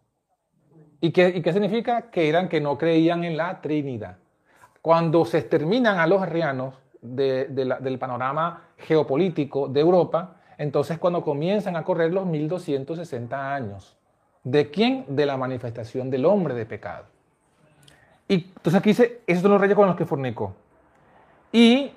¿Y 0.99 1.11
qué, 1.11 1.29
y 1.29 1.41
qué 1.41 1.51
significa? 1.51 2.11
Que 2.11 2.29
eran 2.29 2.47
que 2.47 2.61
no 2.61 2.77
creían 2.77 3.23
en 3.23 3.35
la 3.35 3.59
Trinidad. 3.61 4.17
Cuando 4.81 5.25
se 5.25 5.39
exterminan 5.39 5.99
a 5.99 6.07
los 6.07 6.21
arrianos 6.21 6.75
del 7.01 7.97
panorama 7.99 8.69
geopolítico 8.77 9.67
de 9.67 9.79
Europa, 9.79 10.35
entonces 10.57 10.99
cuando 10.99 11.23
comienzan 11.23 11.75
a 11.75 11.83
correr 11.83 12.13
los 12.13 12.25
1260 12.25 13.53
años. 13.53 13.97
¿De 14.43 14.69
quién? 14.69 15.05
De 15.07 15.25
la 15.25 15.37
manifestación 15.37 16.09
del 16.09 16.25
hombre 16.25 16.53
de 16.53 16.65
pecado. 16.65 17.05
Y 18.31 18.35
entonces 18.35 18.75
aquí 18.75 18.91
dice, 18.91 19.23
esos 19.27 19.41
son 19.41 19.51
los 19.51 19.59
reyes 19.59 19.75
con 19.75 19.87
los 19.87 19.97
que 19.97 20.05
fornicó. 20.05 20.55
Y 21.51 21.91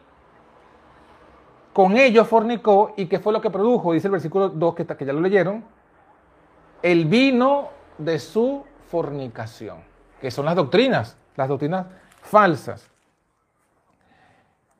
con 1.73 1.97
ellos 1.97 2.27
fornicó, 2.27 2.93
¿y 2.97 3.07
qué 3.07 3.21
fue 3.21 3.33
lo 3.33 3.41
que 3.41 3.51
produjo? 3.51 3.93
Dice 3.93 4.09
el 4.09 4.13
versículo 4.13 4.49
2, 4.49 4.75
que, 4.75 4.85
que 4.85 5.05
ya 5.05 5.13
lo 5.13 5.21
leyeron, 5.21 5.65
el 6.83 7.05
vino 7.05 7.69
de 7.99 8.19
su 8.19 8.65
fornicación, 8.91 9.79
que 10.21 10.33
son 10.33 10.47
las 10.47 10.57
doctrinas, 10.57 11.17
las 11.37 11.49
doctrinas 11.49 11.87
falsas. 12.21 12.91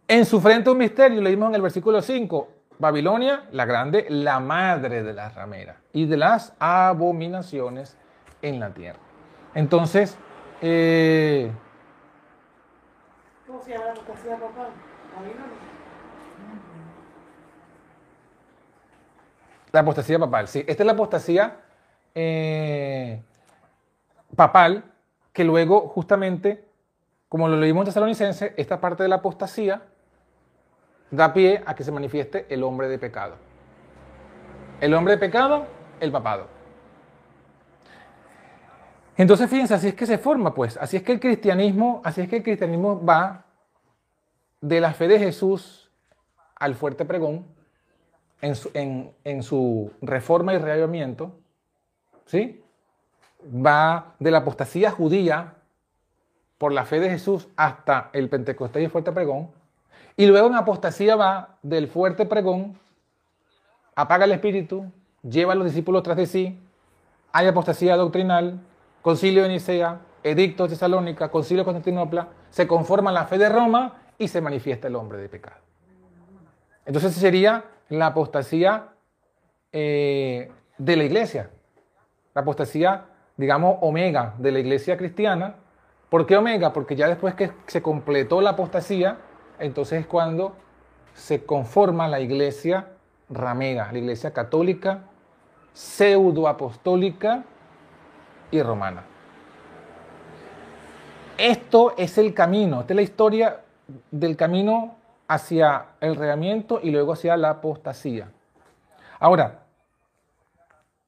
En 0.09 0.25
su 0.25 0.41
frente 0.41 0.71
un 0.71 0.79
misterio, 0.79 1.21
leímos 1.23 1.51
en 1.51 1.55
el 1.55 1.63
versículo 1.63 2.03
5, 2.03 2.49
Babilonia, 2.81 3.45
la 3.53 3.65
grande, 3.65 4.07
la 4.09 4.41
madre 4.41 5.05
de 5.05 5.13
las 5.13 5.37
rameras 5.37 5.77
y 5.93 6.07
de 6.07 6.17
las 6.17 6.53
abominaciones 6.59 7.97
en 8.43 8.59
la 8.59 8.75
tierra. 8.75 8.99
Entonces, 9.55 10.19
¿Cómo 13.47 13.63
se 13.63 13.71
llama 13.71 13.85
la 13.87 13.93
apostasía 13.93 14.37
papal? 14.37 14.69
Babilonia. 15.15 15.75
La 19.73 19.81
apostasía 19.81 20.19
papal, 20.19 20.49
sí. 20.49 20.65
Esta 20.69 20.83
es 20.83 20.87
la 20.87 20.93
apostasía 20.93 21.57
eh, 22.15 23.21
papal, 24.37 24.85
que 25.33 25.43
luego 25.43 25.89
justamente, 25.89 26.65
como 27.29 27.49
lo 27.49 27.57
leímos 27.57 27.83
en 27.83 27.87
Tesalonicense, 27.87 28.55
esta 28.57 28.81
parte 28.81 29.03
de 29.03 29.09
la 29.09 29.17
apostasía 29.17 29.83
da 31.11 31.33
pie 31.33 31.63
a 31.67 31.75
que 31.75 31.83
se 31.83 31.91
manifieste 31.91 32.47
el 32.49 32.63
hombre 32.63 32.89
de 32.89 32.99
pecado. 32.99 33.35
El 34.81 34.95
hombre 34.95 35.15
de 35.15 35.19
pecado, 35.19 35.67
el 35.99 36.13
papado. 36.13 36.54
Entonces, 39.17 39.49
fíjense, 39.49 39.75
así 39.75 39.89
es 39.89 39.95
que 39.95 40.07
se 40.07 40.19
forma, 40.19 40.55
pues, 40.55 40.77
así 40.77 40.97
es 40.97 41.03
que 41.03 41.13
el 41.13 41.21
cristianismo, 41.21 42.01
así 42.05 42.21
es 42.21 42.29
que 42.29 42.37
el 42.37 42.43
cristianismo 42.43 43.05
va 43.05 43.45
de 44.61 44.81
la 44.81 44.93
fe 44.93 45.07
de 45.07 45.19
Jesús 45.19 45.91
al 46.57 46.75
fuerte 46.75 47.05
pregón, 47.05 47.47
en 48.45 49.43
su, 49.43 49.93
reforma 50.03 50.53
y 50.53 50.59
reavivamiento, 50.59 51.33
¿sí? 52.27 52.63
Va 53.45 54.15
de 54.19 54.31
la 54.31 54.39
apostasía 54.39 54.91
judía 54.91 55.55
por 56.59 56.73
la 56.73 56.85
fe 56.85 57.01
de 57.01 57.11
Jesús 57.11 57.49
hasta 57.57 58.11
el 58.13 58.29
Pentecostés 58.29 58.83
y 58.83 58.85
el 58.85 58.91
fuerte 58.91 59.13
pregón. 59.13 59.51
Y 60.17 60.27
luego 60.27 60.49
en 60.49 60.55
apostasía 60.55 61.17
va 61.17 61.57
del 61.63 61.89
fuerte 61.89 62.27
pregón, 62.27 62.79
apaga 63.95 64.27
el 64.27 64.33
espíritu, 64.33 64.91
lleva 65.23 65.53
a 65.53 65.57
los 65.57 65.67
discípulos 65.67 66.03
tras 66.03 66.17
de 66.17 66.27
sí, 66.27 66.61
hay 67.33 67.47
apostasía 67.47 67.97
doctrinal, 67.97 68.61
concilio 69.05 69.43
de 69.43 69.51
Nicea, 69.51 70.01
edicto 70.23 70.63
de 70.63 70.71
Tesalónica, 70.71 71.31
concilio 71.31 71.61
de 71.61 71.67
Constantinopla, 71.67 72.29
se 72.49 72.67
conforma 72.67 73.13
la 73.13 73.27
fe 73.27 73.37
de 73.37 73.51
Roma 73.51 74.01
y 74.17 74.29
se 74.29 74.41
manifiesta 74.41 74.89
el 74.89 74.97
hombre 74.97 75.19
de 75.19 75.29
pecado. 75.29 75.61
Entonces 76.87 77.13
sería 77.13 77.67
la 77.91 78.07
apostasía 78.07 78.95
eh, 79.73 80.51
de 80.79 80.97
la 80.97 81.05
iglesia, 81.05 81.51
la 82.35 82.41
apostasía, 82.41 83.05
digamos, 83.37 83.77
omega 83.83 84.37
de 84.39 84.53
la 84.53 84.61
iglesia 84.61 84.97
cristiana. 84.97 85.57
¿Por 86.09 86.25
qué 86.25 86.39
omega? 86.39 86.73
Porque 86.73 86.97
ya 86.97 87.07
después 87.07 87.35
que 87.35 87.53
se 87.67 87.83
completó 87.83 88.41
la 88.41 88.51
apostasía, 88.51 89.19
entonces 89.59 90.01
es 90.01 90.07
cuando 90.07 90.57
se 91.13 91.45
conforma 91.45 92.09
la 92.09 92.21
iglesia 92.21 92.89
ramega, 93.29 93.93
la 93.93 93.99
iglesia 93.99 94.33
católica, 94.33 95.03
pseudoapostólica 95.75 97.45
y 98.51 98.63
romana. 98.63 99.05
Esto 101.37 101.95
es 101.97 102.17
el 102.19 102.33
camino, 102.35 102.81
esta 102.81 102.93
es 102.93 102.97
la 102.97 103.03
historia 103.03 103.61
del 104.11 104.37
camino 104.37 104.97
hacia 105.27 105.87
el 106.01 106.17
reamiento 106.17 106.81
y 106.83 106.91
luego 106.91 107.13
hacia 107.15 107.37
la 107.37 107.51
apostasía. 107.51 108.31
Ahora, 109.19 109.63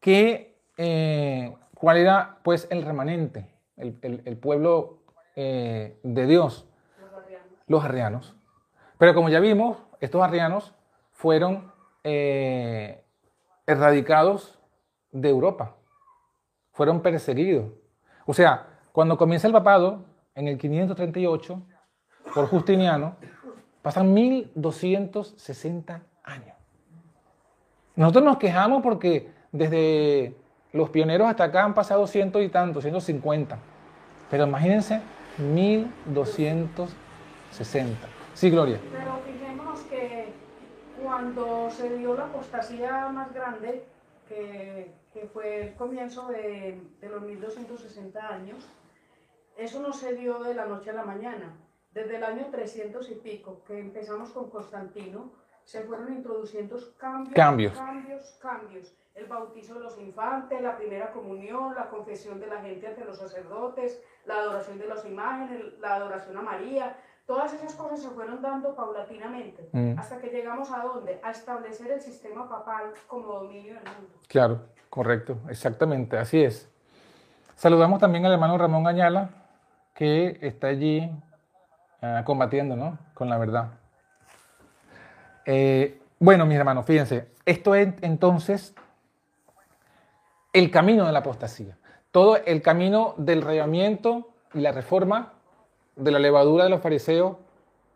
¿qué, 0.01 0.57
eh, 0.77 1.55
¿cuál 1.75 1.99
era 1.99 2.39
pues 2.43 2.67
el 2.71 2.83
remanente, 2.83 3.49
el, 3.77 3.99
el- 4.03 4.23
el 4.25 4.37
pueblo 4.37 4.99
eh, 5.37 5.99
de 6.03 6.27
Dios? 6.27 6.67
Los 7.69 7.85
arrianos. 7.85 8.35
Pero 8.99 9.15
como 9.15 9.29
ya 9.29 9.41
vimos, 9.41 9.79
estos 10.01 10.23
arrianos 10.23 10.73
fueron 11.13 11.73
eh, 12.05 13.05
erradicados 13.67 14.59
de 15.13 15.29
Europa, 15.29 15.75
fueron 16.77 17.01
perseguidos. 17.01 17.73
O 18.27 18.35
sea, 18.35 18.67
cuando 18.93 19.17
comienza 19.17 19.47
el 19.47 19.55
papado, 19.55 20.05
en 20.35 20.47
el 20.47 20.59
538, 20.59 21.63
por 22.35 22.49
Justiniano, 22.49 23.17
pasan 23.81 24.13
1260 24.13 26.03
años. 26.23 26.55
Nosotros 27.95 28.25
nos 28.25 28.37
quejamos 28.37 28.83
porque 28.83 29.31
desde 29.53 30.37
los 30.73 30.91
pioneros 30.91 31.29
hasta 31.29 31.45
acá 31.45 31.65
han 31.65 31.73
pasado 31.73 32.07
ciento 32.07 32.43
y 32.43 32.51
tantos, 32.51 32.83
150. 32.83 33.59
Pero 34.31 34.47
imagínense, 34.47 35.01
1260. 35.39 38.07
Sí, 38.35 38.51
Gloria. 38.51 38.79
Pero 38.93 39.19
fijémonos 39.25 39.81
que 39.85 40.35
cuando 41.03 41.71
se 41.71 41.97
dio 41.97 42.15
la 42.15 42.25
apostasía 42.25 43.09
más 43.09 43.33
grande, 43.33 43.87
que, 44.29 44.93
que 45.17 45.27
fue 45.29 45.63
el 45.69 45.75
comienzo 45.77 46.29
de, 46.29 46.79
de 47.01 47.09
los 47.09 47.23
1260 47.23 48.29
años, 48.29 48.69
eso 49.57 49.81
no 49.81 49.93
se 49.95 50.15
dio 50.15 50.41
de 50.41 50.53
la 50.55 50.67
noche 50.67 50.91
a 50.91 50.93
la 50.93 51.05
mañana. 51.05 51.57
Desde 51.93 52.17
el 52.17 52.25
año 52.25 52.49
300 52.51 53.11
y 53.11 53.15
pico, 53.15 53.63
que 53.67 53.79
empezamos 53.79 54.29
con 54.31 54.51
Constantino, 54.51 55.33
se 55.65 55.83
fueron 55.85 56.13
introduciendo 56.13 56.77
cambios, 56.99 57.35
Cambios. 57.35 57.73
cambios, 57.79 58.39
cambios. 58.43 58.95
El 59.15 59.25
bautizo 59.25 59.75
de 59.75 59.81
los 59.81 59.99
infantes, 59.99 60.61
la 60.61 60.77
primera 60.77 61.11
comunión, 61.11 61.75
la 61.75 61.89
confesión 61.89 62.39
de 62.39 62.49
la 62.49 62.61
gente 62.61 62.87
ante 62.87 63.03
los 63.07 63.17
sacerdotes, 63.17 64.03
la 64.27 64.35
adoración 64.35 64.79
de 64.79 64.87
las 64.87 65.07
imágenes, 65.07 65.79
la 65.81 65.95
adoración 65.95 66.37
a 66.37 66.43
María, 66.43 66.97
Todas 67.27 67.53
esas 67.55 67.75
cosas 67.75 68.01
se 68.01 68.09
fueron 68.11 68.41
dando 68.41 68.77
paulatinamente, 68.77 69.69
Mm. 69.73 69.99
hasta 69.99 70.21
que 70.21 70.29
llegamos 70.29 70.71
a 70.71 70.85
dónde? 70.85 71.19
A 71.25 71.33
establecer 71.33 71.91
el 71.91 72.01
sistema 72.01 72.49
papal 72.49 72.93
como 73.09 73.27
dominio 73.33 73.75
del 73.75 73.83
mundo. 73.97 74.21
Claro, 74.29 74.61
correcto, 74.97 75.37
exactamente, 75.51 76.17
así 76.17 76.43
es. 76.43 76.71
Saludamos 77.55 78.01
también 78.01 78.25
al 78.25 78.33
hermano 78.33 78.57
Ramón 78.57 78.87
Añala, 78.87 79.29
que 79.93 80.39
está 80.41 80.69
allí 80.69 81.11
ah, 82.01 82.23
combatiendo, 82.25 82.77
¿no? 82.77 82.99
Con 83.13 83.29
la 83.29 83.37
verdad. 83.37 83.73
Eh, 85.45 86.01
bueno, 86.19 86.47
mis 86.47 86.57
hermanos, 86.57 86.87
fíjense, 86.87 87.29
esto 87.45 87.75
es 87.75 87.93
entonces 88.01 88.75
el 90.55 90.71
camino 90.71 91.05
de 91.05 91.13
la 91.13 91.19
apostasía. 91.19 91.77
Todo 92.11 92.39
el 92.39 92.63
camino 92.63 93.13
del 93.19 93.43
reyamiento 93.43 94.31
y 94.55 94.61
la 94.61 94.73
reforma 94.73 95.35
de 95.97 96.11
la 96.11 96.19
levadura 96.19 96.65
de 96.65 96.71
los 96.71 96.81
fariseos 96.81 97.37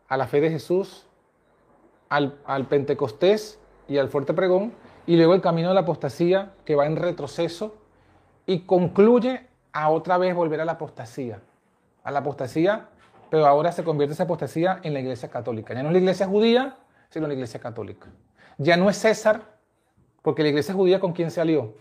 a 0.07 0.19
la 0.19 0.27
fe 0.27 0.43
de 0.43 0.51
Jesús, 0.51 1.07
al, 2.11 2.39
al 2.45 2.67
Pentecostés 2.67 3.59
y 3.89 3.97
al 3.97 4.11
fuerte 4.11 4.35
pregón, 4.35 4.75
y 5.11 5.17
luego 5.17 5.35
el 5.35 5.41
camino 5.41 5.71
de 5.71 5.75
la 5.75 5.81
apostasía 5.81 6.53
que 6.65 6.77
va 6.77 6.87
en 6.87 6.95
retroceso 6.95 7.75
y 8.47 8.61
concluye 8.61 9.45
a 9.73 9.91
otra 9.91 10.19
vez 10.19 10.37
volver 10.37 10.61
a 10.61 10.65
la 10.65 10.73
apostasía. 10.73 11.41
A 12.05 12.13
la 12.13 12.21
apostasía, 12.21 12.87
pero 13.29 13.45
ahora 13.45 13.73
se 13.73 13.83
convierte 13.83 14.13
esa 14.13 14.23
apostasía 14.23 14.79
en 14.85 14.95
la 14.95 15.01
iglesia 15.01 15.29
católica. 15.29 15.75
Ya 15.75 15.83
no 15.83 15.89
es 15.89 15.95
la 15.95 15.99
iglesia 15.99 16.29
judía, 16.29 16.77
sino 17.09 17.27
la 17.27 17.35
iglesia 17.35 17.59
católica. 17.59 18.07
Ya 18.57 18.77
no 18.77 18.89
es 18.89 18.99
César, 18.99 19.43
porque 20.23 20.45
la 20.45 20.51
iglesia 20.51 20.75
judía 20.75 21.01
con 21.01 21.13
quién 21.13 21.33
se 21.33 21.41
alió. 21.41 21.75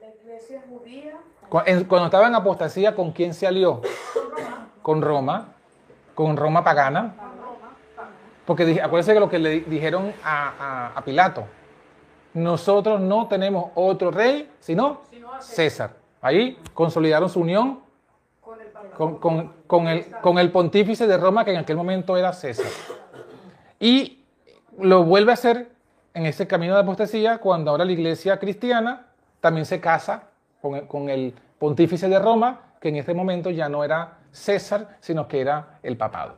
La 0.00 0.08
iglesia 0.08 0.60
judía 0.68 1.20
Cuando 1.48 2.06
estaba 2.06 2.26
en 2.26 2.34
apostasía, 2.34 2.96
¿con 2.96 3.12
quién 3.12 3.32
se 3.32 3.46
alió? 3.46 3.80
Con 4.82 5.02
Roma, 5.02 5.54
con 6.16 6.36
Roma 6.36 6.64
pagana. 6.64 7.23
Porque 8.46 8.80
acuérdense 8.82 9.14
que 9.14 9.20
lo 9.20 9.28
que 9.28 9.38
le 9.38 9.50
di- 9.50 9.60
dijeron 9.60 10.12
a, 10.22 10.52
a- 10.58 10.98
a 10.98 11.04
Pilato, 11.04 11.44
nosotros 12.34 13.00
no 13.00 13.26
tenemos 13.28 13.70
otro 13.74 14.10
rey, 14.10 14.50
sino 14.60 15.02
sino 15.10 15.40
César. 15.40 15.90
Ahí 16.20 16.58
consolidaron 16.74 17.28
su 17.28 17.40
unión 17.40 17.80
Con 18.40 18.60
el 18.60 18.66
Papa. 18.68 18.88
con, 18.96 19.16
con- 19.18 19.52
con 19.66 19.88
el, 19.88 20.10
con 20.20 20.38
el 20.38 20.50
pontífice 20.50 21.06
de 21.06 21.16
Roma, 21.16 21.44
que 21.44 21.52
en 21.52 21.58
aquel 21.58 21.76
momento 21.76 22.16
era 22.16 22.32
César. 22.32 22.66
Y 23.78 24.24
lo 24.78 25.04
vuelve 25.04 25.30
a 25.30 25.34
hacer 25.34 25.70
en 26.14 26.26
ese 26.26 26.46
camino 26.46 26.74
de 26.74 26.80
apostasía 26.80 27.38
cuando 27.38 27.70
ahora 27.70 27.84
la 27.84 27.92
iglesia 27.92 28.38
cristiana 28.38 29.06
también 29.40 29.66
se 29.66 29.80
casa 29.80 30.24
con 30.60 30.74
el, 30.74 30.86
con 30.86 31.08
el 31.10 31.34
pontífice 31.58 32.08
de 32.08 32.18
Roma, 32.18 32.60
que 32.80 32.88
en 32.88 32.96
este 32.96 33.14
momento 33.14 33.50
ya 33.50 33.68
no 33.68 33.84
era 33.84 34.18
César, 34.32 34.96
sino 35.00 35.28
que 35.28 35.40
era 35.40 35.78
el 35.82 35.96
papado. 35.96 36.36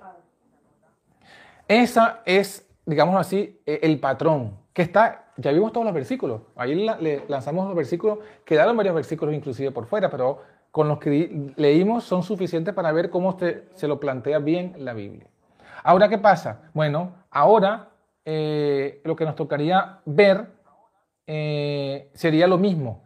Esa 1.68 2.22
es, 2.24 2.68
digamos 2.84 3.16
así, 3.16 3.60
eh, 3.66 3.80
el 3.82 3.98
patrón 3.98 4.58
que 4.72 4.82
está, 4.82 5.32
ya 5.36 5.52
vimos 5.52 5.72
todos 5.72 5.84
los 5.86 5.94
versículos, 5.94 6.42
ahí 6.54 6.74
le 6.74 7.24
lanzamos 7.28 7.66
los 7.66 7.74
versículos, 7.74 8.18
quedaron 8.44 8.76
varios 8.76 8.94
versículos 8.94 9.34
inclusive 9.34 9.70
por 9.70 9.86
fuera, 9.86 10.10
pero 10.10 10.42
con 10.70 10.88
los 10.88 10.98
que 10.98 11.52
leímos 11.56 12.04
son 12.04 12.22
suficientes 12.22 12.74
para 12.74 12.92
ver 12.92 13.08
cómo 13.08 13.38
se 13.38 13.88
lo 13.88 13.98
plantea 13.98 14.38
bien 14.38 14.74
la 14.78 14.92
Biblia. 14.92 15.26
Ahora, 15.82 16.08
¿qué 16.08 16.18
pasa? 16.18 16.70
Bueno, 16.74 17.14
ahora 17.30 17.88
eh, 18.24 19.00
lo 19.04 19.16
que 19.16 19.24
nos 19.24 19.36
tocaría 19.36 20.00
ver 20.04 20.48
eh, 21.26 22.10
sería 22.12 22.46
lo 22.46 22.58
mismo, 22.58 23.04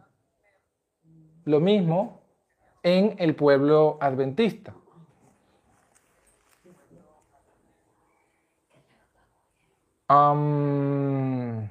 lo 1.45 1.59
mismo 1.59 2.21
en 2.83 3.15
el 3.19 3.35
pueblo 3.35 3.97
adventista. 4.01 4.73
Am, 10.11 11.69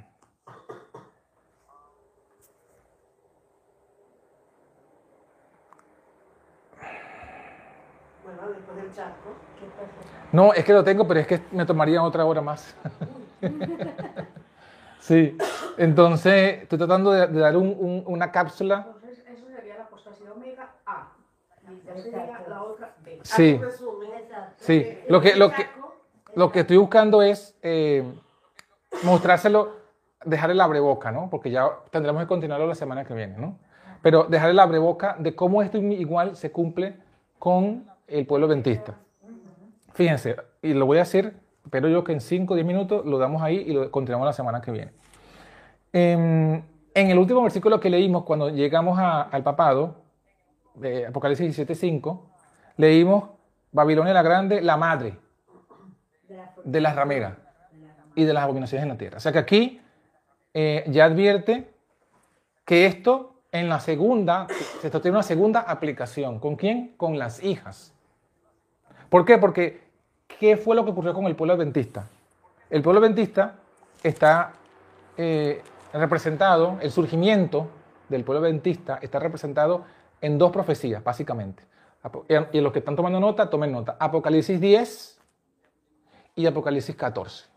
Bueno, 8.25 8.49
después 8.55 8.77
del 8.77 8.95
charco. 8.95 9.31
no, 10.33 10.53
es 10.55 10.65
que 10.65 10.73
lo 10.73 10.85
tengo, 10.85 11.07
pero 11.07 11.21
es 11.21 11.27
que 11.27 11.41
me 11.53 11.67
tomaría 11.67 12.03
otra 12.03 12.25
hora 12.25 12.41
más. 12.41 12.75
sí, 15.01 15.37
entonces 15.77 16.63
estoy 16.63 16.79
tratando 16.79 17.13
de, 17.13 17.27
de 17.27 17.41
dar 17.41 17.57
un- 17.57 17.77
un- 17.79 18.05
una 18.07 18.31
cápsula. 18.31 18.87
Entonces, 18.87 19.25
eso 19.29 19.47
sería 19.55 19.77
la 19.77 19.83
apostasía 19.85 20.33
omega 20.33 20.71
A. 20.87 21.13
Y 21.69 21.87
ya 21.87 21.97
sería 21.97 22.41
la 22.49 22.63
otra 22.63 22.95
B. 23.05 23.19
Sí. 23.23 23.51
Exacto. 23.51 23.87
Sí, 24.59 24.99
lo 25.09 25.21
que, 25.21 25.37
lo 25.37 25.55
que, 25.55 25.71
lo 26.35 26.53
que 26.53 26.61
estoy 26.61 26.77
buscando 26.77 27.23
es 27.23 27.57
eh, 27.63 28.05
mostrárselo, 29.03 29.77
dejar 30.25 30.51
el 30.51 30.61
abreboca, 30.61 31.11
¿no? 31.11 31.29
Porque 31.31 31.51
ya 31.51 31.69
tendremos 31.91 32.23
que 32.23 32.29
continuarlo 32.29 32.67
la 32.67 32.75
semana 32.75 33.05
que 33.05 33.15
viene, 33.15 33.37
¿no? 33.39 33.59
Pero 34.03 34.25
dejar 34.25 34.51
el 34.51 34.59
abreboca 34.59 35.17
de 35.19 35.35
cómo 35.35 35.63
esto 35.63 35.79
igual 35.79 36.37
se 36.37 36.51
cumple 36.51 36.97
con 37.39 37.87
el 38.07 38.27
pueblo 38.27 38.47
adventista. 38.47 38.95
Fíjense, 39.93 40.37
y 40.63 40.75
lo 40.75 40.87
voy 40.87 40.99
a 40.99 41.03
hacer, 41.03 41.35
pero 41.71 41.89
yo 41.89 42.05
que 42.05 42.13
en 42.13 42.21
5 42.21 42.53
o 42.53 42.57
10 42.57 42.67
minutos 42.67 43.05
lo 43.05 43.19
damos 43.19 43.43
ahí 43.43 43.57
y 43.57 43.73
lo 43.73 43.91
continuamos 43.91 44.27
la 44.27 44.33
semana 44.33 44.61
que 44.61 44.71
viene. 44.71 44.93
En, 45.93 46.65
en 46.95 47.11
el 47.11 47.19
último 47.19 47.43
versículo 47.43 47.81
que 47.81 47.91
leímos, 47.91 48.25
cuando 48.25 48.49
llegamos 48.51 48.99
al 48.99 49.43
papado, 49.43 49.97
de 50.75 51.07
Apocalipsis 51.07 51.59
17:5, 51.59 52.21
leímos 52.77 53.31
Babilonia 53.73 54.15
la 54.15 54.23
Grande, 54.23 54.61
la 54.61 54.77
madre 54.77 55.19
de 56.65 56.81
las 56.81 56.95
rameras 56.95 57.50
y 58.15 58.25
de 58.25 58.33
las 58.33 58.45
abominaciones 58.45 58.83
en 58.83 58.89
la 58.89 58.99
tierra. 58.99 59.19
O 59.19 59.21
sea 59.21 59.33
que 59.33 59.39
aquí 59.39 59.81
eh, 60.55 60.85
ya 60.89 61.05
advierte 61.05 61.71
que 62.65 62.87
esto 62.87 63.35
en 63.53 63.69
la 63.69 63.81
segunda, 63.81 64.47
esto 64.83 65.01
tiene 65.01 65.17
una 65.17 65.23
segunda 65.23 65.61
aplicación. 65.61 66.39
¿Con 66.39 66.57
quién? 66.57 66.95
Con 66.97 67.19
las 67.19 67.43
hijas. 67.43 67.93
¿Por 69.09 69.25
qué? 69.25 69.39
Porque 69.39 69.83
¿qué 70.39 70.57
fue 70.57 70.77
lo 70.77 70.85
que 70.85 70.93
ocurrió 70.93 71.13
con 71.13 71.27
el 71.27 71.37
pueblo 71.37 71.55
adventista? 71.55 72.07
El 72.69 72.83
pueblo 72.83 73.01
adventista 73.01 73.57
está 74.03 74.53
eh, 75.17 75.63
representado, 75.93 76.79
el 76.81 76.91
surgimiento 76.91 77.69
del 78.09 78.25
pueblo 78.25 78.45
adventista 78.47 78.99
está 79.03 79.19
representado 79.19 79.85
en 80.21 80.39
dos 80.39 80.53
profecías, 80.53 81.03
básicamente. 81.03 81.65
Y 82.53 82.61
los 82.61 82.73
que 82.73 82.79
están 82.79 82.97
tomando 82.97 83.21
nota, 83.21 83.51
tomen 83.51 83.73
nota. 83.73 83.97
Apocalipsis 83.99 84.61
10 84.61 85.19
y 86.37 86.47
Apocalipsis 86.47 86.97
14. 86.97 87.50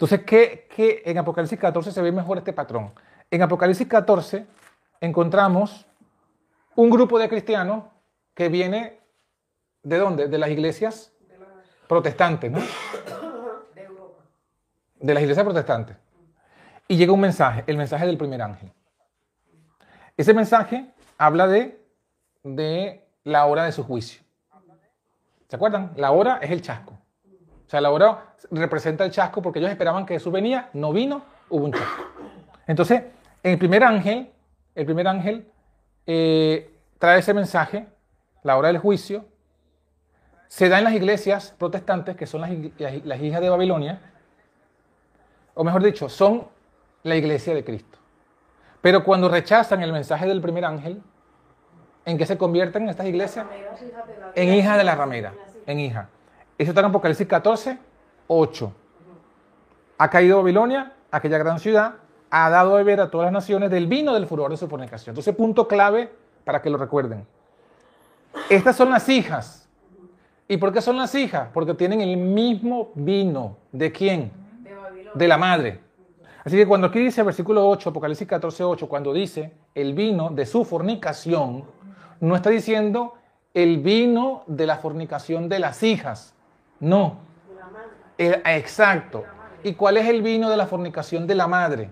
Entonces, 0.00 0.22
¿qué, 0.24 0.66
qué 0.74 1.02
en 1.04 1.18
Apocalipsis 1.18 1.58
14 1.58 1.92
se 1.92 2.00
ve 2.00 2.10
mejor 2.10 2.38
este 2.38 2.54
patrón? 2.54 2.90
En 3.30 3.42
Apocalipsis 3.42 3.86
14 3.86 4.46
encontramos 4.98 5.86
un 6.74 6.88
grupo 6.88 7.18
de 7.18 7.28
cristianos 7.28 7.84
que 8.32 8.48
viene 8.48 8.98
de 9.82 9.98
dónde? 9.98 10.28
De 10.28 10.38
las 10.38 10.48
iglesias 10.48 11.12
protestantes, 11.86 12.50
¿no? 12.50 12.60
De 13.74 13.82
Europa. 13.82 14.24
De 14.94 15.12
las 15.12 15.22
iglesias 15.22 15.44
protestantes. 15.44 15.98
Y 16.88 16.96
llega 16.96 17.12
un 17.12 17.20
mensaje, 17.20 17.64
el 17.66 17.76
mensaje 17.76 18.06
del 18.06 18.16
primer 18.16 18.40
ángel. 18.40 18.72
Ese 20.16 20.32
mensaje 20.32 20.94
habla 21.18 21.46
de, 21.46 21.78
de 22.42 23.06
la 23.24 23.44
hora 23.44 23.64
de 23.64 23.72
su 23.72 23.84
juicio. 23.84 24.22
¿Se 25.46 25.56
acuerdan? 25.56 25.92
La 25.96 26.12
hora 26.12 26.38
es 26.40 26.50
el 26.50 26.62
chasco. 26.62 26.99
O 27.70 27.72
sea, 27.72 27.80
la 27.80 27.92
hora 27.92 28.34
representa 28.50 29.04
el 29.04 29.12
chasco 29.12 29.40
porque 29.40 29.60
ellos 29.60 29.70
esperaban 29.70 30.04
que 30.04 30.14
Jesús 30.14 30.32
venía, 30.32 30.70
no 30.72 30.92
vino, 30.92 31.22
hubo 31.50 31.66
un 31.66 31.72
chasco. 31.72 32.02
Entonces, 32.66 33.04
el 33.44 33.58
primer 33.58 33.84
ángel, 33.84 34.28
el 34.74 34.84
primer 34.86 35.06
ángel 35.06 35.46
eh, 36.04 36.74
trae 36.98 37.20
ese 37.20 37.32
mensaje, 37.32 37.86
la 38.42 38.56
hora 38.56 38.66
del 38.66 38.78
juicio, 38.78 39.24
se 40.48 40.68
da 40.68 40.78
en 40.78 40.84
las 40.84 40.94
iglesias 40.94 41.54
protestantes, 41.56 42.16
que 42.16 42.26
son 42.26 42.40
las, 42.40 42.50
las- 42.78 43.04
las 43.06 43.20
hijas 43.20 43.40
de 43.40 43.50
Babilonia, 43.50 44.00
o 45.54 45.62
mejor 45.62 45.84
dicho, 45.84 46.08
son 46.08 46.48
la 47.04 47.14
iglesia 47.14 47.54
de 47.54 47.62
Cristo. 47.62 47.98
Pero 48.80 49.04
cuando 49.04 49.28
rechazan 49.28 49.80
el 49.84 49.92
mensaje 49.92 50.26
del 50.26 50.40
primer 50.40 50.64
ángel, 50.64 51.00
¿en 52.04 52.18
qué 52.18 52.26
se 52.26 52.36
convierten 52.36 52.88
estas 52.88 53.06
iglesias? 53.06 53.46
Hijas 53.56 53.80
En 54.34 54.54
hija 54.54 54.76
de 54.76 54.82
la 54.82 54.96
ramera, 54.96 55.34
en 55.66 55.78
hija. 55.78 56.08
Eso 56.60 56.72
está 56.72 56.82
en 56.82 56.88
Apocalipsis 56.88 57.26
14, 57.26 57.78
8. 58.26 58.72
Ha 59.96 60.10
caído 60.10 60.36
Babilonia, 60.36 60.92
aquella 61.10 61.38
gran 61.38 61.58
ciudad, 61.58 61.94
ha 62.28 62.50
dado 62.50 62.74
a 62.74 62.76
beber 62.76 63.00
a 63.00 63.10
todas 63.10 63.24
las 63.24 63.32
naciones 63.32 63.70
del 63.70 63.86
vino 63.86 64.12
del 64.12 64.26
furor 64.26 64.50
de 64.50 64.58
su 64.58 64.68
fornicación. 64.68 65.14
Entonces, 65.14 65.34
punto 65.34 65.66
clave 65.66 66.12
para 66.44 66.60
que 66.60 66.68
lo 66.68 66.76
recuerden. 66.76 67.26
Estas 68.50 68.76
son 68.76 68.90
las 68.90 69.08
hijas. 69.08 69.70
¿Y 70.48 70.58
por 70.58 70.70
qué 70.70 70.82
son 70.82 70.98
las 70.98 71.14
hijas? 71.14 71.48
Porque 71.54 71.72
tienen 71.72 72.02
el 72.02 72.18
mismo 72.18 72.90
vino. 72.94 73.56
¿De 73.72 73.90
quién? 73.90 74.30
de 74.62 74.74
Babilonia. 74.74 75.12
de 75.14 75.28
la 75.28 75.38
madre. 75.38 75.80
Así 76.44 76.58
que 76.58 76.66
cuando 76.66 76.88
aquí 76.88 76.98
dice 76.98 77.22
versículo 77.22 77.66
8, 77.70 77.88
Apocalipsis 77.88 78.28
14, 78.28 78.64
8, 78.64 78.86
cuando 78.86 79.14
dice 79.14 79.54
el 79.74 79.94
vino 79.94 80.28
de 80.28 80.44
su 80.44 80.66
fornicación, 80.66 81.64
no 82.20 82.36
está 82.36 82.50
diciendo 82.50 83.14
el 83.54 83.78
vino 83.78 84.44
de 84.46 84.66
la 84.66 84.76
fornicación 84.76 85.48
de 85.48 85.58
las 85.58 85.82
hijas. 85.82 86.34
No. 86.80 87.18
El- 88.18 88.42
exacto. 88.46 89.24
¿Y 89.62 89.74
cuál 89.74 89.98
es 89.98 90.08
el 90.08 90.22
vino 90.22 90.48
de 90.50 90.56
la 90.56 90.66
fornicación 90.66 91.26
de 91.26 91.34
la 91.34 91.46
madre? 91.46 91.90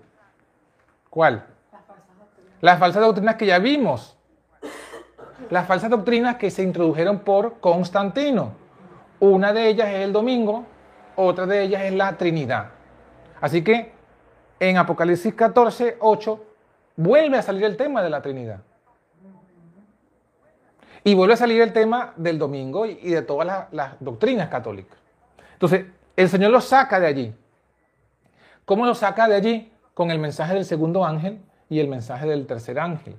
¿Cuál? 1.11 1.45
Las 2.61 2.79
falsas 2.79 3.03
doctrinas 3.03 3.37
que 3.37 3.47
ya 3.47 3.59
vimos. 3.59 4.17
Las 5.51 5.67
falsas 5.67 5.91
doctrinas 5.91 6.37
que 6.37 6.51
se 6.51 6.63
introdujeron 6.63 7.21
por 7.21 7.61
Constantino. 7.61 8.53
Una 9.21 9.53
de 9.53 9.69
ellas 9.69 9.89
es 9.89 10.01
el 10.01 10.13
domingo, 10.13 10.65
otra 11.17 11.47
de 11.47 11.63
ellas 11.63 11.83
es 11.83 11.93
la 11.93 12.17
Trinidad. 12.17 12.71
Así 13.41 13.63
que 13.63 13.93
en 14.61 14.77
Apocalipsis 14.77 15.35
14, 15.35 15.97
8, 16.01 16.45
vuelve 16.97 17.39
a 17.39 17.43
salir 17.43 17.65
el 17.65 17.77
tema 17.77 18.03
de 18.03 18.11
la 18.11 18.21
Trinidad. 18.21 18.61
Y 21.05 21.15
vuelve 21.15 21.35
a 21.35 21.37
salir 21.37 21.61
el 21.63 21.73
tema 21.73 22.13
del 22.17 22.39
domingo 22.39 22.87
y 22.87 23.11
de 23.11 23.23
todas 23.23 23.47
las, 23.47 23.73
las 23.73 23.93
doctrinas 24.01 24.49
católicas. 24.49 24.99
Entonces, 25.53 25.87
el 26.17 26.29
Señor 26.29 26.51
los 26.51 26.65
saca 26.65 26.99
de 27.01 27.07
allí. 27.07 27.35
¿Cómo 28.65 28.85
los 28.85 28.99
saca 28.99 29.29
de 29.29 29.37
allí? 29.37 29.73
Con 29.95 30.11
el 30.11 30.19
mensaje 30.19 30.55
del 30.55 30.65
segundo 30.65 31.05
ángel 31.05 31.41
y 31.71 31.81
el 31.81 31.89
mensaje 31.89 32.27
del 32.27 32.47
tercer 32.47 32.79
ángel. 32.79 33.17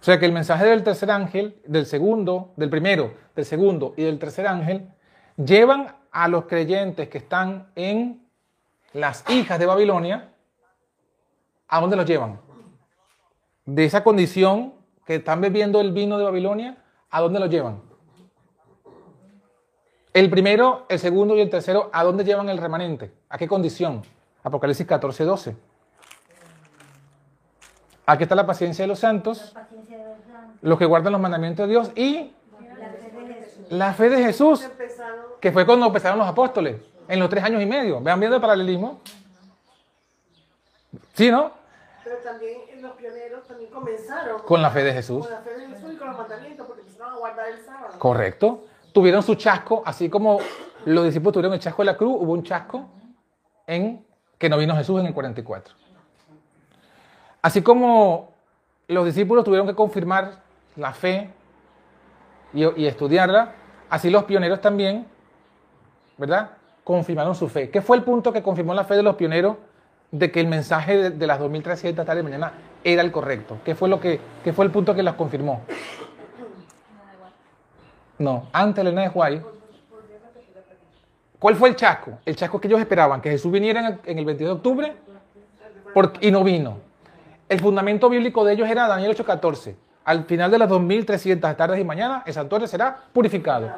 O 0.00 0.04
sea 0.04 0.18
que 0.18 0.26
el 0.26 0.32
mensaje 0.32 0.64
del 0.64 0.84
tercer 0.84 1.10
ángel, 1.10 1.60
del 1.66 1.86
segundo, 1.86 2.52
del 2.56 2.70
primero, 2.70 3.14
del 3.34 3.44
segundo 3.44 3.94
y 3.96 4.04
del 4.04 4.18
tercer 4.18 4.46
ángel, 4.46 4.88
llevan 5.36 5.96
a 6.10 6.28
los 6.28 6.44
creyentes 6.44 7.08
que 7.08 7.18
están 7.18 7.70
en 7.74 8.26
las 8.92 9.28
hijas 9.28 9.58
de 9.58 9.66
Babilonia, 9.66 10.32
¿a 11.68 11.80
dónde 11.80 11.96
los 11.96 12.06
llevan? 12.06 12.40
De 13.64 13.84
esa 13.84 14.02
condición 14.02 14.74
que 15.08 15.14
están 15.14 15.40
bebiendo 15.40 15.80
el 15.80 15.92
vino 15.92 16.18
de 16.18 16.24
Babilonia, 16.24 16.76
¿a 17.08 17.22
dónde 17.22 17.40
los 17.40 17.48
llevan? 17.48 17.80
El 20.12 20.28
primero, 20.28 20.84
el 20.90 20.98
segundo 20.98 21.34
y 21.34 21.40
el 21.40 21.48
tercero, 21.48 21.88
¿a 21.94 22.04
dónde 22.04 22.24
llevan 22.24 22.50
el 22.50 22.58
remanente? 22.58 23.10
¿A 23.30 23.38
qué 23.38 23.48
condición? 23.48 24.02
Apocalipsis 24.42 24.86
14, 24.86 25.24
12. 25.24 25.56
Aquí 28.04 28.22
está 28.22 28.34
la 28.34 28.44
paciencia 28.44 28.82
de 28.82 28.88
los 28.88 28.98
santos, 28.98 29.56
los 30.60 30.78
que 30.78 30.84
guardan 30.84 31.12
los 31.12 31.22
mandamientos 31.22 31.66
de 31.66 31.70
Dios 31.70 31.90
y 31.96 32.34
la 33.70 33.94
fe 33.94 34.10
de 34.10 34.22
Jesús. 34.22 34.68
que 35.40 35.52
fue 35.52 35.64
cuando 35.64 35.86
empezaron 35.86 36.18
los 36.18 36.28
apóstoles, 36.28 36.82
en 37.08 37.18
los 37.18 37.30
tres 37.30 37.42
años 37.42 37.62
y 37.62 37.66
medio. 37.66 38.02
Vean 38.02 38.20
viendo 38.20 38.36
el 38.36 38.42
paralelismo. 38.42 39.00
¿Sí, 41.14 41.30
no? 41.30 41.56
pero 42.08 42.20
también 42.22 42.60
comenzaron 43.80 44.42
Con 44.42 44.62
la 44.62 44.70
fe 44.70 44.84
de 44.84 44.92
Jesús. 44.92 45.26
con 45.26 45.34
la 45.34 45.40
fe 45.40 45.54
de 45.58 45.66
Jesús 45.68 45.92
y 45.92 45.96
con 45.96 46.08
los 46.08 46.18
mandamientos, 46.18 46.66
porque 46.66 46.82
empezaron 46.82 47.14
a 47.14 47.16
guardar 47.16 47.48
el 47.48 47.58
sábado. 47.60 47.98
Correcto. 47.98 48.64
Tuvieron 48.92 49.22
su 49.22 49.34
chasco, 49.34 49.82
así 49.84 50.08
como 50.08 50.38
los 50.84 51.04
discípulos 51.04 51.32
tuvieron 51.34 51.52
el 51.54 51.60
chasco 51.60 51.82
de 51.82 51.86
la 51.86 51.96
cruz, 51.96 52.16
hubo 52.18 52.32
un 52.32 52.42
chasco 52.42 52.88
en 53.66 54.04
que 54.38 54.48
no 54.48 54.56
vino 54.58 54.74
Jesús 54.76 55.00
en 55.00 55.06
el 55.06 55.14
44. 55.14 55.74
Así 57.42 57.62
como 57.62 58.32
los 58.88 59.04
discípulos 59.04 59.44
tuvieron 59.44 59.66
que 59.66 59.74
confirmar 59.74 60.42
la 60.76 60.92
fe 60.92 61.30
y, 62.52 62.64
y 62.80 62.86
estudiarla, 62.86 63.52
así 63.90 64.10
los 64.10 64.24
pioneros 64.24 64.60
también, 64.60 65.06
¿verdad? 66.16 66.50
Confirmaron 66.84 67.34
su 67.34 67.48
fe. 67.48 67.70
¿Qué 67.70 67.82
fue 67.82 67.96
el 67.96 68.02
punto 68.02 68.32
que 68.32 68.42
confirmó 68.42 68.74
la 68.74 68.84
fe 68.84 68.96
de 68.96 69.02
los 69.02 69.16
pioneros 69.16 69.56
de 70.10 70.30
que 70.30 70.40
el 70.40 70.46
mensaje 70.46 71.10
de, 71.10 71.26
las 71.26 71.38
2300 71.38 72.04
tarde 72.04 72.18
de 72.18 72.22
mañana 72.22 72.52
era 72.84 73.02
el 73.02 73.12
correcto? 73.12 73.58
¿Qué 73.64 73.74
fue, 73.74 73.88
lo 73.88 74.00
que, 74.00 74.20
qué 74.42 74.52
fue 74.52 74.64
el 74.64 74.70
punto 74.70 74.94
que 74.94 75.02
las 75.02 75.14
confirmó? 75.14 75.62
No, 78.18 78.48
antes 78.52 78.82
Elena 78.82 79.02
de 79.02 79.08
Juárez. 79.08 79.42
¿Cuál 81.38 81.54
fue 81.54 81.68
el 81.68 81.76
chasco? 81.76 82.18
El 82.24 82.34
chasco 82.34 82.60
que 82.60 82.66
ellos 82.66 82.80
esperaban, 82.80 83.20
que 83.20 83.30
Jesús 83.30 83.52
viniera 83.52 83.80
en 83.80 83.86
el, 83.86 84.00
en 84.04 84.18
el 84.18 84.24
22 84.24 84.50
de 84.50 84.56
octubre 84.56 84.96
y 86.20 86.30
no 86.30 86.44
vino. 86.44 86.78
El 87.48 87.60
fundamento 87.60 88.08
bíblico 88.10 88.44
de 88.44 88.52
ellos 88.52 88.68
era 88.68 88.86
Daniel 88.86 89.16
8:14. 89.16 89.74
Al 90.04 90.24
final 90.24 90.50
de 90.50 90.58
las 90.58 90.68
2300 90.68 91.56
tardes 91.56 91.80
y 91.80 91.84
mañana, 91.84 92.22
el 92.24 92.32
santuario 92.32 92.66
será 92.66 92.96
purificado. 93.12 93.70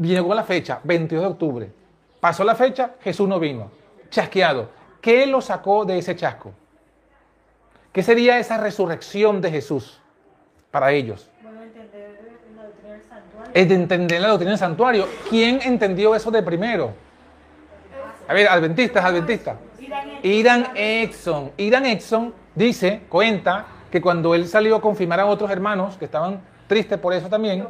Llegó 0.00 0.34
la 0.34 0.44
fecha, 0.44 0.80
22 0.84 1.22
de 1.22 1.30
octubre. 1.30 1.72
Pasó 2.20 2.44
la 2.44 2.54
fecha, 2.54 2.92
Jesús 3.00 3.26
no 3.26 3.40
vino. 3.40 3.70
Chasqueado. 4.10 4.68
¿Qué 5.00 5.26
lo 5.26 5.40
sacó 5.40 5.84
de 5.84 5.98
ese 5.98 6.14
chasco? 6.16 6.52
¿Qué 7.92 8.02
sería 8.02 8.38
esa 8.38 8.58
resurrección 8.58 9.40
de 9.40 9.50
Jesús 9.50 10.00
para 10.70 10.92
ellos? 10.92 11.28
Bueno, 11.42 11.62
entender 11.62 12.20
la 12.54 12.62
doctrina 12.62 12.92
del 12.92 13.02
santuario. 13.02 13.52
es 13.54 13.68
de 13.68 13.74
entender 13.74 14.20
la 14.20 14.28
doctrina 14.28 14.50
del 14.50 14.58
santuario. 14.58 15.08
¿Quién 15.28 15.60
entendió 15.62 16.14
eso 16.14 16.30
de 16.30 16.42
primero? 16.42 16.92
A 18.28 18.34
ver, 18.34 18.46
adventistas, 18.48 19.04
adventistas. 19.04 19.56
Irán 20.22 20.68
Exxon. 20.76 21.50
Irán 21.56 21.86
Exxon 21.86 22.32
dice, 22.54 23.02
cuenta, 23.08 23.66
que 23.90 24.00
cuando 24.00 24.34
él 24.34 24.46
salió 24.46 24.76
a 24.76 24.80
confirmar 24.80 25.20
a 25.20 25.26
otros 25.26 25.50
hermanos 25.50 25.96
que 25.96 26.04
estaban 26.04 26.40
tristes 26.68 26.98
por 26.98 27.12
eso 27.12 27.28
también, 27.28 27.66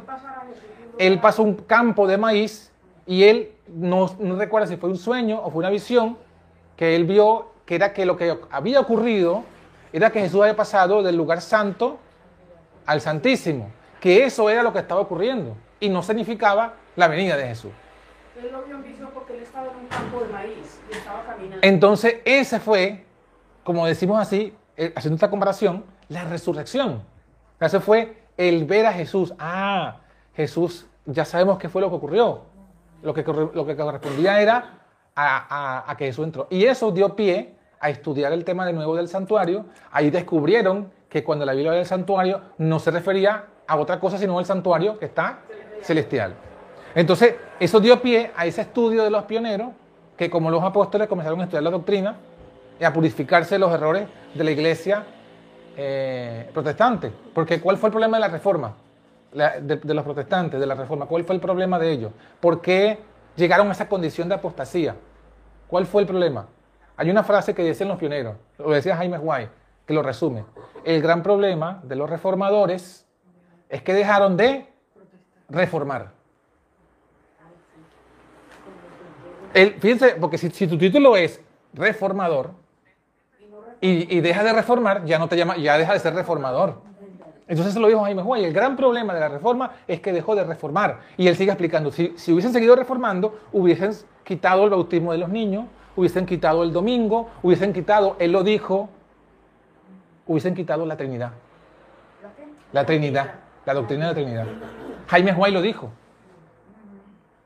él 0.97 1.19
pasó 1.19 1.41
un 1.41 1.55
campo 1.55 2.07
de 2.07 2.17
maíz 2.17 2.71
y 3.07 3.23
él 3.23 3.51
no, 3.67 4.15
no 4.19 4.35
recuerda 4.35 4.67
si 4.67 4.77
fue 4.77 4.89
un 4.89 4.97
sueño 4.97 5.41
o 5.43 5.49
fue 5.49 5.59
una 5.59 5.69
visión 5.69 6.17
que 6.81 6.95
él 6.95 7.05
vio 7.05 7.51
que 7.63 7.75
era 7.75 7.93
que 7.93 8.07
lo 8.07 8.17
que 8.17 8.39
había 8.49 8.79
ocurrido 8.79 9.43
era 9.93 10.09
que 10.09 10.19
Jesús 10.19 10.41
había 10.41 10.55
pasado 10.55 11.03
del 11.03 11.15
lugar 11.15 11.39
santo 11.39 11.99
al 12.87 13.01
Santísimo, 13.01 13.69
que 13.99 14.23
eso 14.23 14.49
era 14.49 14.63
lo 14.63 14.73
que 14.73 14.79
estaba 14.79 14.99
ocurriendo 14.99 15.55
y 15.79 15.89
no 15.89 16.01
significaba 16.01 16.73
la 16.95 17.07
venida 17.07 17.37
de 17.37 17.49
Jesús. 17.49 17.71
Él 18.35 18.51
lo 18.51 18.63
vio 18.63 18.77
en 18.77 18.83
visión 18.83 19.11
porque 19.13 19.37
él 19.37 19.43
estaba 19.43 19.67
en 19.67 19.75
un 19.75 19.85
campo 19.85 20.21
de 20.21 20.33
maíz 20.33 20.81
y 20.89 20.93
estaba 20.93 21.23
caminando. 21.23 21.59
Entonces, 21.61 22.15
ese 22.25 22.59
fue, 22.59 23.05
como 23.63 23.85
decimos 23.85 24.19
así, 24.19 24.51
eh, 24.75 24.91
haciendo 24.95 25.17
esta 25.17 25.29
comparación, 25.29 25.85
la 26.09 26.23
resurrección. 26.23 27.03
Ese 27.59 27.79
fue 27.79 28.23
el 28.37 28.65
ver 28.65 28.87
a 28.87 28.93
Jesús. 28.93 29.35
Ah, 29.37 29.97
Jesús, 30.35 30.87
ya 31.05 31.25
sabemos 31.25 31.59
qué 31.59 31.69
fue 31.69 31.79
lo 31.79 31.91
que 31.91 31.95
ocurrió. 31.97 32.41
Lo 33.03 33.13
que, 33.13 33.21
lo 33.21 33.67
que 33.67 33.75
correspondía 33.75 34.41
era 34.41 34.80
a, 35.15 35.95
que 35.97 36.05
Jesús 36.05 36.25
entró. 36.25 36.47
Y 36.49 36.65
eso 36.65 36.91
dio 36.91 37.15
pie 37.15 37.53
a 37.79 37.89
estudiar 37.89 38.31
el 38.33 38.43
tema 38.43 38.65
de 38.65 38.73
nuevo 38.73 38.95
del 38.95 39.07
santuario. 39.07 39.65
Ahí 39.91 40.09
descubrieron 40.09 40.91
que 41.09 41.23
cuando 41.23 41.45
la 41.45 41.53
Biblia 41.53 41.71
habla 41.71 41.79
del 41.79 41.87
santuario 41.87 42.41
no 42.57 42.79
se 42.79 42.91
refería 42.91 43.45
a 43.67 43.75
otra 43.77 43.99
cosa 43.99 44.17
sino 44.17 44.37
al 44.39 44.45
santuario 44.45 44.97
que 44.97 45.05
está 45.05 45.39
celestial. 45.81 46.35
Entonces, 46.95 47.35
eso 47.59 47.79
dio 47.79 48.01
pie 48.01 48.31
a 48.35 48.45
ese 48.45 48.61
estudio 48.61 49.03
de 49.03 49.09
los 49.09 49.23
pioneros 49.23 49.69
que 50.17 50.29
como 50.29 50.51
los 50.51 50.63
apóstoles 50.63 51.07
comenzaron 51.07 51.39
a 51.41 51.43
estudiar 51.43 51.63
la 51.63 51.71
doctrina 51.71 52.15
y 52.79 52.83
a 52.83 52.93
purificarse 52.93 53.55
de 53.55 53.59
los 53.59 53.73
errores 53.73 54.07
de 54.33 54.43
la 54.43 54.51
iglesia 54.51 55.05
eh, 55.77 56.49
protestante. 56.53 57.11
Porque 57.33 57.59
¿cuál 57.59 57.77
fue 57.77 57.87
el 57.87 57.91
problema 57.91 58.17
de 58.17 58.21
la 58.21 58.27
reforma? 58.27 58.73
De, 59.31 59.77
de 59.77 59.93
los 59.93 60.03
protestantes, 60.03 60.59
de 60.59 60.67
la 60.67 60.75
reforma. 60.75 61.05
¿Cuál 61.05 61.23
fue 61.23 61.35
el 61.35 61.41
problema 61.41 61.79
de 61.79 61.91
ellos? 61.91 62.11
¿Por 62.41 62.61
qué 62.61 62.99
llegaron 63.35 63.67
a 63.69 63.71
esa 63.71 63.87
condición 63.87 64.29
de 64.29 64.35
apostasía? 64.35 64.95
¿Cuál 65.67 65.85
fue 65.85 66.01
el 66.01 66.07
problema? 66.07 66.47
Hay 66.97 67.09
una 67.09 67.23
frase 67.23 67.55
que 67.55 67.63
dicen 67.63 67.87
los 67.87 67.97
pioneros, 67.97 68.35
lo 68.57 68.71
decía 68.71 68.95
Jaime 68.95 69.17
White, 69.17 69.51
que 69.85 69.93
lo 69.93 70.03
resume. 70.03 70.45
El 70.83 71.01
gran 71.01 71.23
problema 71.23 71.79
de 71.83 71.95
los 71.95 72.09
reformadores 72.09 73.07
es 73.69 73.81
que 73.81 73.93
dejaron 73.93 74.37
de 74.37 74.67
reformar. 75.49 76.11
El, 79.53 79.73
fíjense, 79.75 80.15
porque 80.19 80.37
si, 80.37 80.67
tu 80.67 80.77
título 80.77 81.15
es 81.15 81.41
reformador 81.73 82.51
y, 83.79 84.17
y 84.17 84.21
deja 84.21 84.43
de 84.43 84.53
reformar, 84.53 85.05
ya 85.05 85.17
no 85.19 85.27
te 85.27 85.35
llama, 85.35 85.57
ya 85.57 85.77
deja 85.77 85.93
de 85.93 85.99
ser 85.99 86.13
reformador. 86.13 86.90
Entonces 87.51 87.75
lo 87.75 87.89
dijo 87.89 88.01
Jaime 88.05 88.21
Juárez. 88.21 88.47
El 88.47 88.53
gran 88.53 88.77
problema 88.77 89.13
de 89.13 89.19
la 89.19 89.27
reforma 89.27 89.71
es 89.85 89.99
que 89.99 90.13
dejó 90.13 90.35
de 90.35 90.45
reformar. 90.45 91.01
Y 91.17 91.27
él 91.27 91.35
sigue 91.35 91.51
explicando, 91.51 91.91
si, 91.91 92.13
si 92.15 92.31
hubiesen 92.31 92.53
seguido 92.53 92.77
reformando, 92.77 93.41
hubiesen 93.51 93.91
quitado 94.23 94.63
el 94.63 94.69
bautismo 94.69 95.11
de 95.11 95.17
los 95.17 95.27
niños, 95.27 95.65
hubiesen 95.97 96.25
quitado 96.25 96.63
el 96.63 96.71
domingo, 96.71 97.29
hubiesen 97.43 97.73
quitado, 97.73 98.15
él 98.19 98.31
lo 98.31 98.43
dijo, 98.43 98.87
hubiesen 100.27 100.55
quitado 100.55 100.85
la 100.85 100.95
Trinidad. 100.95 101.33
La 102.71 102.85
Trinidad, 102.85 103.33
la 103.65 103.73
doctrina 103.73 104.07
de 104.07 104.11
la 104.11 104.15
Trinidad. 104.15 104.45
Jaime 105.07 105.33
Juárez 105.33 105.53
lo 105.53 105.61
dijo. 105.61 105.91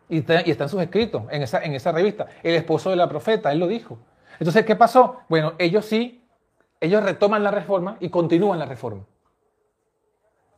Y 0.07 0.19
está, 0.19 0.47
y 0.47 0.51
está 0.51 0.65
en 0.65 0.69
sus 0.69 0.83
escritos, 0.83 1.23
en 1.31 1.41
esa, 1.41 1.63
en 1.63 1.73
esa 1.73 1.91
revista. 1.91 2.27
El 2.43 2.53
esposo 2.53 2.91
de 2.91 2.95
la 2.95 3.09
profeta, 3.09 3.51
él 3.51 3.57
lo 3.57 3.65
dijo. 3.65 3.97
Entonces, 4.37 4.67
¿qué 4.67 4.75
pasó? 4.75 5.21
Bueno, 5.29 5.53
ellos 5.57 5.83
sí, 5.83 6.23
ellos 6.79 7.01
retoman 7.01 7.41
la 7.41 7.49
reforma 7.49 7.97
y 7.99 8.09
continúan 8.09 8.59
la 8.59 8.67
reforma. 8.67 9.01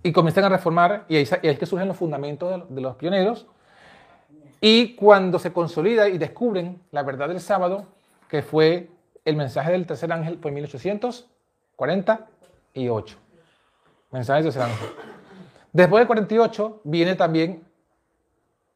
Y 0.08 0.12
comienzan 0.14 0.46
a 0.46 0.50
reformar, 0.50 1.04
y 1.10 1.18
ahí, 1.18 1.28
es 1.42 1.60
que 1.60 1.66
surgen 1.66 1.90
los 1.90 1.98
fundamentos 1.98 2.70
de, 2.70 2.76
de 2.76 2.80
los 2.80 2.96
pioneros. 2.96 3.46
Y 4.62 4.96
cuando 4.96 5.38
se 5.38 5.52
consolida 5.52 6.08
y 6.08 6.18
descubren 6.18 6.82
la 6.92 7.04
verdad 7.04 7.28
del 7.28 7.42
sábado, 7.42 7.88
que 8.30 8.42
fue 8.42 8.90
el 9.26 9.36
mensaje 9.36 9.74
del 9.74 9.86
tercer 9.86 10.14
ángel, 10.14 10.40
fue 10.42 10.52
en 10.52 10.56
1848. 10.56 13.18
Mensaje 14.12 14.44
del 14.44 14.54
tercer 14.54 14.72
ángel. 14.72 14.88
Después 15.74 16.00
del 16.00 16.08
48 16.08 16.80
viene 16.86 17.16
también 17.16 17.66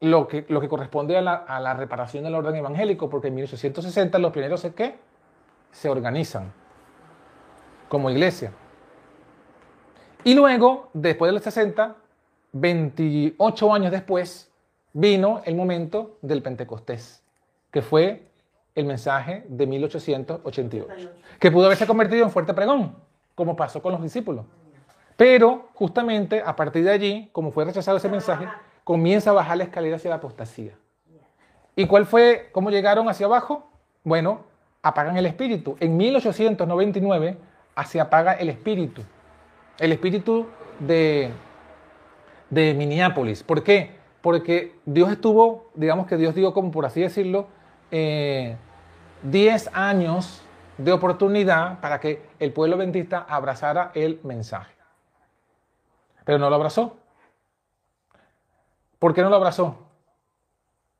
lo 0.00 0.28
que, 0.28 0.44
lo 0.50 0.60
que 0.60 0.68
corresponde 0.68 1.16
a 1.16 1.22
la, 1.22 1.34
a 1.34 1.60
la 1.60 1.72
reparación 1.72 2.24
del 2.24 2.34
orden 2.34 2.56
evangélico, 2.56 3.08
porque 3.08 3.28
en 3.28 3.36
1860 3.36 4.18
los 4.18 4.32
pioneros 4.32 4.66
es 4.66 4.74
que 4.74 4.98
se 5.70 5.88
organizan 5.88 6.52
como 7.88 8.10
iglesia. 8.10 8.52
Y 10.24 10.34
luego, 10.34 10.90
después 10.92 11.28
de 11.28 11.32
los 11.34 11.42
60, 11.42 11.96
28 12.52 13.74
años 13.74 13.90
después, 13.90 14.50
vino 14.92 15.42
el 15.44 15.54
momento 15.54 16.18
del 16.22 16.42
Pentecostés, 16.42 17.22
que 17.70 17.82
fue 17.82 18.28
el 18.74 18.84
mensaje 18.84 19.44
de 19.48 19.66
1888, 19.66 21.10
que 21.38 21.50
pudo 21.50 21.66
haberse 21.66 21.86
convertido 21.86 22.24
en 22.24 22.30
fuerte 22.30 22.54
pregón, 22.54 22.94
como 23.34 23.56
pasó 23.56 23.82
con 23.82 23.92
los 23.92 24.02
discípulos. 24.02 24.44
Pero 25.16 25.68
justamente 25.74 26.42
a 26.44 26.54
partir 26.56 26.84
de 26.84 26.90
allí, 26.90 27.28
como 27.32 27.50
fue 27.50 27.64
rechazado 27.64 27.96
ese 27.96 28.08
mensaje, 28.08 28.46
comienza 28.84 29.30
a 29.30 29.34
bajar 29.34 29.56
la 29.56 29.64
escalera 29.64 29.96
hacia 29.96 30.10
la 30.10 30.16
apostasía. 30.16 30.74
¿Y 31.74 31.86
cuál 31.86 32.06
fue, 32.06 32.50
cómo 32.52 32.70
llegaron 32.70 33.08
hacia 33.08 33.26
abajo? 33.26 33.70
Bueno, 34.04 34.40
apagan 34.82 35.16
el 35.16 35.26
espíritu. 35.26 35.76
En 35.80 35.96
1899 35.96 37.38
se 37.86 38.00
apaga 38.00 38.34
el 38.34 38.50
espíritu. 38.50 39.02
El 39.78 39.92
espíritu 39.92 40.46
de, 40.78 41.30
de 42.50 42.74
Minneapolis. 42.74 43.42
¿Por 43.42 43.62
qué? 43.62 43.96
Porque 44.20 44.78
Dios 44.84 45.10
estuvo, 45.10 45.70
digamos 45.74 46.06
que 46.06 46.16
Dios 46.16 46.34
dio 46.34 46.52
como 46.52 46.70
por 46.70 46.86
así 46.86 47.00
decirlo, 47.00 47.48
eh, 47.90 48.56
10 49.22 49.70
años 49.72 50.42
de 50.78 50.92
oportunidad 50.92 51.80
para 51.80 52.00
que 52.00 52.22
el 52.38 52.52
pueblo 52.52 52.76
adventista 52.76 53.24
abrazara 53.28 53.90
el 53.94 54.20
mensaje. 54.22 54.74
Pero 56.24 56.38
no 56.38 56.48
lo 56.48 56.56
abrazó. 56.56 56.96
¿Por 58.98 59.14
qué 59.14 59.22
no 59.22 59.30
lo 59.30 59.36
abrazó? 59.36 59.78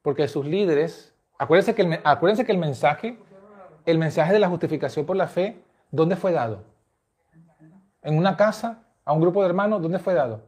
Porque 0.03 0.27
sus 0.27 0.45
líderes, 0.47 1.15
acuérdense 1.39 1.75
que 1.75 1.83
el, 1.83 2.01
acuérdense 2.03 2.45
que 2.45 2.53
el 2.53 2.59
mensaje, 2.59 3.19
el 3.87 3.99
mensaje 3.99 4.33
de 4.33 4.41
la 4.41 4.49
justificación 4.49 5.07
por 5.07 5.17
la 5.17 5.29
fe, 5.29 5.63
¿dónde 5.91 6.17
fue 6.17 6.33
dado? 6.33 6.65
En 8.03 8.17
una 8.19 8.37
casa 8.37 8.83
a 9.05 9.13
un 9.13 9.21
grupo 9.21 9.43
de 9.43 9.49
hermanos, 9.49 9.83
¿dónde 9.83 9.99
fue 9.99 10.15
dado? 10.15 10.41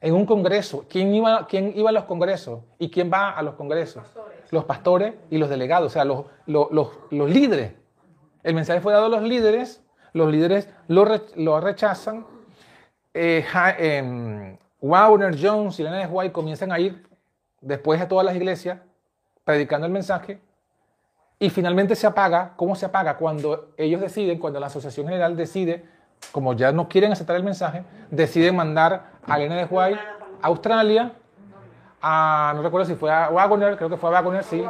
En 0.00 0.14
un 0.14 0.26
congreso. 0.26 0.84
¿Quién 0.88 1.14
iba, 1.14 1.46
quién 1.46 1.72
iba 1.76 1.90
a 1.90 1.92
los 1.92 2.04
congresos? 2.04 2.60
¿Y 2.78 2.90
quién 2.90 3.10
va 3.12 3.30
a 3.30 3.42
los 3.42 3.54
congresos? 3.54 4.02
Los 4.50 4.64
pastores 4.64 5.14
y 5.30 5.38
los 5.38 5.48
delegados, 5.48 5.86
o 5.86 5.90
sea, 5.90 6.04
los, 6.04 6.24
los, 6.46 6.70
los, 6.72 6.88
los 7.10 7.30
líderes. 7.30 7.72
El 8.42 8.54
mensaje 8.54 8.80
fue 8.80 8.92
dado 8.92 9.06
a 9.06 9.08
los 9.08 9.22
líderes, 9.22 9.82
los 10.12 10.30
líderes 10.30 10.68
lo, 10.88 11.04
re- 11.04 11.22
lo 11.36 11.60
rechazan. 11.60 12.26
Eh, 13.14 13.44
Ja- 13.48 13.76
em, 13.78 14.58
Wagner, 14.80 15.36
Jones 15.40 15.78
y 15.78 15.84
de 15.84 16.06
White 16.06 16.32
comienzan 16.32 16.72
a 16.72 16.80
ir 16.80 17.06
después 17.60 18.00
a 18.00 18.08
todas 18.08 18.26
las 18.26 18.34
iglesias 18.34 18.80
predicando 19.44 19.86
el 19.86 19.92
mensaje 19.92 20.40
y 21.38 21.48
finalmente 21.50 21.94
se 21.94 22.06
apaga. 22.08 22.54
¿Cómo 22.56 22.74
se 22.74 22.86
apaga? 22.86 23.16
Cuando 23.16 23.72
ellos 23.76 24.00
deciden, 24.00 24.38
cuando 24.40 24.58
la 24.58 24.66
Asociación 24.66 25.06
General 25.06 25.36
decide, 25.36 25.84
como 26.30 26.54
ya 26.54 26.72
no 26.72 26.88
quieren 26.88 27.12
aceptar 27.12 27.36
el 27.36 27.44
mensaje, 27.44 27.84
deciden 28.10 28.56
mandar 28.56 29.06
a 29.26 29.36
Elena 29.38 29.56
de 29.56 29.64
White 29.64 30.00
a 30.40 30.46
Australia, 30.46 31.12
a, 32.00 32.52
no 32.56 32.62
recuerdo 32.62 32.86
si 32.86 32.94
fue 32.94 33.10
a 33.12 33.28
Wagner, 33.28 33.76
creo 33.76 33.88
que 33.88 33.96
fue 33.96 34.08
a 34.10 34.20
Wagner, 34.20 34.42
sí, 34.44 34.64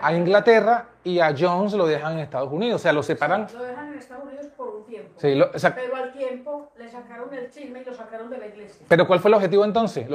a 0.00 0.12
Inglaterra 0.14 0.86
y 1.04 1.20
a 1.20 1.34
Jones 1.38 1.72
lo 1.74 1.86
dejan 1.86 2.12
en 2.14 2.18
Estados 2.20 2.50
Unidos, 2.52 2.80
o 2.80 2.82
sea, 2.82 2.92
lo 2.92 3.02
separan. 3.02 3.46
Lo 3.52 3.62
dejan 3.64 3.92
en 3.92 3.98
Estados 3.98 4.24
Unidos 4.24 4.46
por 4.56 4.68
un 4.76 4.84
tiempo. 4.84 5.10
Sí, 5.16 5.34
lo- 5.34 5.50
o 5.52 5.58
sea, 5.58 5.74
Pero 5.74 5.96
al 5.96 6.12
tiempo 6.12 6.70
le 6.78 6.88
sacaron 6.88 7.32
el 7.34 7.50
chisme 7.50 7.82
y 7.82 7.84
lo 7.84 7.94
sacaron 7.94 8.30
de 8.30 8.38
la 8.38 8.46
iglesia. 8.46 8.86
pero 8.88 9.06
¿cuál 9.06 9.20
fue 9.20 9.28
el 9.30 9.34
objetivo 9.34 9.64
entonces? 9.64 10.06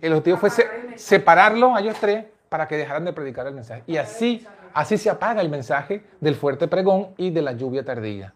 El 0.00 0.12
objetivo 0.12 0.36
fue 0.38 0.50
se- 0.50 0.68
separarlos 0.96 1.76
a 1.76 1.80
ellos 1.80 1.96
tres 2.00 2.26
para 2.48 2.66
que 2.66 2.76
dejaran 2.76 3.04
de 3.04 3.12
predicar 3.12 3.46
el 3.46 3.54
mensaje. 3.54 3.84
Y 3.86 3.96
así, 3.96 4.46
así 4.74 4.98
se 4.98 5.08
apaga 5.10 5.40
el 5.40 5.48
mensaje 5.50 6.04
del 6.20 6.34
fuerte 6.34 6.66
pregón 6.68 7.08
y 7.16 7.30
de 7.30 7.42
la 7.42 7.52
lluvia 7.52 7.84
tardía. 7.84 8.34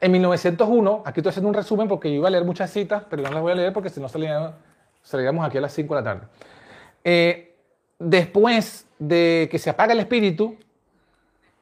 En 0.00 0.12
1901, 0.12 1.02
aquí 1.04 1.20
estoy 1.20 1.30
haciendo 1.30 1.48
un 1.48 1.54
resumen 1.54 1.88
porque 1.88 2.08
yo 2.08 2.16
iba 2.16 2.28
a 2.28 2.30
leer 2.30 2.44
muchas 2.44 2.70
citas, 2.70 3.02
pero 3.10 3.22
no 3.22 3.30
las 3.30 3.42
voy 3.42 3.52
a 3.52 3.54
leer 3.56 3.72
porque 3.72 3.90
si 3.90 4.00
no 4.00 4.08
salíamos, 4.08 4.54
aquí 5.44 5.58
a 5.58 5.60
las 5.60 5.72
5 5.72 5.94
de 5.94 6.00
la 6.00 6.04
tarde. 6.04 6.26
Eh, 7.02 7.56
después 7.98 8.86
de 8.98 9.48
que 9.50 9.58
se 9.58 9.70
apaga 9.70 9.92
el 9.92 9.98
espíritu, 10.00 10.56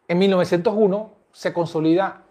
en 0.09 0.19
1901 0.19 1.13
se 1.33 1.53
consolida 1.53 2.23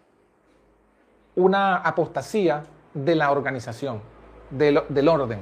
una 1.35 1.77
apostasía 1.77 2.63
de 2.93 3.15
la 3.15 3.31
organización, 3.31 4.01
del, 4.51 5.07
orden. 5.07 5.41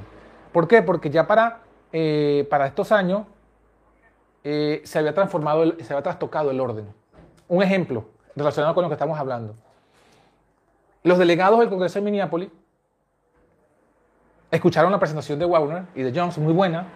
¿Por 0.52 0.66
qué? 0.66 0.82
Porque 0.82 1.10
ya 1.10 1.26
para, 1.26 1.60
eh, 1.92 2.48
estos 2.66 2.90
años 2.90 3.26
eh, 4.42 4.82
se 4.84 4.98
había 4.98 5.14
transformado, 5.14 5.62
el- 5.62 5.84
se 5.84 5.92
había 5.92 6.02
trastocado 6.02 6.50
el 6.50 6.60
orden. 6.60 6.86
Un 7.48 7.62
ejemplo 7.62 8.06
relacionado 8.34 8.74
con 8.74 8.82
lo 8.82 8.88
que 8.88 8.94
estamos 8.94 9.18
hablando. 9.18 9.54
Los 11.04 11.18
delegados 11.18 11.58
del 11.60 11.68
Congreso 11.68 11.98
de 11.98 12.04
Minneapolis 12.06 12.48
escucharon 14.50 14.90
la 14.90 14.98
presentación 14.98 15.38
de 15.38 15.44
Wagner 15.44 15.84
y 15.94 16.02
de 16.02 16.18
Jones, 16.18 16.38
muy 16.38 16.52
buena, 16.52 16.88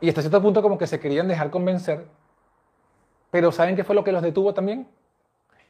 y 0.00 0.08
hasta 0.08 0.20
cierto 0.22 0.40
punto 0.40 0.62
como 0.62 0.78
que 0.78 0.86
se 0.86 1.00
querían 1.00 1.26
dejar 1.26 1.50
convencer, 1.50 2.06
pero 3.30 3.50
¿saben 3.52 3.74
qué 3.76 3.82
fue 3.84 3.94
lo 3.94 4.04
que 4.04 4.12
los 4.12 4.22
detuvo 4.22 4.54
también? 4.54 4.88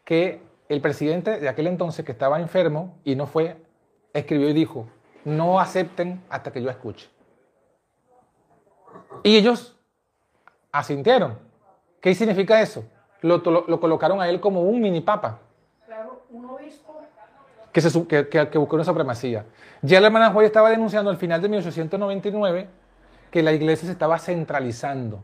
Que 0.05 0.43
el 0.68 0.80
presidente 0.80 1.41
de 1.41 1.49
aquel 1.49 1.66
entonces, 1.66 2.05
que 2.05 2.12
estaba 2.12 2.41
enfermo 2.41 2.99
y 3.05 3.16
no 3.16 3.26
fue, 3.26 3.57
escribió 4.12 4.49
y 4.49 4.53
dijo, 4.53 4.86
no 5.24 5.61
acepten 5.61 6.22
hasta 6.28 6.53
que 6.53 6.62
yo 6.62 6.68
escuche. 6.70 7.09
Y 9.22 9.36
ellos 9.36 9.78
asintieron. 10.72 11.38
¿Qué 12.01 12.14
significa 12.14 12.61
eso? 12.61 12.84
Lo, 13.22 13.38
lo- 13.38 13.64
lo 13.66 13.80
colocaron 13.80 14.20
a 14.20 14.28
él 14.28 14.41
como 14.41 14.62
un 14.62 14.80
mini 14.80 15.01
papa 15.03 15.38
Claro, 15.86 16.22
un 16.30 16.47
obispo 16.47 16.89
que, 17.73 17.81
se, 17.81 18.07
que, 18.07 18.29
que- 18.29 18.59
buscó 18.59 18.77
una 18.77 18.85
supremacía. 18.85 19.45
Ya 19.83 20.01
la 20.01 20.09
hermana 20.09 20.33
Joy 20.33 20.45
estaba 20.47 20.71
denunciando 20.71 21.11
al 21.11 21.16
final 21.16 21.41
de 21.41 21.49
1899 21.49 22.68
que 23.31 23.43
la 23.43 23.53
iglesia 23.53 23.87
se 23.87 23.93
estaba 23.93 24.18
centralizando. 24.18 25.23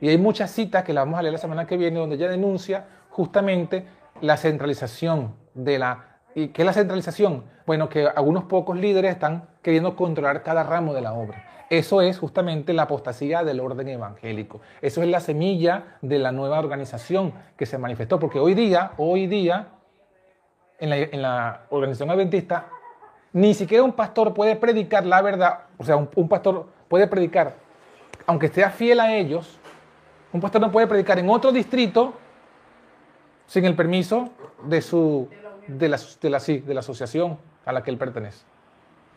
Y 0.00 0.08
hay 0.08 0.18
muchas 0.18 0.50
citas 0.50 0.84
que 0.84 0.92
la 0.92 1.02
vamos 1.02 1.18
a 1.18 1.22
leer 1.22 1.32
la 1.32 1.38
semana 1.38 1.66
que 1.66 1.76
viene 1.76 1.98
donde 1.98 2.16
ella 2.16 2.28
denuncia 2.28 2.84
justamente 3.10 3.86
la 4.20 4.36
centralización 4.36 5.34
de 5.54 5.78
la... 5.78 6.16
¿Y 6.34 6.48
qué 6.48 6.62
es 6.62 6.66
la 6.66 6.72
centralización? 6.72 7.44
Bueno, 7.66 7.88
que 7.88 8.06
algunos 8.06 8.44
pocos 8.44 8.76
líderes 8.76 9.12
están 9.12 9.44
queriendo 9.62 9.94
controlar 9.96 10.42
cada 10.42 10.62
ramo 10.62 10.92
de 10.92 11.00
la 11.02 11.12
obra. 11.12 11.44
Eso 11.70 12.02
es 12.02 12.18
justamente 12.18 12.72
la 12.72 12.82
apostasía 12.82 13.44
del 13.44 13.60
orden 13.60 13.88
evangélico. 13.88 14.60
Eso 14.82 15.02
es 15.02 15.08
la 15.08 15.20
semilla 15.20 15.96
de 16.02 16.18
la 16.18 16.32
nueva 16.32 16.58
organización 16.58 17.32
que 17.56 17.64
se 17.64 17.78
manifestó. 17.78 18.18
Porque 18.18 18.38
hoy 18.40 18.54
día, 18.54 18.92
hoy 18.98 19.26
día, 19.26 19.68
en 20.82 20.90
la, 20.90 20.96
en 20.96 21.22
la 21.22 21.62
organización 21.70 22.10
adventista, 22.10 22.66
ni 23.32 23.54
siquiera 23.54 23.84
un 23.84 23.92
pastor 23.92 24.34
puede 24.34 24.56
predicar 24.56 25.06
la 25.06 25.22
verdad, 25.22 25.60
o 25.78 25.84
sea, 25.84 25.96
un, 25.96 26.10
un 26.16 26.28
pastor 26.28 26.66
puede 26.88 27.06
predicar, 27.06 27.54
aunque 28.26 28.48
sea 28.48 28.68
fiel 28.70 28.98
a 28.98 29.14
ellos, 29.14 29.58
un 30.32 30.40
pastor 30.40 30.60
no 30.60 30.72
puede 30.72 30.88
predicar 30.88 31.20
en 31.20 31.30
otro 31.30 31.52
distrito 31.52 32.14
sin 33.46 33.64
el 33.64 33.76
permiso 33.76 34.30
de, 34.64 34.82
su, 34.82 35.28
de, 35.68 35.88
la, 35.88 35.98
de, 36.20 36.30
la, 36.30 36.40
sí, 36.40 36.58
de 36.58 36.74
la 36.74 36.80
asociación 36.80 37.38
a 37.64 37.72
la 37.72 37.84
que 37.84 37.90
él 37.90 37.96
pertenece. 37.96 38.44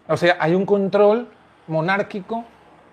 O 0.08 0.18
sea, 0.18 0.38
hay 0.40 0.54
un 0.54 0.68
control 0.68 1.28
monárquico 1.66 2.46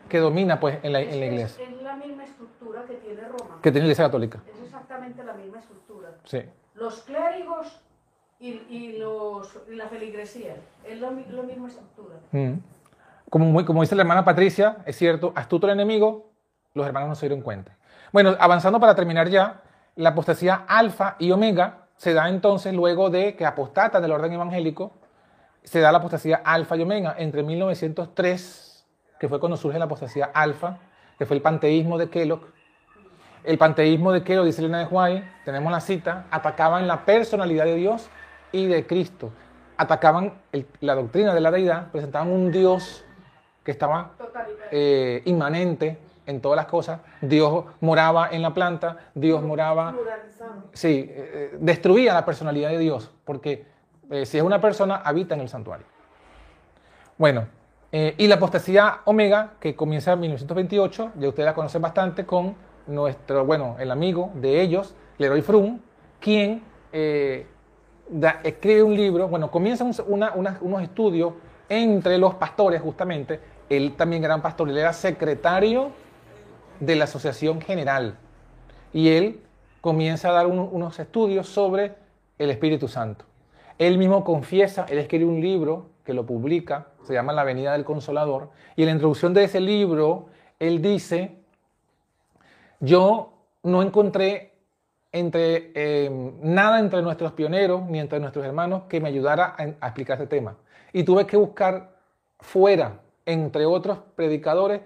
que 0.08 0.18
domina 0.18 0.58
pues, 0.58 0.78
en, 0.82 0.94
la, 0.94 1.00
en 1.00 1.20
la 1.20 1.26
es, 1.26 1.32
iglesia, 1.32 1.64
es 1.68 1.82
la 1.82 1.96
misma 1.96 2.24
estructura 2.24 2.84
que 2.86 2.94
tiene 2.94 3.20
Roma. 3.28 3.58
que 3.60 3.70
tiene 3.70 3.80
la 3.80 3.84
iglesia 3.88 4.04
católica. 4.06 4.40
Es 4.50 4.62
exactamente 4.62 5.22
la 5.22 5.34
misma 5.34 5.58
estructura. 5.58 6.08
Sí. 6.24 6.40
Los 6.74 7.02
clérigos 7.02 7.82
y, 8.42 8.60
y 8.68 8.98
los, 8.98 9.48
la 9.68 9.86
feligresía. 9.86 10.56
Es 10.84 11.00
la, 11.00 11.10
mi- 11.10 11.24
la 11.30 11.42
misma 11.42 11.68
estructura. 11.68 12.16
Mm. 12.32 12.54
Como, 13.30 13.64
como 13.64 13.80
dice 13.80 13.94
la 13.94 14.02
hermana 14.02 14.24
Patricia, 14.24 14.78
es 14.84 14.96
cierto, 14.96 15.32
astuto 15.34 15.66
el 15.66 15.72
enemigo, 15.72 16.30
los 16.74 16.86
hermanos 16.86 17.08
no 17.08 17.14
se 17.14 17.26
dieron 17.28 17.42
cuenta. 17.42 17.76
Bueno, 18.12 18.36
avanzando 18.38 18.78
para 18.80 18.94
terminar 18.94 19.28
ya, 19.28 19.62
la 19.96 20.10
apostasía 20.10 20.64
alfa 20.68 21.16
y 21.18 21.30
omega 21.30 21.86
se 21.96 22.12
da 22.14 22.28
entonces 22.28 22.74
luego 22.74 23.08
de 23.10 23.36
que 23.36 23.46
apostatan 23.46 24.02
del 24.02 24.12
orden 24.12 24.32
evangélico, 24.32 24.92
se 25.62 25.80
da 25.80 25.92
la 25.92 25.98
apostasía 25.98 26.42
alfa 26.44 26.76
y 26.76 26.82
omega 26.82 27.14
entre 27.16 27.42
1903, 27.44 28.84
que 29.20 29.28
fue 29.28 29.38
cuando 29.38 29.56
surge 29.56 29.78
la 29.78 29.84
apostasía 29.84 30.30
alfa, 30.34 30.78
que 31.16 31.26
fue 31.26 31.36
el 31.36 31.42
panteísmo 31.42 31.96
de 31.98 32.10
Kellogg. 32.10 32.42
El 33.44 33.56
panteísmo 33.58 34.12
de 34.12 34.22
Kellogg, 34.24 34.46
dice 34.46 34.60
Elena 34.60 34.80
de 34.80 34.86
White, 34.86 35.24
tenemos 35.44 35.70
la 35.72 35.80
cita, 35.80 36.26
atacaban 36.30 36.86
la 36.86 37.04
personalidad 37.04 37.64
de 37.64 37.76
Dios 37.76 38.10
y 38.52 38.66
de 38.66 38.86
Cristo. 38.86 39.30
Atacaban 39.76 40.34
el- 40.52 40.66
la 40.80 40.94
doctrina 40.94 41.34
de 41.34 41.40
la 41.40 41.50
deidad, 41.50 41.90
presentaban 41.90 42.30
un 42.30 42.52
Dios 42.52 43.04
que 43.64 43.70
estaba 43.70 44.12
eh, 44.70 45.22
inmanente 45.26 45.98
en 46.26 46.40
todas 46.40 46.56
las 46.56 46.66
cosas. 46.66 47.00
Dios 47.20 47.64
moraba 47.80 48.28
en 48.30 48.42
la 48.42 48.54
planta, 48.54 48.96
Dios 49.14 49.42
moraba, 49.42 49.92
sí, 50.72 51.06
eh, 51.08 51.50
eh, 51.52 51.56
destruía 51.60 52.14
la 52.14 52.24
personalidad 52.24 52.70
de 52.70 52.78
Dios, 52.78 53.10
porque 53.24 53.66
eh, 54.10 54.26
si 54.26 54.36
es 54.38 54.42
una 54.42 54.60
persona, 54.60 54.96
habita 55.04 55.34
en 55.34 55.40
el 55.42 55.48
santuario. 55.48 55.86
Bueno, 57.18 57.46
y 57.92 58.26
la 58.26 58.36
apostasía 58.36 59.00
omega, 59.04 59.52
que 59.60 59.76
comienza 59.76 60.12
en 60.14 60.20
1928, 60.20 61.12
ya 61.18 61.28
ustedes 61.28 61.44
la 61.46 61.52
conocen 61.54 61.82
bastante, 61.82 62.24
con 62.24 62.54
nuestro, 62.86 63.44
bueno, 63.44 63.76
el 63.78 63.90
amigo 63.90 64.30
de 64.34 64.62
ellos, 64.62 64.94
Leroy 65.18 65.42
Frum, 65.42 65.78
quien 66.18 66.62
eh, 66.92 67.46
escribe 68.42 68.82
un 68.82 68.94
libro, 68.94 69.28
bueno, 69.28 69.50
comienza 69.50 69.84
unos 69.84 70.82
estudios 70.82 71.34
entre 71.68 72.18
los 72.18 72.34
pastores, 72.34 72.80
justamente, 72.82 73.40
él 73.68 73.94
también 73.96 74.24
era 74.24 74.34
un 74.34 74.42
pastor, 74.42 74.68
él 74.68 74.76
era 74.76 74.92
secretario 74.92 75.90
de 76.80 76.96
la 76.96 77.04
Asociación 77.04 77.60
General, 77.60 78.16
y 78.92 79.08
él 79.08 79.40
comienza 79.80 80.28
a 80.28 80.32
dar 80.32 80.46
un- 80.46 80.68
unos 80.70 80.98
estudios 80.98 81.48
sobre 81.48 81.94
el 82.38 82.50
Espíritu 82.50 82.88
Santo. 82.88 83.24
Él 83.78 83.98
mismo 83.98 84.24
confiesa, 84.24 84.84
él 84.88 84.98
escribe 84.98 85.24
un 85.24 85.40
libro 85.40 85.86
que 86.04 86.12
lo 86.12 86.26
publica, 86.26 86.88
se 87.04 87.14
llama 87.14 87.32
La 87.32 87.44
Venida 87.44 87.72
del 87.72 87.84
Consolador, 87.84 88.50
y 88.76 88.82
en 88.82 88.86
la 88.86 88.92
introducción 88.92 89.32
de 89.32 89.44
ese 89.44 89.60
libro, 89.60 90.26
él 90.58 90.82
dice, 90.82 91.38
yo 92.80 93.32
no 93.62 93.82
encontré 93.82 94.51
entre, 95.12 95.72
eh, 95.74 96.10
nada 96.40 96.80
entre 96.80 97.02
nuestros 97.02 97.32
pioneros 97.32 97.82
ni 97.88 98.00
entre 98.00 98.18
nuestros 98.18 98.44
hermanos 98.44 98.84
que 98.88 99.00
me 99.00 99.08
ayudara 99.08 99.54
a, 99.58 99.62
a 99.62 99.86
explicar 99.88 100.14
este 100.20 100.26
tema. 100.26 100.56
Y 100.92 101.04
tuve 101.04 101.26
que 101.26 101.36
buscar 101.36 101.90
fuera, 102.40 102.98
entre 103.26 103.66
otros 103.66 103.98
predicadores, 104.16 104.80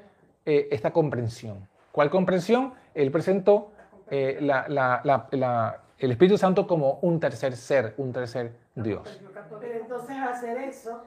eh, 0.45 0.69
esta 0.71 0.93
comprensión. 0.93 1.69
¿Cuál 1.93 2.11
comprensión? 2.11 2.75
Él 2.95 3.11
presentó 3.11 3.73
eh, 4.11 4.39
la- 4.41 4.67
la- 4.69 5.01
la- 5.03 5.27
la- 5.33 5.81
el 5.99 6.11
Espíritu 6.13 6.39
Santo 6.39 6.67
como 6.67 6.99
un 7.03 7.19
tercer 7.19 7.57
ser, 7.57 7.95
un 7.97 8.13
tercer 8.13 8.53
Dios. 8.75 9.21
Pero 9.61 9.75
entonces 9.81 10.17
hacer 10.19 10.59
eso. 10.59 11.03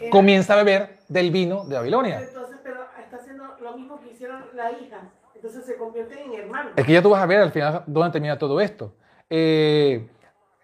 era- 0.00 0.10
Comienza 0.10 0.54
a 0.54 0.56
beber 0.56 0.98
del 1.08 1.30
vino 1.30 1.64
de 1.66 1.74
Babilonia. 1.76 2.20
Entonces, 2.20 2.56
pero 2.62 2.80
está 2.98 3.16
haciendo 3.16 3.44
lo 3.60 3.76
mismo 3.76 4.00
que 4.00 4.10
hicieron 4.12 4.42
la 4.54 4.72
hija. 4.72 5.00
Entonces 5.38 5.66
se 5.66 5.76
convierten 5.76 6.18
en 6.18 6.40
hermanos. 6.40 6.72
Es 6.74 6.84
que 6.84 6.92
ya 6.92 7.00
tú 7.00 7.10
vas 7.10 7.22
a 7.22 7.26
ver 7.26 7.40
al 7.40 7.52
final 7.52 7.84
dónde 7.86 8.10
termina 8.10 8.36
todo 8.36 8.60
esto. 8.60 8.92
Eh, 9.30 10.08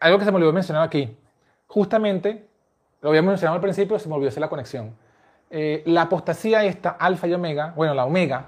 algo 0.01 0.19
que 0.19 0.25
se 0.25 0.33
me 0.33 0.37
olvidó 0.39 0.53
mencionar 0.53 0.83
aquí. 0.83 1.17
Justamente 1.69 2.49
Lo 3.01 3.11
habíamos 3.11 3.29
mencionado 3.29 3.55
al 3.55 3.61
principio, 3.61 3.99
se 4.01 4.09
me 4.09 4.17
olvidó 4.17 4.31
hacer 4.31 4.41
la 4.41 4.49
conexión. 4.49 4.97
Eh, 5.51 5.85
la 5.87 6.03
apostasía 6.03 6.65
esta, 6.65 6.91
alfa 6.91 7.29
y 7.29 7.35
omega, 7.35 7.73
bueno, 7.77 7.95
la 7.95 8.05
omega, 8.05 8.47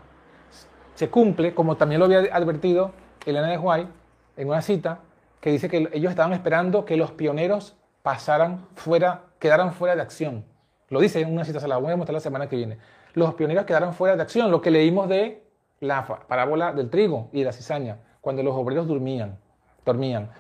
se 0.94 1.10
cumple, 1.10 1.54
como 1.54 1.76
también 1.76 2.00
lo 2.00 2.06
había 2.06 2.20
advertido 2.34 2.90
Elena 3.24 3.46
de 3.46 3.58
White 3.58 3.90
en 4.36 4.48
una 4.48 4.62
cita, 4.62 5.00
que 5.40 5.50
dice 5.50 5.68
que 5.68 5.88
ellos 5.92 6.10
estaban 6.10 6.32
esperando 6.32 6.84
que 6.84 6.96
los 6.96 7.12
pioneros 7.12 7.76
pasaran 8.02 8.66
fuera, 8.74 9.26
quedaran 9.38 9.72
fuera 9.74 9.94
de 9.94 10.02
acción. 10.02 10.44
Lo 10.88 10.98
dice 10.98 11.20
en 11.20 11.32
una 11.32 11.44
cita, 11.44 11.60
se 11.60 11.68
la 11.68 11.76
voy 11.76 11.92
a 11.92 11.96
mostrar 11.96 12.14
la 12.14 12.20
semana 12.20 12.48
que 12.48 12.56
viene. 12.56 12.78
Los 13.14 13.34
pioneros 13.34 13.64
quedaron 13.64 13.94
fuera 13.94 14.16
de 14.16 14.22
acción, 14.22 14.50
lo 14.50 14.60
que 14.60 14.72
leímos 14.72 15.08
de 15.08 15.45
la 15.80 16.06
parábola 16.28 16.72
del 16.72 16.90
trigo 16.90 17.28
y 17.32 17.40
de 17.40 17.44
la 17.46 17.52
cizaña, 17.52 17.98
cuando 18.20 18.42
los 18.42 18.54
obreros 18.54 18.86
dormían, 18.86 19.38
dormían. 19.84 20.30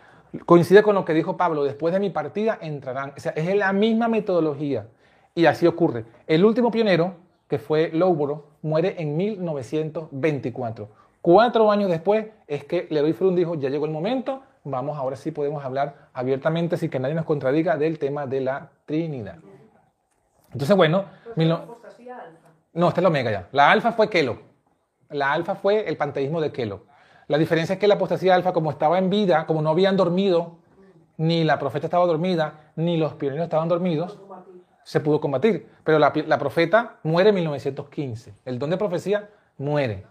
Coincide 0.44 0.82
con 0.82 0.94
lo 0.94 1.04
que 1.04 1.14
dijo 1.14 1.36
Pablo, 1.36 1.64
después 1.64 1.94
de 1.94 2.00
mi 2.00 2.10
partida 2.10 2.58
entrarán. 2.60 3.12
O 3.16 3.20
sea, 3.20 3.32
es 3.32 3.54
la 3.56 3.72
misma 3.72 4.08
metodología. 4.08 4.86
Y 5.34 5.46
así 5.46 5.66
ocurre. 5.66 6.04
El 6.26 6.44
último 6.44 6.70
pionero, 6.70 7.14
que 7.48 7.58
fue 7.58 7.90
Lowborough, 7.92 8.44
muere 8.62 8.96
en 8.98 9.16
1924. 9.16 10.88
Cuatro 11.22 11.70
años 11.70 11.90
después 11.90 12.26
es 12.46 12.64
que 12.64 12.86
Leroy 12.90 13.12
Frun 13.12 13.36
dijo, 13.36 13.54
ya 13.54 13.68
llegó 13.68 13.86
el 13.86 13.92
momento, 13.92 14.42
vamos, 14.64 14.96
ahora 14.96 15.16
sí 15.16 15.30
podemos 15.30 15.64
hablar 15.64 16.08
abiertamente 16.12 16.76
sin 16.76 16.90
que 16.90 16.98
nadie 16.98 17.14
nos 17.14 17.24
contradiga 17.24 17.76
del 17.76 17.98
tema 17.98 18.26
de 18.26 18.40
la 18.40 18.70
Trinidad. 18.84 19.36
Entonces, 20.52 20.76
bueno... 20.76 21.04
Apostasía 21.36 22.18
alfa. 22.18 22.48
No, 22.72 22.88
esta 22.88 23.00
es 23.00 23.02
la 23.02 23.08
omega 23.08 23.30
ya. 23.30 23.48
La 23.52 23.70
alfa 23.70 23.92
fue 23.92 24.08
Kelo. 24.08 24.38
La 25.10 25.32
alfa 25.32 25.54
fue 25.54 25.88
el 25.88 25.96
panteísmo 25.96 26.40
de 26.40 26.52
Kelo. 26.52 26.84
La 27.28 27.38
diferencia 27.38 27.74
es 27.74 27.78
que 27.78 27.88
la 27.88 27.94
apostasía 27.94 28.34
alfa, 28.34 28.52
como 28.52 28.70
estaba 28.70 28.98
en 28.98 29.10
vida, 29.10 29.46
como 29.46 29.62
no 29.62 29.70
habían 29.70 29.96
dormido, 29.96 30.58
ni 31.16 31.44
la 31.44 31.58
profeta 31.58 31.86
estaba 31.86 32.06
dormida, 32.06 32.72
ni 32.76 32.96
los 32.96 33.14
pioneros 33.14 33.44
estaban 33.44 33.68
dormidos, 33.68 34.18
se 34.84 35.00
pudo 35.00 35.20
combatir. 35.20 35.68
Pero 35.82 35.98
la, 35.98 36.12
la 36.26 36.38
profeta 36.38 36.98
muere 37.02 37.30
en 37.30 37.34
1915. 37.36 38.34
El 38.44 38.58
don 38.58 38.70
de 38.70 38.76
profecía 38.76 39.28
muere. 39.58 40.06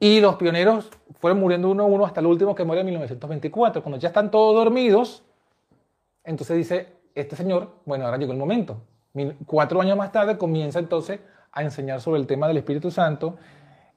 Y 0.00 0.20
los 0.20 0.36
pioneros 0.36 0.90
fueron 1.20 1.40
muriendo 1.40 1.70
uno 1.70 1.84
a 1.84 1.86
uno 1.86 2.04
hasta 2.04 2.20
el 2.20 2.26
último 2.26 2.54
que 2.54 2.64
muere 2.64 2.80
en 2.80 2.86
1924. 2.86 3.82
Cuando 3.82 3.98
ya 3.98 4.08
están 4.08 4.30
todos 4.30 4.54
dormidos, 4.54 5.24
entonces 6.24 6.56
dice 6.56 6.96
este 7.14 7.36
señor, 7.36 7.70
bueno, 7.84 8.04
ahora 8.04 8.18
llegó 8.18 8.32
el 8.32 8.38
momento. 8.38 8.82
Cuatro 9.46 9.80
años 9.80 9.96
más 9.96 10.12
tarde 10.12 10.36
comienza 10.36 10.78
entonces 10.78 11.20
a 11.56 11.62
enseñar 11.62 12.00
sobre 12.00 12.20
el 12.20 12.26
tema 12.26 12.46
del 12.46 12.58
Espíritu 12.58 12.92
Santo 12.92 13.36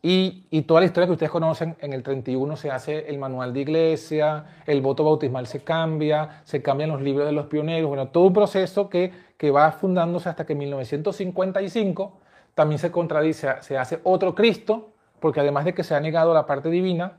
y, 0.02 0.62
toda 0.62 0.80
la 0.80 0.86
historia 0.86 1.08
que 1.08 1.12
ustedes 1.12 1.32
conocen, 1.32 1.76
en 1.82 1.92
el 1.92 2.04
31 2.04 2.56
se 2.56 2.72
hace 2.72 3.10
el 3.10 3.18
manual 3.18 3.54
de 3.54 3.60
iglesia, 3.60 4.46
el 4.66 4.82
voto 4.82 5.04
bautismal 5.04 5.46
se 5.46 5.62
cambia, 5.62 6.42
se 6.46 6.62
cambian 6.62 6.90
los 6.90 7.02
libros 7.02 7.26
de 7.26 7.34
los 7.34 7.48
pioneros, 7.48 7.90
bueno, 7.90 8.08
todo 8.08 8.24
un 8.24 8.34
proceso 8.34 8.90
que, 8.90 9.12
que 9.38 9.52
va 9.52 9.74
fundándose 9.74 10.30
hasta 10.30 10.46
que 10.46 10.54
en 10.54 10.60
1955 10.60 12.14
también 12.56 12.80
se 12.80 12.92
contradice, 12.92 13.50
se 13.62 13.78
hace 13.78 14.00
otro 14.04 14.34
Cristo, 14.34 14.94
porque 15.20 15.42
además 15.42 15.66
de 15.66 15.74
que 15.74 15.84
se 15.84 15.94
ha 15.94 16.00
negado 16.00 16.34
la 16.34 16.46
parte 16.46 16.70
divina, 16.70 17.18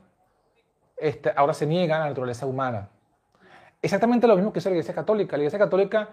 este, 0.97 1.31
ahora 1.35 1.53
se 1.53 1.67
niega 1.67 1.99
la 1.99 2.05
naturaleza 2.05 2.47
humana. 2.47 2.89
Exactamente 3.79 4.27
lo 4.27 4.35
mismo 4.35 4.51
que 4.51 4.59
hizo 4.59 4.69
la 4.69 4.75
Iglesia 4.75 4.93
Católica. 4.93 5.37
La 5.37 5.43
Iglesia 5.43 5.59
Católica 5.59 6.09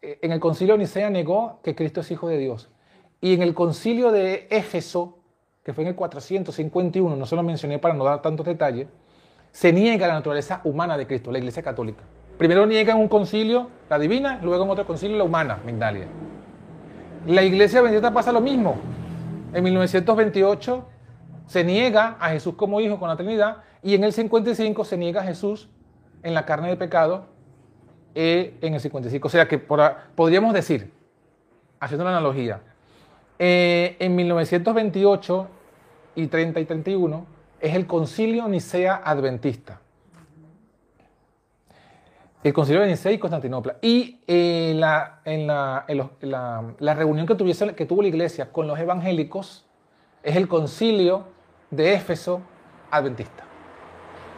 eh, 0.00 0.18
en 0.22 0.32
el 0.32 0.40
concilio 0.40 0.74
de 0.74 0.78
Nicea 0.78 1.10
negó 1.10 1.60
que 1.62 1.74
Cristo 1.74 2.00
es 2.00 2.10
hijo 2.10 2.28
de 2.28 2.38
Dios. 2.38 2.70
Y 3.20 3.34
en 3.34 3.42
el 3.42 3.54
concilio 3.54 4.10
de 4.10 4.46
Éfeso, 4.50 5.18
que 5.62 5.74
fue 5.74 5.84
en 5.84 5.88
el 5.88 5.94
451, 5.94 7.16
no 7.16 7.26
se 7.26 7.36
lo 7.36 7.42
mencioné 7.42 7.78
para 7.78 7.94
no 7.94 8.04
dar 8.04 8.22
tantos 8.22 8.46
detalles, 8.46 8.88
se 9.52 9.72
niega 9.72 10.06
la 10.06 10.14
naturaleza 10.14 10.60
humana 10.64 10.96
de 10.96 11.06
Cristo, 11.06 11.30
la 11.30 11.38
Iglesia 11.38 11.62
Católica. 11.62 12.02
Primero 12.38 12.64
niega 12.64 12.92
en 12.92 12.98
un 12.98 13.08
concilio 13.08 13.68
la 13.90 13.98
divina, 13.98 14.40
luego 14.42 14.64
en 14.64 14.70
otro 14.70 14.86
concilio 14.86 15.18
la 15.18 15.24
humana, 15.24 15.58
Migdalia. 15.64 16.06
La 17.26 17.42
Iglesia 17.42 17.82
Bendita 17.82 18.12
pasa 18.12 18.32
lo 18.32 18.40
mismo. 18.40 18.76
En 19.52 19.62
1928 19.64 20.86
se 21.46 21.64
niega 21.64 22.16
a 22.18 22.30
Jesús 22.30 22.54
como 22.54 22.80
hijo 22.80 22.98
con 22.98 23.08
la 23.08 23.16
Trinidad 23.16 23.58
y 23.82 23.94
en 23.94 24.04
el 24.04 24.12
55 24.12 24.84
se 24.84 24.96
niega 24.96 25.20
a 25.20 25.24
Jesús 25.24 25.68
en 26.22 26.32
la 26.32 26.46
carne 26.46 26.68
de 26.68 26.76
pecado 26.76 27.26
eh, 28.14 28.56
en 28.62 28.74
el 28.74 28.80
55. 28.80 29.26
O 29.26 29.30
sea 29.30 29.46
que 29.46 29.58
podríamos 29.58 30.54
decir, 30.54 30.92
haciendo 31.78 32.04
una 32.04 32.16
analogía, 32.16 32.62
eh, 33.42 33.96
en 33.98 34.14
1928 34.16 35.48
y 36.14 36.26
30 36.26 36.60
y 36.60 36.64
31 36.66 37.26
es 37.58 37.74
el 37.74 37.86
concilio 37.86 38.46
Nicea 38.48 39.00
Adventista. 39.04 39.80
El 42.42 42.52
concilio 42.54 42.80
de 42.82 42.88
Nicea 42.88 43.12
y 43.12 43.18
Constantinopla. 43.18 43.76
Y 43.82 44.20
eh, 44.26 44.72
la, 44.76 45.20
en 45.24 45.46
la, 45.46 45.84
la- 46.78 46.94
reunión 46.94 47.26
que, 47.26 47.34
tuviese- 47.34 47.74
que 47.74 47.84
tuvo 47.86 48.02
la 48.02 48.08
iglesia 48.08 48.50
con 48.50 48.66
los 48.66 48.78
evangélicos 48.78 49.66
es 50.22 50.36
el 50.36 50.46
concilio 50.48 51.24
de 51.70 51.94
Éfeso 51.94 52.40
Adventista. 52.90 53.44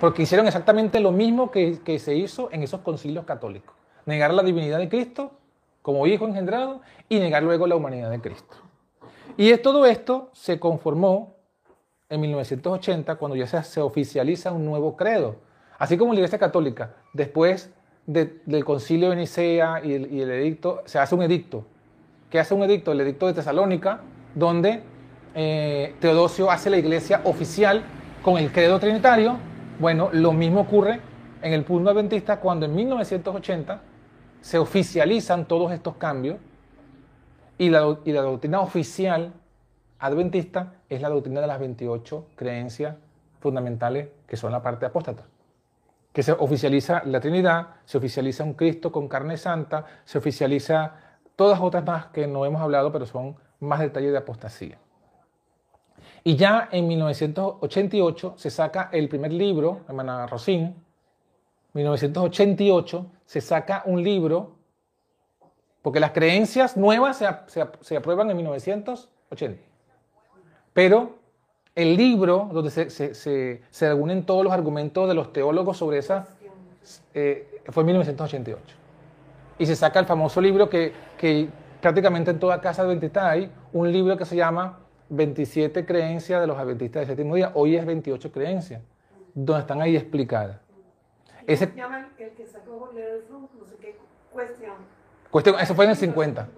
Porque 0.01 0.23
hicieron 0.23 0.47
exactamente 0.47 0.99
lo 1.01 1.13
mismo 1.13 1.51
que 1.53 1.99
se 2.01 2.15
hizo 2.17 2.49
en 2.53 2.63
esos 2.65 2.81
concilios 2.81 3.25
católicos. 3.25 3.75
Negar 4.07 4.35
la 4.35 4.43
divinidad 4.43 4.79
de 4.79 4.89
Cristo 4.89 5.33
como 5.81 6.07
hijo 6.09 6.27
engendrado 6.27 6.81
y 7.09 7.21
negar 7.21 7.43
luego 7.45 7.67
la 7.69 7.77
humanidad 7.77 8.11
de 8.11 8.21
Cristo. 8.21 8.57
Y 9.37 9.57
todo 9.59 9.87
esto 9.87 10.31
se 10.33 10.59
conformó 10.61 11.37
en 12.09 12.21
1980 12.21 13.15
cuando 13.17 13.37
ya 13.37 13.47
se, 13.47 13.81
oficializa 13.81 14.53
un 14.53 14.65
nuevo 14.65 14.97
credo. 14.97 15.37
Así 15.79 15.97
como 15.97 16.13
la 16.13 16.19
Iglesia 16.21 16.39
Católica, 16.39 16.95
después 17.15 17.71
de- 18.07 18.41
del 18.45 18.65
concilio 18.65 19.11
de 19.11 19.17
Nicea 19.17 19.81
y 19.85 19.95
el, 19.95 20.13
y 20.13 20.21
el 20.21 20.31
edicto, 20.31 20.83
se 20.85 20.99
hace 20.99 21.15
un 21.15 21.23
edicto. 21.23 21.65
¿Qué 22.31 22.39
hace 22.39 22.55
un 22.55 22.63
edicto? 22.63 22.93
El 22.93 23.01
edicto 23.01 23.27
de 23.27 23.33
Tesalónica, 23.35 24.01
donde 24.35 24.83
eh, 25.35 25.95
Teodosio 26.01 26.51
hace 26.51 26.69
la 26.69 26.77
iglesia 26.77 27.23
oficial 27.25 27.83
con 28.23 28.37
el 28.39 28.53
credo 28.53 28.79
trinitario. 28.79 29.39
Bueno, 29.79 30.11
lo 30.13 30.33
mismo 30.33 30.61
ocurre 30.61 31.01
en 31.41 31.53
el 31.55 31.65
punto 31.65 31.91
adventista 31.91 32.39
cuando 32.41 32.67
en 32.67 32.75
1980 32.75 33.81
se 34.43 34.59
oficializan 34.59 35.47
todos 35.47 35.73
estos 35.73 35.97
cambios 35.97 36.37
y 37.59 37.71
la, 37.71 37.99
y 38.05 38.13
la 38.13 38.23
doctrina 38.23 38.61
oficial 38.61 39.33
adventista 39.99 40.75
es 40.89 41.01
la 41.01 41.09
doctrina 41.09 41.41
de 41.41 41.47
las 41.47 41.61
28 41.61 42.27
creencias 42.35 42.97
fundamentales 43.41 44.09
que 44.27 44.37
son 44.37 44.53
la 44.53 44.63
parte 44.63 44.87
apóstata. 44.87 45.25
Que 46.13 46.23
se 46.23 46.33
oficializa 46.33 47.03
la 47.07 47.21
Trinidad, 47.21 47.69
se 47.85 47.99
oficializa 47.99 48.45
un 48.45 48.55
Cristo 48.55 48.93
con 48.93 49.09
carne 49.09 49.37
santa, 49.37 49.85
se 50.05 50.19
oficializa 50.19 50.95
todas 51.37 51.61
otras 51.61 51.85
más 51.85 52.07
que 52.07 52.27
no 52.27 52.45
hemos 52.45 52.61
hablado, 52.61 52.93
pero 52.93 53.07
son 53.07 53.37
más 53.61 53.81
detalles 53.81 54.13
de 54.13 54.19
apostasía. 54.19 54.79
Y 56.25 56.37
ya 56.37 56.69
en 56.71 56.87
1988 56.89 58.35
se 58.37 58.51
saca 58.51 58.91
el 58.93 59.09
primer 59.09 59.33
libro, 59.33 59.81
hermana 59.89 60.27
Rosín, 60.27 60.77
1988 61.75 63.07
se 63.25 63.41
saca 63.41 63.83
un 63.87 64.03
libro, 64.03 64.57
porque 65.83 66.01
las 66.01 66.13
creencias 66.13 66.77
nuevas 66.77 67.17
se, 67.19 67.27
se 67.49 67.67
se 67.81 67.97
aprueban 67.97 68.31
en 68.31 68.37
1980. 68.39 69.61
Pero 70.73 71.17
el 71.75 71.97
libro 71.97 72.49
donde 72.53 72.71
se, 72.71 72.91
se- 72.91 73.15
se- 73.15 73.63
se 73.71 73.89
reúnen 73.89 74.25
todos 74.25 74.45
los 74.45 74.53
argumentos 74.53 75.09
de 75.09 75.15
los 75.15 75.33
teólogos 75.33 75.77
sobre 75.79 75.99
esa, 75.99 76.29
eh, 77.15 77.61
fue 77.71 77.83
en 77.83 77.87
1988. 77.87 78.63
Y 79.59 79.67
se 79.67 79.77
saca 79.77 79.99
el 80.01 80.07
famoso 80.07 80.41
libro 80.41 80.69
que, 80.69 80.93
que 81.19 81.49
prácticamente 81.81 82.31
en 82.31 82.39
toda 82.39 82.61
casa 82.61 82.83
adventista 82.83 83.29
hay, 83.29 83.51
un 83.73 83.91
libro 83.93 84.17
que 84.17 84.25
se 84.25 84.37
llama 84.37 84.79
27 85.11 85.85
creencias 85.85 86.41
de 86.41 86.47
los 86.47 86.59
adventistas 86.59 87.01
del 87.01 87.07
séptimo 87.09 87.35
día. 87.35 87.53
Hoy 87.55 87.77
es 87.77 87.85
28 87.85 88.33
creencias, 88.33 88.83
donde 89.35 89.61
están 89.61 89.81
ahí 89.83 89.97
explicadas. 89.97 90.59
Ese, 91.47 91.67
Se 91.67 91.75
llama 91.77 92.09
el 92.19 92.31
que 92.35 92.47
sacó 92.47 92.91
no 92.93 93.67
sé 93.67 93.77
qué 93.81 93.97
cuestión. 94.33 94.75
Eso 95.39 95.75
fue 95.75 95.85
en 95.85 95.91
el 95.93 95.97
50. 95.97 96.49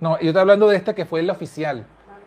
No, 0.00 0.18
yo 0.18 0.28
estoy 0.28 0.40
hablando 0.40 0.68
de 0.68 0.76
este 0.76 0.94
que 0.94 1.04
fue 1.04 1.20
el 1.20 1.30
oficial. 1.30 1.84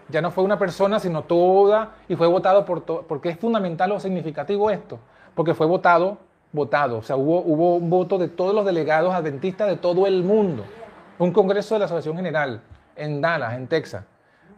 Ya 0.09 0.21
no 0.21 0.31
fue 0.31 0.43
una 0.43 0.59
persona, 0.59 0.99
sino 0.99 1.23
toda, 1.23 1.93
y 2.07 2.15
fue 2.15 2.27
votado 2.27 2.65
por 2.65 2.81
todo. 2.81 3.03
Porque 3.03 3.29
es 3.29 3.39
fundamental 3.39 3.91
o 3.91 3.99
significativo 3.99 4.69
esto. 4.69 4.99
Porque 5.33 5.53
fue 5.53 5.65
votado, 5.65 6.17
votado. 6.51 6.97
O 6.97 7.01
sea, 7.03 7.15
hubo, 7.15 7.39
un 7.41 7.89
voto 7.89 8.17
de 8.17 8.27
todos 8.27 8.53
los 8.53 8.65
delegados 8.65 9.13
adventistas 9.13 9.67
de 9.67 9.77
todo 9.77 10.05
el 10.05 10.23
mundo. 10.23 10.65
Un 11.19 11.31
congreso 11.31 11.75
de 11.75 11.79
la 11.79 11.85
Asociación 11.85 12.15
General 12.17 12.61
en 12.95 13.21
Dallas, 13.21 13.53
en 13.55 13.67
Texas. 13.67 14.03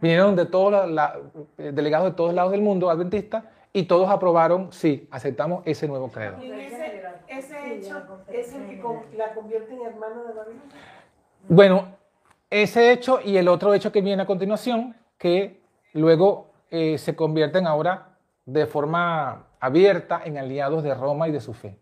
Vinieron 0.00 0.36
de 0.36 0.44
todos 0.44 0.72
los 0.72 0.90
la- 0.90 1.16
eh, 1.56 1.70
delegados 1.72 2.10
de 2.10 2.14
todos 2.16 2.34
lados 2.34 2.52
del 2.52 2.60
mundo 2.60 2.90
adventistas 2.90 3.44
y 3.72 3.84
todos 3.84 4.10
aprobaron, 4.10 4.72
sí, 4.72 5.06
aceptamos 5.10 5.62
ese 5.64 5.88
nuevo 5.88 6.08
credo. 6.08 6.42
Y 6.42 6.50
ese, 6.50 7.02
ese 7.28 7.74
hecho 7.74 8.02
es 8.28 8.52
el 8.52 8.66
que 8.66 8.82
la 9.16 9.32
convierte 9.34 9.74
en 9.74 9.82
hermana 9.82 10.22
de 10.28 10.34
la 10.34 10.44
Virgen. 10.44 10.62
Bueno, 11.48 11.96
ese 12.50 12.90
hecho 12.90 13.20
y 13.24 13.36
el 13.36 13.46
otro 13.46 13.72
hecho 13.72 13.92
que 13.92 14.00
viene 14.00 14.22
a 14.22 14.26
continuación, 14.26 14.96
que 15.16 15.60
luego 15.92 16.48
eh, 16.70 16.98
se 16.98 17.14
convierten 17.14 17.68
ahora 17.68 18.16
de 18.46 18.66
forma 18.66 19.46
abierta 19.60 20.22
en 20.24 20.38
aliados 20.38 20.82
de 20.82 20.92
Roma 20.92 21.28
y 21.28 21.32
de 21.32 21.40
su 21.40 21.54
fe. 21.54 21.78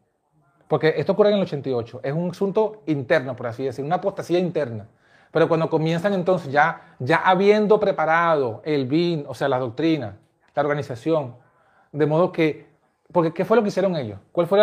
porque 0.69 0.95
esto 0.97 1.13
ocurre 1.13 1.31
en 1.31 1.37
el 1.37 1.43
88, 1.43 2.01
es 2.03 2.13
un 2.13 2.31
asunto 2.31 2.83
interno, 2.87 3.37
por 3.37 3.47
así 3.47 3.65
decir, 3.65 3.85
una 3.85 3.97
apostasía 3.97 4.39
interna. 4.39 4.89
Pero 5.31 5.49
cuando 5.49 5.71
comienzan 5.71 6.13
entonces 6.15 6.53
ya, 6.53 6.97
ya 6.99 7.19
habiendo 7.19 7.81
preparado 7.81 8.61
el 8.65 8.87
BIN, 8.87 9.25
o 9.29 9.35
sea, 9.35 9.49
la 9.49 9.59
doctrina, 9.59 10.19
la 10.55 10.63
organización, 10.63 11.37
de 11.93 12.07
modo 12.07 12.33
que, 12.33 12.67
porque 13.13 13.33
¿qué 13.33 13.45
fue 13.45 13.57
lo 13.57 13.63
que 13.63 13.69
hicieron 13.69 13.97
ellos? 13.97 14.19
¿Cuál 14.33 14.47
fue 14.47 14.59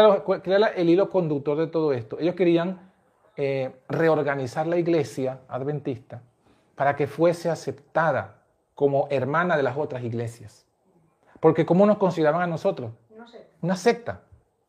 el 0.75 0.89
hilo 0.89 1.09
conductor 1.09 1.57
de 1.57 1.67
todo 1.67 1.93
esto? 1.93 2.19
Ellos 2.19 2.35
querían 2.35 2.90
eh, 3.38 3.71
reorganizar 3.88 4.67
la 4.67 4.77
iglesia 4.77 5.39
adventista 5.47 6.21
para 6.75 6.95
que 6.95 7.07
fuese 7.07 7.49
aceptada 7.49 8.41
como 8.75 9.07
hermana 9.09 9.55
de 9.55 9.63
las 9.63 9.77
otras 9.77 10.03
iglesias. 10.03 10.65
Porque 11.39 11.65
¿cómo 11.65 11.86
nos 11.86 11.97
consideraban 11.97 12.41
a 12.41 12.47
nosotros? 12.47 12.91
Una 13.61 13.75
secta. 13.75 14.21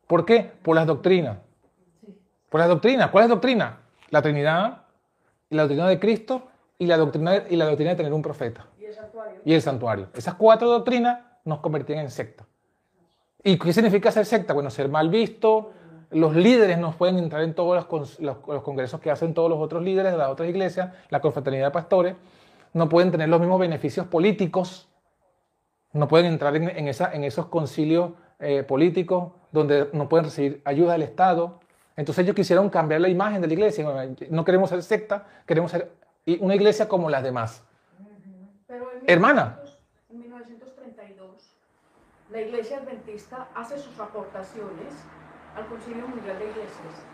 ¿Por 0.07 0.25
qué? 0.25 0.51
Por 0.61 0.75
las 0.75 0.85
doctrinas. 0.85 1.37
Por 2.49 2.59
las 2.59 2.69
doctrinas. 2.69 3.09
¿Cuál 3.09 3.23
es 3.23 3.29
la 3.29 3.35
doctrina? 3.35 3.77
La 4.11 4.21
Trinidad, 4.21 4.83
la 5.49 5.63
doctrina 5.63 5.87
de 5.87 5.99
Cristo 5.99 6.47
y 6.77 6.85
la 6.85 6.97
doctrina, 6.97 7.43
y 7.49 7.55
la 7.55 7.65
doctrina 7.65 7.91
de 7.91 7.97
tener 7.97 8.13
un 8.13 8.21
profeta. 8.21 8.67
Y 8.79 8.85
el 8.85 8.93
santuario. 8.93 9.41
Y 9.43 9.53
el 9.53 9.61
santuario. 9.61 10.07
Esas 10.13 10.35
cuatro 10.35 10.69
doctrinas 10.69 11.19
nos 11.45 11.59
convertían 11.59 11.99
en 11.99 12.11
secta. 12.11 12.45
¿Y 13.43 13.57
qué 13.57 13.73
significa 13.73 14.11
ser 14.11 14.25
secta? 14.25 14.53
Bueno, 14.53 14.69
ser 14.69 14.87
mal 14.87 15.09
visto. 15.09 15.73
Los 16.13 16.35
líderes 16.35 16.77
no 16.77 16.91
pueden 16.91 17.17
entrar 17.17 17.43
en 17.43 17.53
todos 17.53 17.75
los, 17.75 17.87
cons- 17.87 18.19
los- 18.19 18.37
los 18.47 18.61
congresos 18.63 18.99
que 18.99 19.11
hacen 19.11 19.33
todos 19.33 19.49
los 19.49 19.59
otros 19.59 19.83
líderes 19.83 20.11
de 20.11 20.17
las 20.17 20.29
otras 20.29 20.47
iglesias, 20.49 20.93
la 21.09 21.19
confraternidad 21.21 21.67
de 21.67 21.71
pastores. 21.71 22.15
No 22.73 22.89
pueden 22.89 23.11
tener 23.11 23.29
los 23.29 23.39
mismos 23.39 23.59
beneficios 23.59 24.07
políticos. 24.07 24.89
No 25.91 26.07
pueden 26.07 26.27
entrar 26.27 26.55
en, 26.55 26.69
en 26.69 26.87
esa- 26.87 27.13
en 27.13 27.23
esos 27.23 27.47
concilios 27.47 28.11
eh, 28.39 28.63
políticos 28.63 29.31
donde 29.51 29.89
no 29.93 30.09
pueden 30.09 30.25
recibir 30.25 30.61
ayuda 30.65 30.93
del 30.93 31.03
Estado. 31.03 31.59
Entonces 31.95 32.23
ellos 32.23 32.35
quisieron 32.35 32.69
cambiar 32.69 33.01
la 33.01 33.09
imagen 33.09 33.41
de 33.41 33.47
la 33.47 33.53
iglesia. 33.53 33.85
No 34.29 34.43
queremos 34.43 34.69
ser 34.69 34.81
secta, 34.81 35.27
queremos 35.45 35.69
ser 35.71 35.91
una 36.39 36.55
iglesia 36.55 36.87
como 36.87 37.09
las 37.09 37.21
demás. 37.23 37.63
Pero 38.67 38.91
en 38.91 39.03
Hermana. 39.07 39.59
1900 39.61 39.79
En 40.09 40.19
1932, 40.19 41.55
la 42.31 42.41
Iglesia 42.41 42.77
Adventista 42.79 43.47
hace 43.55 43.77
sus 43.77 43.99
aportaciones 43.99 44.93
al 45.55 45.65
Concilio 45.67 46.07
Mundial 46.07 46.39
de 46.39 46.45
Iglesias. 46.45 47.05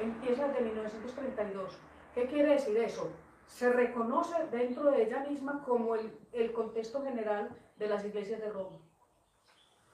Empieza 0.00 0.48
de 0.48 0.60
1932. 0.60 1.78
¿Qué 2.14 2.26
quiere 2.26 2.54
decir 2.54 2.76
eso? 2.78 3.10
Se 3.46 3.70
reconoce 3.70 4.34
dentro 4.50 4.90
de 4.90 5.04
ella 5.04 5.24
misma 5.28 5.62
como 5.64 5.94
el, 5.94 6.12
el 6.32 6.52
contexto 6.52 7.02
general 7.02 7.50
de 7.76 7.88
las 7.88 8.04
iglesias 8.04 8.40
de 8.40 8.50
Roma. 8.50 8.78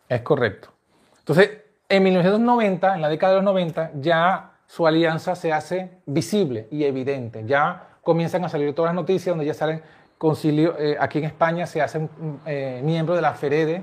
Es 0.09 0.23
correcto. 0.23 0.71
Entonces, 1.19 1.51
en 1.89 2.03
1990, 2.03 2.95
en 2.95 3.03
la 3.03 3.09
década 3.09 3.33
de 3.35 3.39
los 3.39 3.45
90, 3.45 3.93
ya 3.97 4.53
su 4.67 4.87
alianza 4.87 5.35
se 5.35 5.53
hace 5.53 5.99
visible 6.07 6.69
y 6.71 6.85
evidente. 6.85 7.45
Ya 7.45 7.99
comienzan 8.03 8.45
a 8.45 8.49
salir 8.49 8.75
todas 8.75 8.91
las 8.91 8.95
noticias 8.95 9.33
donde 9.33 9.45
ya 9.45 9.55
salen 9.55 9.83
concilio. 10.17 10.79
eh, 10.79 10.97
aquí 10.99 11.19
en 11.19 11.25
España 11.25 11.67
se 11.67 11.83
hacen 11.83 12.05
mm, 12.05 12.35
eh, 12.47 12.81
miembros 12.85 13.19
de 13.19 13.23
la 13.23 13.35
FEREDE, 13.35 13.83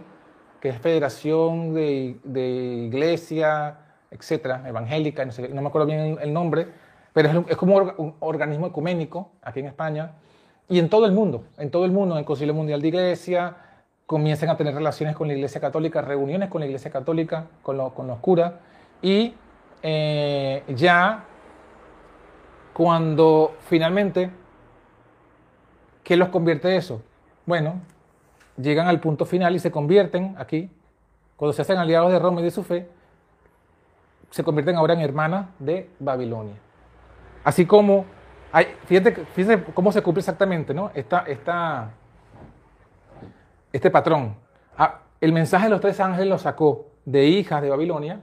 que 0.61 0.69
es 0.69 0.77
Federación 0.79 1.73
de, 1.73 2.19
de 2.23 2.47
Iglesia, 2.87 3.86
etcétera, 4.11 4.63
evangélica, 4.67 5.25
no, 5.25 5.31
sé, 5.31 5.47
me 5.47 5.67
acuerdo 5.67 5.87
bien 5.87 6.17
el, 6.21 6.33
nombre, 6.33 6.67
pero 7.13 7.45
es, 7.47 7.57
como 7.57 7.77
un 7.77 8.15
organismo 8.19 8.67
ecuménico 8.67 9.31
aquí 9.41 9.59
en 9.59 9.67
España 9.67 10.11
y 10.69 10.79
en 10.79 10.89
todo 10.89 11.05
el 11.05 11.11
mundo, 11.11 11.45
en 11.57 11.71
todo 11.71 11.85
el 11.85 11.91
mundo, 11.91 12.15
en 12.15 12.19
el 12.19 12.25
Concilio 12.25 12.53
Mundial 12.53 12.81
de 12.81 12.87
Iglesia, 12.89 13.55
comienzan 14.05 14.49
a 14.49 14.57
tener 14.57 14.73
relaciones 14.73 15.15
con 15.15 15.27
la 15.27 15.33
Iglesia 15.33 15.59
Católica, 15.59 16.01
reuniones 16.01 16.49
con 16.49 16.61
la 16.61 16.67
Iglesia 16.67 16.91
Católica, 16.91 17.47
con, 17.61 17.77
lo- 17.77 17.93
con 17.93 18.07
los 18.07 18.19
curas, 18.19 18.53
y 19.01 19.33
eh, 19.83 20.63
ya 20.75 21.25
cuando 22.73 23.55
finalmente, 23.61 24.29
¿qué 26.03 26.15
los 26.15 26.29
convierte 26.29 26.75
eso? 26.75 27.01
Bueno, 27.45 27.81
llegan 28.55 28.87
al 28.87 28.99
punto 28.99 29.25
final 29.25 29.55
y 29.55 29.59
se 29.59 29.71
convierten 29.71 30.35
aquí, 30.37 30.69
cuando 31.35 31.53
se 31.53 31.61
hacen 31.61 31.77
aliados 31.77 32.11
de 32.11 32.19
Roma 32.19 32.41
y 32.41 32.43
de 32.43 32.51
su 32.51 32.63
fe, 32.63 32.87
se 34.29 34.43
convierten 34.43 34.75
ahora 34.75 34.93
en 34.93 35.01
hermanas 35.01 35.47
de 35.59 35.89
Babilonia. 35.99 36.55
Así 37.43 37.65
como, 37.65 38.05
hay, 38.51 38.67
cómo 39.73 39.91
se 39.91 40.01
cumple 40.01 40.19
exactamente, 40.19 40.73
¿no? 40.73 40.91
Esta, 40.93 41.19
esta, 41.19 41.91
este 43.71 43.89
patrón. 43.89 44.35
Ah, 44.77 44.99
el 45.21 45.33
mensaje 45.33 45.65
de 45.65 45.69
los 45.69 45.81
tres 45.81 45.99
ángeles 45.99 46.27
lo 46.27 46.37
sacó 46.37 46.87
de 47.05 47.25
hijas 47.25 47.61
de 47.61 47.69
Babilonia 47.69 48.21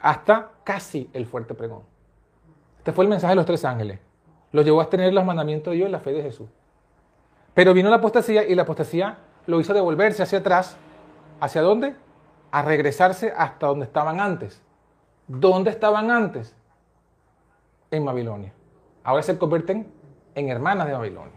hasta 0.00 0.50
casi 0.64 1.10
el 1.12 1.26
fuerte 1.26 1.54
pregón. 1.54 1.82
Este 2.78 2.92
fue 2.92 3.04
el 3.04 3.10
mensaje 3.10 3.32
de 3.32 3.36
los 3.36 3.46
tres 3.46 3.64
ángeles. 3.64 3.98
Lo 4.52 4.62
llevó 4.62 4.80
a 4.80 4.88
tener 4.88 5.12
los 5.12 5.24
mandamientos 5.24 5.72
de 5.72 5.76
Dios 5.76 5.88
y 5.88 5.92
la 5.92 6.00
fe 6.00 6.12
de 6.12 6.22
Jesús. 6.22 6.48
Pero 7.54 7.74
vino 7.74 7.90
la 7.90 7.96
apostasía 7.96 8.44
y 8.44 8.54
la 8.54 8.62
apostasía 8.62 9.18
lo 9.46 9.60
hizo 9.60 9.74
devolverse 9.74 10.22
hacia 10.22 10.38
atrás. 10.38 10.76
¿Hacia 11.40 11.62
dónde? 11.62 11.94
A 12.50 12.62
regresarse 12.62 13.32
hasta 13.36 13.66
donde 13.66 13.86
estaban 13.86 14.20
antes. 14.20 14.62
¿Dónde 15.26 15.70
estaban 15.70 16.10
antes? 16.10 16.56
En 17.90 18.04
Babilonia. 18.04 18.52
Ahora 19.04 19.22
se 19.22 19.38
convierten 19.38 19.86
en 20.34 20.48
hermanas 20.48 20.86
de 20.86 20.92
Babilonia. 20.92 21.32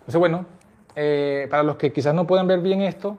Entonces, 0.00 0.18
bueno, 0.18 0.46
eh, 0.94 1.46
para 1.50 1.62
los 1.62 1.76
que 1.76 1.92
quizás 1.92 2.14
no 2.14 2.26
puedan 2.26 2.46
ver 2.46 2.60
bien 2.60 2.82
esto, 2.82 3.18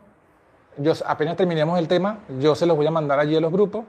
yo 0.77 0.93
apenas 1.05 1.35
terminemos 1.35 1.79
el 1.79 1.87
tema, 1.87 2.19
yo 2.39 2.55
se 2.55 2.65
los 2.65 2.77
voy 2.77 2.85
a 2.85 2.91
mandar 2.91 3.19
allí 3.19 3.35
a 3.35 3.39
los 3.39 3.51
grupos, 3.51 3.85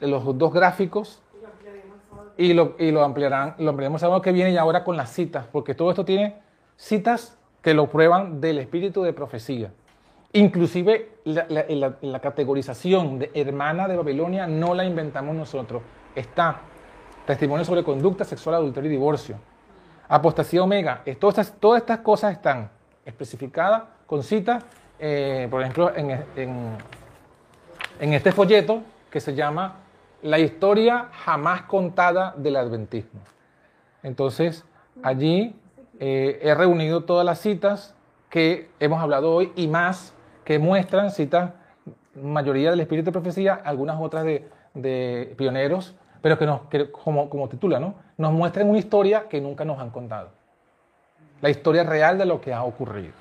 los 0.00 0.36
dos 0.36 0.52
gráficos, 0.52 1.22
y 2.36 2.52
lo, 2.52 2.74
y 2.78 2.90
lo 2.90 3.02
ampliarán, 3.02 3.54
lo 3.58 3.70
ampliaremos 3.70 4.02
el 4.02 4.06
sábado 4.06 4.20
que 4.20 4.32
viene 4.32 4.50
y 4.50 4.56
ahora 4.56 4.84
con 4.84 4.96
las 4.96 5.10
citas, 5.10 5.46
porque 5.50 5.74
todo 5.74 5.90
esto 5.90 6.04
tiene 6.04 6.40
citas 6.76 7.38
que 7.62 7.72
lo 7.72 7.88
prueban 7.88 8.40
del 8.40 8.58
espíritu 8.58 9.02
de 9.02 9.12
profecía. 9.12 9.72
Inclusive 10.36 11.12
la, 11.24 11.46
la- 12.02 12.20
categorización 12.20 13.18
de 13.18 13.30
hermana 13.34 13.88
de 13.88 13.96
Babilonia 13.96 14.46
no 14.46 14.74
la 14.74 14.84
inventamos 14.84 15.34
nosotros. 15.34 15.82
Está 16.14 16.60
testimonio 17.26 17.64
sobre 17.64 17.82
conducta 17.82 18.24
sexual, 18.24 18.56
adulterio 18.56 18.88
y 18.90 18.92
divorcio. 18.92 19.36
Apostasía 20.08 20.62
omega. 20.62 21.02
Todas 21.18 21.38
estas, 21.38 21.58
todas 21.58 21.80
estas 21.80 22.00
cosas 22.00 22.32
están 22.32 22.70
especificadas 23.04 23.84
con 24.06 24.22
citas, 24.22 24.64
eh, 24.98 25.48
por 25.50 25.62
ejemplo, 25.62 25.92
en, 25.96 26.10
en- 26.36 26.76
en 27.98 28.12
este 28.12 28.30
folleto 28.30 28.82
que 29.10 29.20
se 29.20 29.34
llama 29.34 29.76
La 30.22 30.38
historia 30.38 31.08
jamás 31.12 31.62
contada 31.62 32.34
del 32.36 32.56
adventismo. 32.56 33.20
Entonces, 34.02 34.64
allí 35.02 35.54
eh, 35.98 36.38
he 36.42 36.54
reunido 36.54 37.04
todas 37.04 37.24
las 37.24 37.40
citas 37.40 37.94
que 38.28 38.68
hemos 38.80 39.02
hablado 39.02 39.32
hoy 39.34 39.50
y 39.56 39.66
más 39.66 40.12
que 40.46 40.60
muestran 40.60 41.10
citas, 41.10 41.50
mayoría 42.14 42.70
del 42.70 42.78
espíritu 42.78 43.06
de 43.06 43.12
profecía, 43.12 43.60
algunas 43.64 44.00
otras 44.00 44.24
de, 44.24 44.48
de 44.74 45.34
pioneros, 45.36 45.96
pero 46.22 46.38
que, 46.38 46.46
nos, 46.46 46.60
que 46.68 46.90
como, 46.92 47.28
como 47.28 47.48
titula, 47.48 47.80
¿no? 47.80 47.96
nos 48.16 48.32
muestran 48.32 48.70
una 48.70 48.78
historia 48.78 49.26
que 49.28 49.40
nunca 49.40 49.64
nos 49.64 49.80
han 49.80 49.90
contado. 49.90 50.30
La 51.40 51.50
historia 51.50 51.82
real 51.82 52.16
de 52.16 52.26
lo 52.26 52.40
que 52.40 52.54
ha 52.54 52.62
ocurrido. 52.62 53.12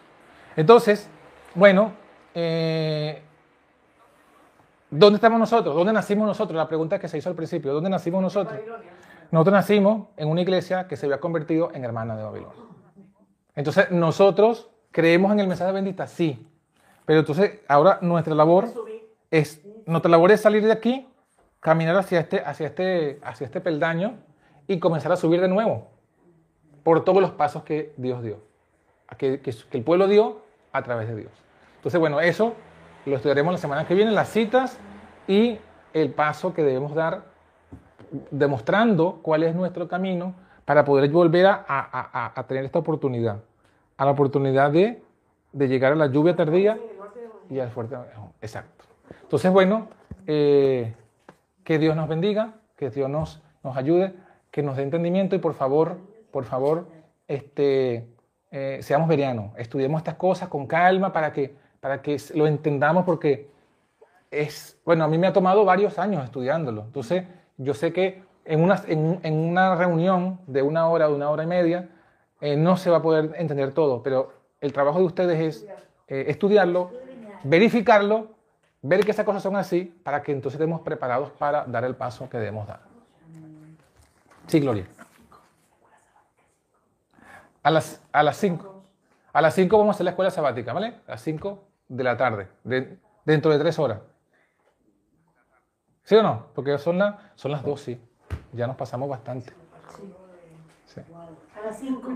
Entonces, 0.55 1.09
bueno, 1.55 1.93
eh, 2.35 3.23
¿dónde 4.91 5.15
estamos 5.15 5.39
nosotros? 5.39 5.75
¿Dónde 5.75 5.93
nacimos 5.93 6.27
nosotros? 6.27 6.55
La 6.55 6.67
pregunta 6.67 6.99
que 6.99 7.07
se 7.07 7.17
hizo 7.17 7.29
al 7.29 7.35
principio, 7.35 7.73
¿dónde 7.73 7.89
nacimos 7.89 8.21
nosotros? 8.21 8.59
Nosotros 9.31 9.53
nacimos 9.53 10.09
en 10.15 10.29
una 10.29 10.41
iglesia 10.41 10.87
que 10.87 10.95
se 10.95 11.07
había 11.07 11.19
convertido 11.19 11.71
en 11.73 11.83
hermana 11.83 12.15
de 12.15 12.23
Babilonia. 12.23 12.63
Entonces, 13.55 13.89
nosotros 13.89 14.69
creemos 14.91 15.31
en 15.31 15.39
el 15.39 15.47
mensaje 15.47 15.71
bendita, 15.71 16.05
sí. 16.05 16.47
Pero 17.05 17.19
entonces, 17.19 17.59
ahora 17.67 17.99
nuestra 18.01 18.33
labor 18.35 18.65
es, 19.31 19.61
nuestra 19.85 20.09
labor 20.09 20.31
es 20.31 20.41
salir 20.41 20.63
de 20.65 20.71
aquí, 20.71 21.07
caminar 21.59 21.95
hacia 21.97 22.19
este, 22.19 22.41
hacia 22.43 22.67
este, 22.67 23.19
hacia 23.23 23.45
este 23.45 23.61
peldaño 23.61 24.15
y 24.67 24.79
comenzar 24.79 25.11
a 25.11 25.15
subir 25.15 25.41
de 25.41 25.47
nuevo 25.47 25.87
por 26.83 27.03
todos 27.03 27.21
los 27.21 27.31
pasos 27.31 27.63
que 27.63 27.93
Dios 27.97 28.21
dio, 28.23 28.39
que, 29.17 29.39
que- 29.41 29.51
que 29.69 29.77
el 29.77 29.83
pueblo 29.83 30.07
dio 30.07 30.41
a 30.71 30.81
través 30.83 31.07
de 31.07 31.15
Dios. 31.15 31.31
Entonces, 31.77 31.99
bueno, 31.99 32.19
eso 32.21 32.53
lo 33.05 33.15
estudiaremos 33.15 33.51
la 33.53 33.57
semana 33.59 33.87
que 33.87 33.93
viene, 33.95 34.11
las 34.11 34.29
citas 34.29 34.79
y 35.27 35.59
el 35.93 36.11
paso 36.11 36.53
que 36.53 36.63
debemos 36.63 36.93
dar 36.95 37.23
demostrando 38.31 39.19
cuál 39.21 39.43
es 39.43 39.55
nuestro 39.55 39.87
camino 39.87 40.33
para 40.65 40.83
poder 40.85 41.09
volver 41.11 41.45
a, 41.47 41.53
a- 41.67 41.89
a- 41.91 42.31
a 42.39 42.43
tener 42.47 42.65
esta 42.65 42.79
oportunidad, 42.79 43.39
a 43.97 44.05
la 44.05 44.11
oportunidad 44.11 44.71
de, 44.71 45.01
de 45.53 45.67
llegar 45.67 45.93
a 45.93 45.95
la 45.95 46.07
lluvia 46.07 46.35
tardía 46.35 46.77
y 47.49 47.59
al 47.59 47.69
fuerte. 47.69 47.95
Exacto. 48.41 48.85
Entonces, 49.21 49.51
bueno, 49.51 49.87
eh, 50.27 50.93
que 51.63 51.79
Dios 51.79 51.95
nos 51.95 52.07
bendiga, 52.07 52.53
que 52.75 52.89
Dios 52.89 53.09
nos, 53.09 53.41
nos 53.63 53.77
ayude, 53.77 54.13
que 54.51 54.63
nos 54.63 54.77
dé 54.77 54.83
entendimiento 54.83 55.35
y 55.35 55.39
por 55.39 55.53
favor, 55.53 55.97
por 56.31 56.45
favor, 56.45 56.87
este, 57.27 58.07
eh, 58.51 58.79
seamos 58.81 59.07
verianos, 59.07 59.51
estudiemos 59.57 59.99
estas 59.99 60.15
cosas 60.15 60.49
con 60.49 60.67
calma 60.67 61.11
para 61.11 61.33
que, 61.33 61.55
para 61.79 62.01
que 62.01 62.17
lo 62.33 62.47
entendamos 62.47 63.03
porque 63.03 63.49
es, 64.31 64.79
bueno, 64.85 65.03
a 65.03 65.07
mí 65.07 65.17
me 65.17 65.27
ha 65.27 65.33
tomado 65.33 65.65
varios 65.65 65.97
años 65.99 66.23
estudiándolo. 66.23 66.83
Entonces, 66.83 67.25
yo 67.57 67.73
sé 67.73 67.93
que 67.93 68.23
en 68.45 68.63
una, 68.63 68.81
en, 68.87 69.33
una 69.33 69.75
reunión 69.75 70.39
de 70.45 70.61
una 70.61 70.87
hora, 70.87 71.07
de 71.07 71.13
una 71.13 71.29
hora 71.29 71.43
y 71.43 71.47
media, 71.47 71.89
eh, 72.41 72.55
no 72.55 72.77
se 72.77 72.89
va 72.89 72.97
a 72.97 73.01
poder 73.01 73.33
entender 73.37 73.71
todo, 73.73 74.03
pero 74.03 74.33
el 74.61 74.71
trabajo 74.71 74.99
de 74.99 75.05
ustedes 75.05 75.39
es 75.39 75.67
estudiarlo, 76.07 76.91
verificarlo, 77.49 78.31
ver 78.81 79.05
que 79.05 79.11
esas 79.11 79.25
cosas 79.25 79.43
son 79.43 79.55
así, 79.55 79.83
para 80.03 80.21
que 80.23 80.31
entonces 80.31 80.59
estemos 80.59 80.81
preparados 80.81 81.29
para 81.31 81.63
dar 81.65 81.83
el 81.85 81.95
paso 81.95 82.27
que 82.29 82.37
debemos 82.37 82.67
dar. 82.67 82.81
Sí, 84.47 84.59
Gloria. 84.59 84.85
A 87.63 87.71
las, 87.71 88.01
a 88.11 88.23
las 88.23 88.37
5. 88.37 88.83
A 89.33 89.41
las 89.41 89.53
5 89.55 89.77
vamos 89.77 89.93
a 89.93 89.95
hacer 89.95 90.03
la 90.05 90.11
escuela 90.11 90.31
sabática, 90.31 90.71
¿vale? 90.73 90.95
A 91.07 91.11
las 91.11 91.21
5 91.21 91.63
de 91.87 92.03
la 92.03 92.15
tarde, 92.17 92.47
de- 92.63 92.97
dentro 93.25 93.51
de 93.51 93.59
3 93.59 93.77
horas. 93.79 93.99
¿Sí 96.03 96.15
o 96.15 96.23
no? 96.23 96.47
Porque 96.53 96.77
son, 96.77 96.97
la- 96.99 97.31
son 97.35 97.51
las 97.51 97.63
2, 97.63 97.81
sí. 97.81 97.99
Ya 98.53 98.67
nos 98.67 98.75
pasamos 98.75 99.09
bastante. 99.09 99.51
Sí. 100.85 101.01
A 101.59 101.65
las 101.65 101.79
5. 101.79 102.09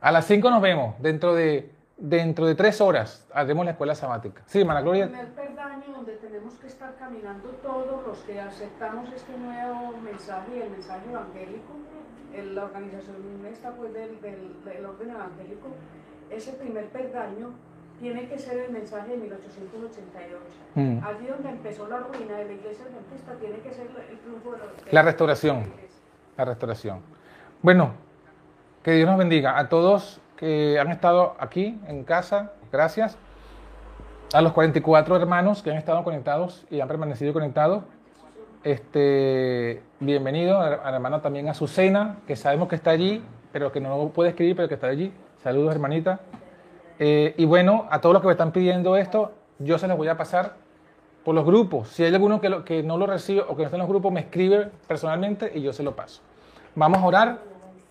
A 0.00 0.12
las 0.12 0.24
5 0.26 0.50
nos 0.50 0.62
vemos, 0.62 0.94
dentro 1.00 1.34
de, 1.34 1.74
dentro 1.98 2.46
de 2.46 2.54
3 2.54 2.80
horas 2.80 3.26
haremos 3.34 3.64
la 3.64 3.72
escuela 3.72 3.94
sabática. 3.94 4.42
Sí, 4.46 4.60
hermana 4.60 4.80
El 4.80 4.84
Gloria. 4.84 5.06
primer 5.08 5.28
peldaño 5.34 5.84
donde 5.94 6.12
tenemos 6.16 6.54
que 6.54 6.68
estar 6.68 6.94
caminando 6.96 7.48
todos 7.62 8.06
los 8.06 8.18
que 8.18 8.40
aceptamos 8.40 9.12
este 9.12 9.36
nuevo 9.36 9.96
mensaje 10.02 10.56
y 10.56 10.60
el 10.62 10.70
mensaje 10.70 11.10
evangélico, 11.10 11.72
en 12.32 12.54
la 12.54 12.64
organización 12.66 13.16
esta 13.50 13.72
pues 13.72 13.92
del, 13.94 14.20
del, 14.20 14.64
del 14.64 14.86
orden 14.86 15.10
evangélico, 15.10 15.68
ese 16.30 16.52
primer 16.52 16.86
peldaño 16.90 17.50
tiene 17.98 18.28
que 18.28 18.38
ser 18.38 18.58
el 18.58 18.70
mensaje 18.70 19.10
de 19.12 19.16
1888. 19.16 20.36
Mm. 20.76 21.00
Allí 21.04 21.26
donde 21.26 21.48
empezó 21.48 21.88
la 21.88 21.98
ruina 21.98 22.36
de 22.36 22.44
la 22.44 22.52
iglesia 22.52 22.84
adventista 22.84 23.32
tiene 23.40 23.58
que 23.58 23.72
ser 23.72 23.88
el 24.08 24.18
triunfo 24.20 24.52
de 24.52 24.58
la, 24.58 24.64
La 24.92 25.02
restauración. 25.02 25.64
la 26.36 26.44
restauración. 26.44 27.00
Bueno, 27.60 27.92
que 28.84 28.92
Dios 28.92 29.08
nos 29.08 29.18
bendiga 29.18 29.58
a 29.58 29.68
todos 29.68 30.20
que 30.38 30.78
han 30.78 30.90
estado 30.90 31.34
aquí 31.38 31.78
en 31.88 32.04
casa, 32.04 32.52
gracias. 32.72 33.18
A 34.32 34.40
los 34.40 34.52
44 34.52 35.16
hermanos 35.16 35.62
que 35.62 35.70
han 35.70 35.76
estado 35.76 36.04
conectados 36.04 36.64
y 36.70 36.80
han 36.80 36.88
permanecido 36.88 37.32
conectados. 37.32 37.82
Este, 38.62 39.82
bienvenido 40.00 40.60
a 40.60 40.70
la 40.90 40.94
hermana 40.94 41.20
también 41.22 41.48
Azucena, 41.48 42.18
que 42.26 42.36
sabemos 42.36 42.68
que 42.68 42.76
está 42.76 42.90
allí, 42.90 43.22
pero 43.52 43.72
que 43.72 43.80
no 43.80 44.08
puede 44.10 44.30
escribir, 44.30 44.54
pero 44.56 44.68
que 44.68 44.74
está 44.74 44.86
allí. 44.88 45.12
Saludos, 45.42 45.72
hermanita. 45.74 46.20
Eh, 46.98 47.34
y 47.36 47.44
bueno, 47.44 47.86
a 47.90 48.00
todos 48.00 48.12
los 48.12 48.22
que 48.22 48.26
me 48.28 48.32
están 48.32 48.52
pidiendo 48.52 48.96
esto, 48.96 49.32
yo 49.58 49.78
se 49.78 49.88
los 49.88 49.96
voy 49.96 50.08
a 50.08 50.16
pasar 50.16 50.54
por 51.24 51.34
los 51.34 51.44
grupos. 51.44 51.88
Si 51.88 52.04
hay 52.04 52.12
alguno 52.14 52.40
que, 52.40 52.48
lo- 52.48 52.64
que 52.64 52.82
no 52.82 52.96
lo 52.98 53.06
recibe 53.06 53.40
o 53.42 53.56
que 53.56 53.62
no 53.62 53.64
está 53.64 53.76
en 53.76 53.80
los 53.80 53.88
grupos, 53.88 54.12
me 54.12 54.20
escribe 54.20 54.70
personalmente 54.86 55.50
y 55.54 55.62
yo 55.62 55.72
se 55.72 55.82
lo 55.82 55.96
paso. 55.96 56.20
Vamos 56.74 56.98
a 56.98 57.06
orar 57.06 57.38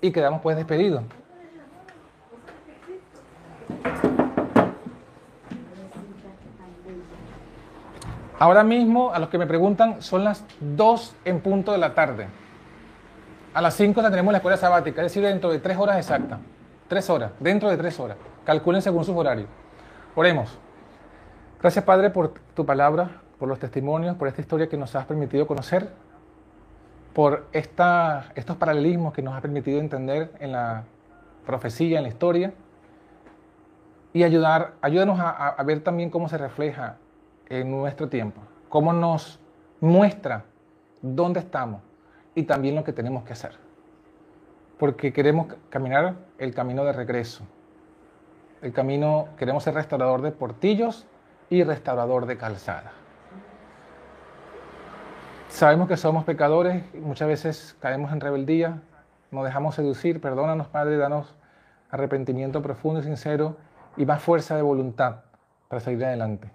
y 0.02 0.12
quedamos 0.12 0.42
pues 0.42 0.56
despedidos. 0.56 1.02
Ahora 8.40 8.64
mismo, 8.64 9.12
a 9.14 9.20
los 9.20 9.30
que 9.30 9.38
me 9.40 9.48
preguntan, 9.48 10.02
son 10.02 10.24
las 10.24 10.44
2 10.60 11.16
en 11.26 11.40
punto 11.40 11.72
de 11.72 11.80
la 11.80 11.96
tarde. 11.96 12.28
A 13.54 13.62
las 13.62 13.74
5 13.74 14.00
tendremos 14.02 14.32
la 14.32 14.38
escuela 14.38 14.58
sabática, 14.58 15.02
es 15.02 15.08
decir, 15.08 15.24
dentro 15.24 15.52
de 15.52 15.58
3 15.58 15.78
horas 15.78 15.98
exactas. 15.98 16.40
3 16.88 17.10
horas, 17.10 17.32
dentro 17.40 17.70
de 17.70 17.78
3 17.78 18.00
horas. 18.00 18.18
Calculen 18.46 18.82
según 18.84 19.04
sus 19.04 19.16
horarios. 19.16 19.50
Oremos. 20.16 20.56
Gracias, 21.60 21.84
Padre, 21.84 22.12
por 22.12 22.36
tu 22.54 22.64
palabra, 22.64 23.10
por 23.40 23.50
los 23.50 23.58
testimonios, 23.58 24.16
por 24.16 24.28
esta 24.28 24.42
historia 24.42 24.70
que 24.70 24.78
nos 24.78 24.96
has 24.96 25.06
permitido 25.06 25.48
conocer, 25.48 25.90
por 27.14 27.48
esta, 27.52 28.28
estos 28.36 28.58
paralelismos 28.58 29.14
que 29.14 29.24
nos 29.24 29.34
has 29.34 29.42
permitido 29.42 29.80
entender 29.80 30.32
en 30.40 30.52
la 30.52 30.84
profecía, 31.48 31.98
en 31.98 32.04
la 32.04 32.10
historia, 32.10 32.54
y 34.14 34.24
ayudar, 34.24 34.74
ayúdanos 34.82 35.20
a, 35.20 35.62
ver 35.64 35.82
también 35.82 36.10
cómo 36.10 36.30
se 36.30 36.38
refleja 36.38 36.98
en 37.50 37.70
nuestro 37.70 38.10
tiempo, 38.10 38.42
cómo 38.70 38.94
nos 38.94 39.40
muestra 39.80 40.46
dónde 41.02 41.40
estamos 41.40 41.82
y 42.36 42.44
también 42.44 42.76
lo 42.76 42.84
que 42.84 42.94
tenemos 42.94 43.24
que 43.24 43.34
hacer. 43.34 43.52
Porque 44.80 45.12
queremos 45.12 45.48
caminar 45.70 46.16
el 46.38 46.54
camino 46.54 46.84
de 46.86 46.94
regreso, 46.94 47.44
el 48.62 48.74
camino, 48.74 49.30
queremos 49.38 49.64
ser 49.64 49.74
restaurador 49.74 50.22
de 50.22 50.32
portillos 50.32 51.08
y 51.50 51.64
restaurador 51.64 52.26
de 52.26 52.38
calzada. 52.38 52.92
Sabemos 55.50 55.88
que 55.88 55.98
somos 55.98 56.26
pecadores, 56.26 56.84
muchas 56.96 57.28
veces 57.28 57.78
caemos 57.80 58.12
en 58.12 58.20
rebeldía, 58.20 58.82
nos 59.32 59.46
dejamos 59.46 59.76
seducir, 59.76 60.22
perdónanos 60.22 60.68
Padre, 60.68 60.98
danos 60.98 61.36
arrepentimiento 61.90 62.62
profundo 62.62 63.00
y 63.00 63.04
sincero 63.04 63.58
y 63.98 64.06
más 64.06 64.22
fuerza 64.22 64.56
de 64.56 64.62
voluntad 64.62 65.24
para 65.68 65.80
salir 65.82 66.06
adelante. 66.06 66.52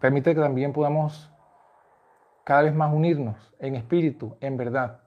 Permite 0.00 0.34
que 0.34 0.40
también 0.40 0.72
podamos 0.72 1.30
cada 2.44 2.62
vez 2.62 2.74
más 2.74 2.92
unirnos 2.94 3.52
en 3.58 3.74
espíritu, 3.74 4.36
en 4.40 4.56
verdad, 4.56 5.00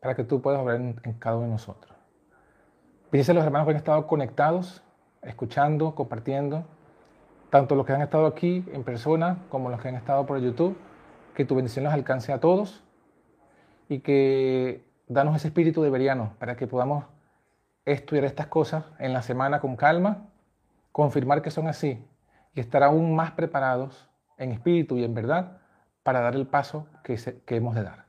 para 0.00 0.14
que 0.14 0.24
tú 0.24 0.40
puedas 0.40 0.60
obrar 0.60 0.76
en, 0.76 0.94
cada 1.18 1.36
uno 1.36 1.46
de 1.46 1.52
nosotros. 1.52 1.94
Bendice 3.12 3.32
a 3.32 3.34
los 3.34 3.44
hermanos 3.44 3.66
que 3.66 3.72
han 3.72 3.76
estado 3.76 4.06
conectados, 4.06 4.82
escuchando, 5.22 5.94
compartiendo, 5.94 6.64
tanto 7.50 7.76
los 7.76 7.86
que 7.86 7.92
han 7.92 8.02
estado 8.02 8.26
aquí 8.26 8.64
en 8.72 8.82
persona 8.82 9.38
como 9.50 9.70
los 9.70 9.80
que 9.80 9.88
han 9.88 9.94
estado 9.94 10.26
por 10.26 10.40
YouTube, 10.40 10.76
que 11.34 11.44
tu 11.44 11.54
bendición 11.54 11.84
los 11.84 11.92
alcance 11.92 12.32
a 12.32 12.40
todos 12.40 12.82
y 13.88 14.00
que 14.00 14.84
danos 15.06 15.36
ese 15.36 15.48
espíritu 15.48 15.82
de 15.82 15.90
veriano 15.90 16.32
para 16.38 16.56
que 16.56 16.66
podamos 16.66 17.04
estudiar 17.84 18.24
estas 18.24 18.46
cosas 18.46 18.84
en 18.98 19.12
la 19.12 19.22
semana 19.22 19.60
con 19.60 19.76
calma, 19.76 20.28
confirmar 20.92 21.42
que 21.42 21.50
son 21.50 21.66
así 21.68 22.04
y 22.54 22.60
estar 22.60 22.82
aún 22.82 23.14
más 23.14 23.32
preparados 23.32 24.08
en 24.38 24.52
espíritu 24.52 24.96
y 24.96 25.04
en 25.04 25.14
verdad 25.14 25.58
para 26.02 26.20
dar 26.20 26.34
el 26.34 26.46
paso 26.46 26.86
que, 27.02 27.18
se- 27.18 27.40
que 27.42 27.56
hemos 27.56 27.74
de 27.74 27.82
dar. 27.82 28.04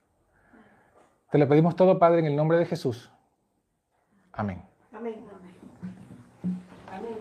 Te 1.31 1.37
lo 1.37 1.47
pedimos 1.47 1.75
todo, 1.75 1.99
Padre, 1.99 2.19
en 2.19 2.25
el 2.25 2.35
nombre 2.35 2.57
de 2.57 2.65
Jesús. 2.65 3.11
Amén. 4.31 4.61
Amén. 4.93 5.15
Amén. 6.91 7.17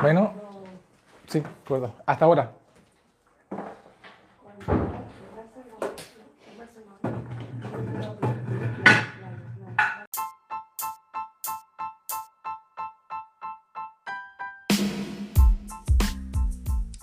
Bueno, 0.00 0.32
sí, 1.26 1.42
acuerdo. 1.64 1.92
Hasta 2.06 2.24
ahora. 2.24 2.52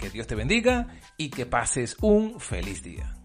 Que 0.00 0.08
Dios 0.08 0.26
te 0.26 0.34
bendiga 0.34 0.88
y 1.18 1.28
que 1.28 1.44
pases 1.44 1.96
un 2.00 2.40
feliz 2.40 2.82
día. 2.82 3.19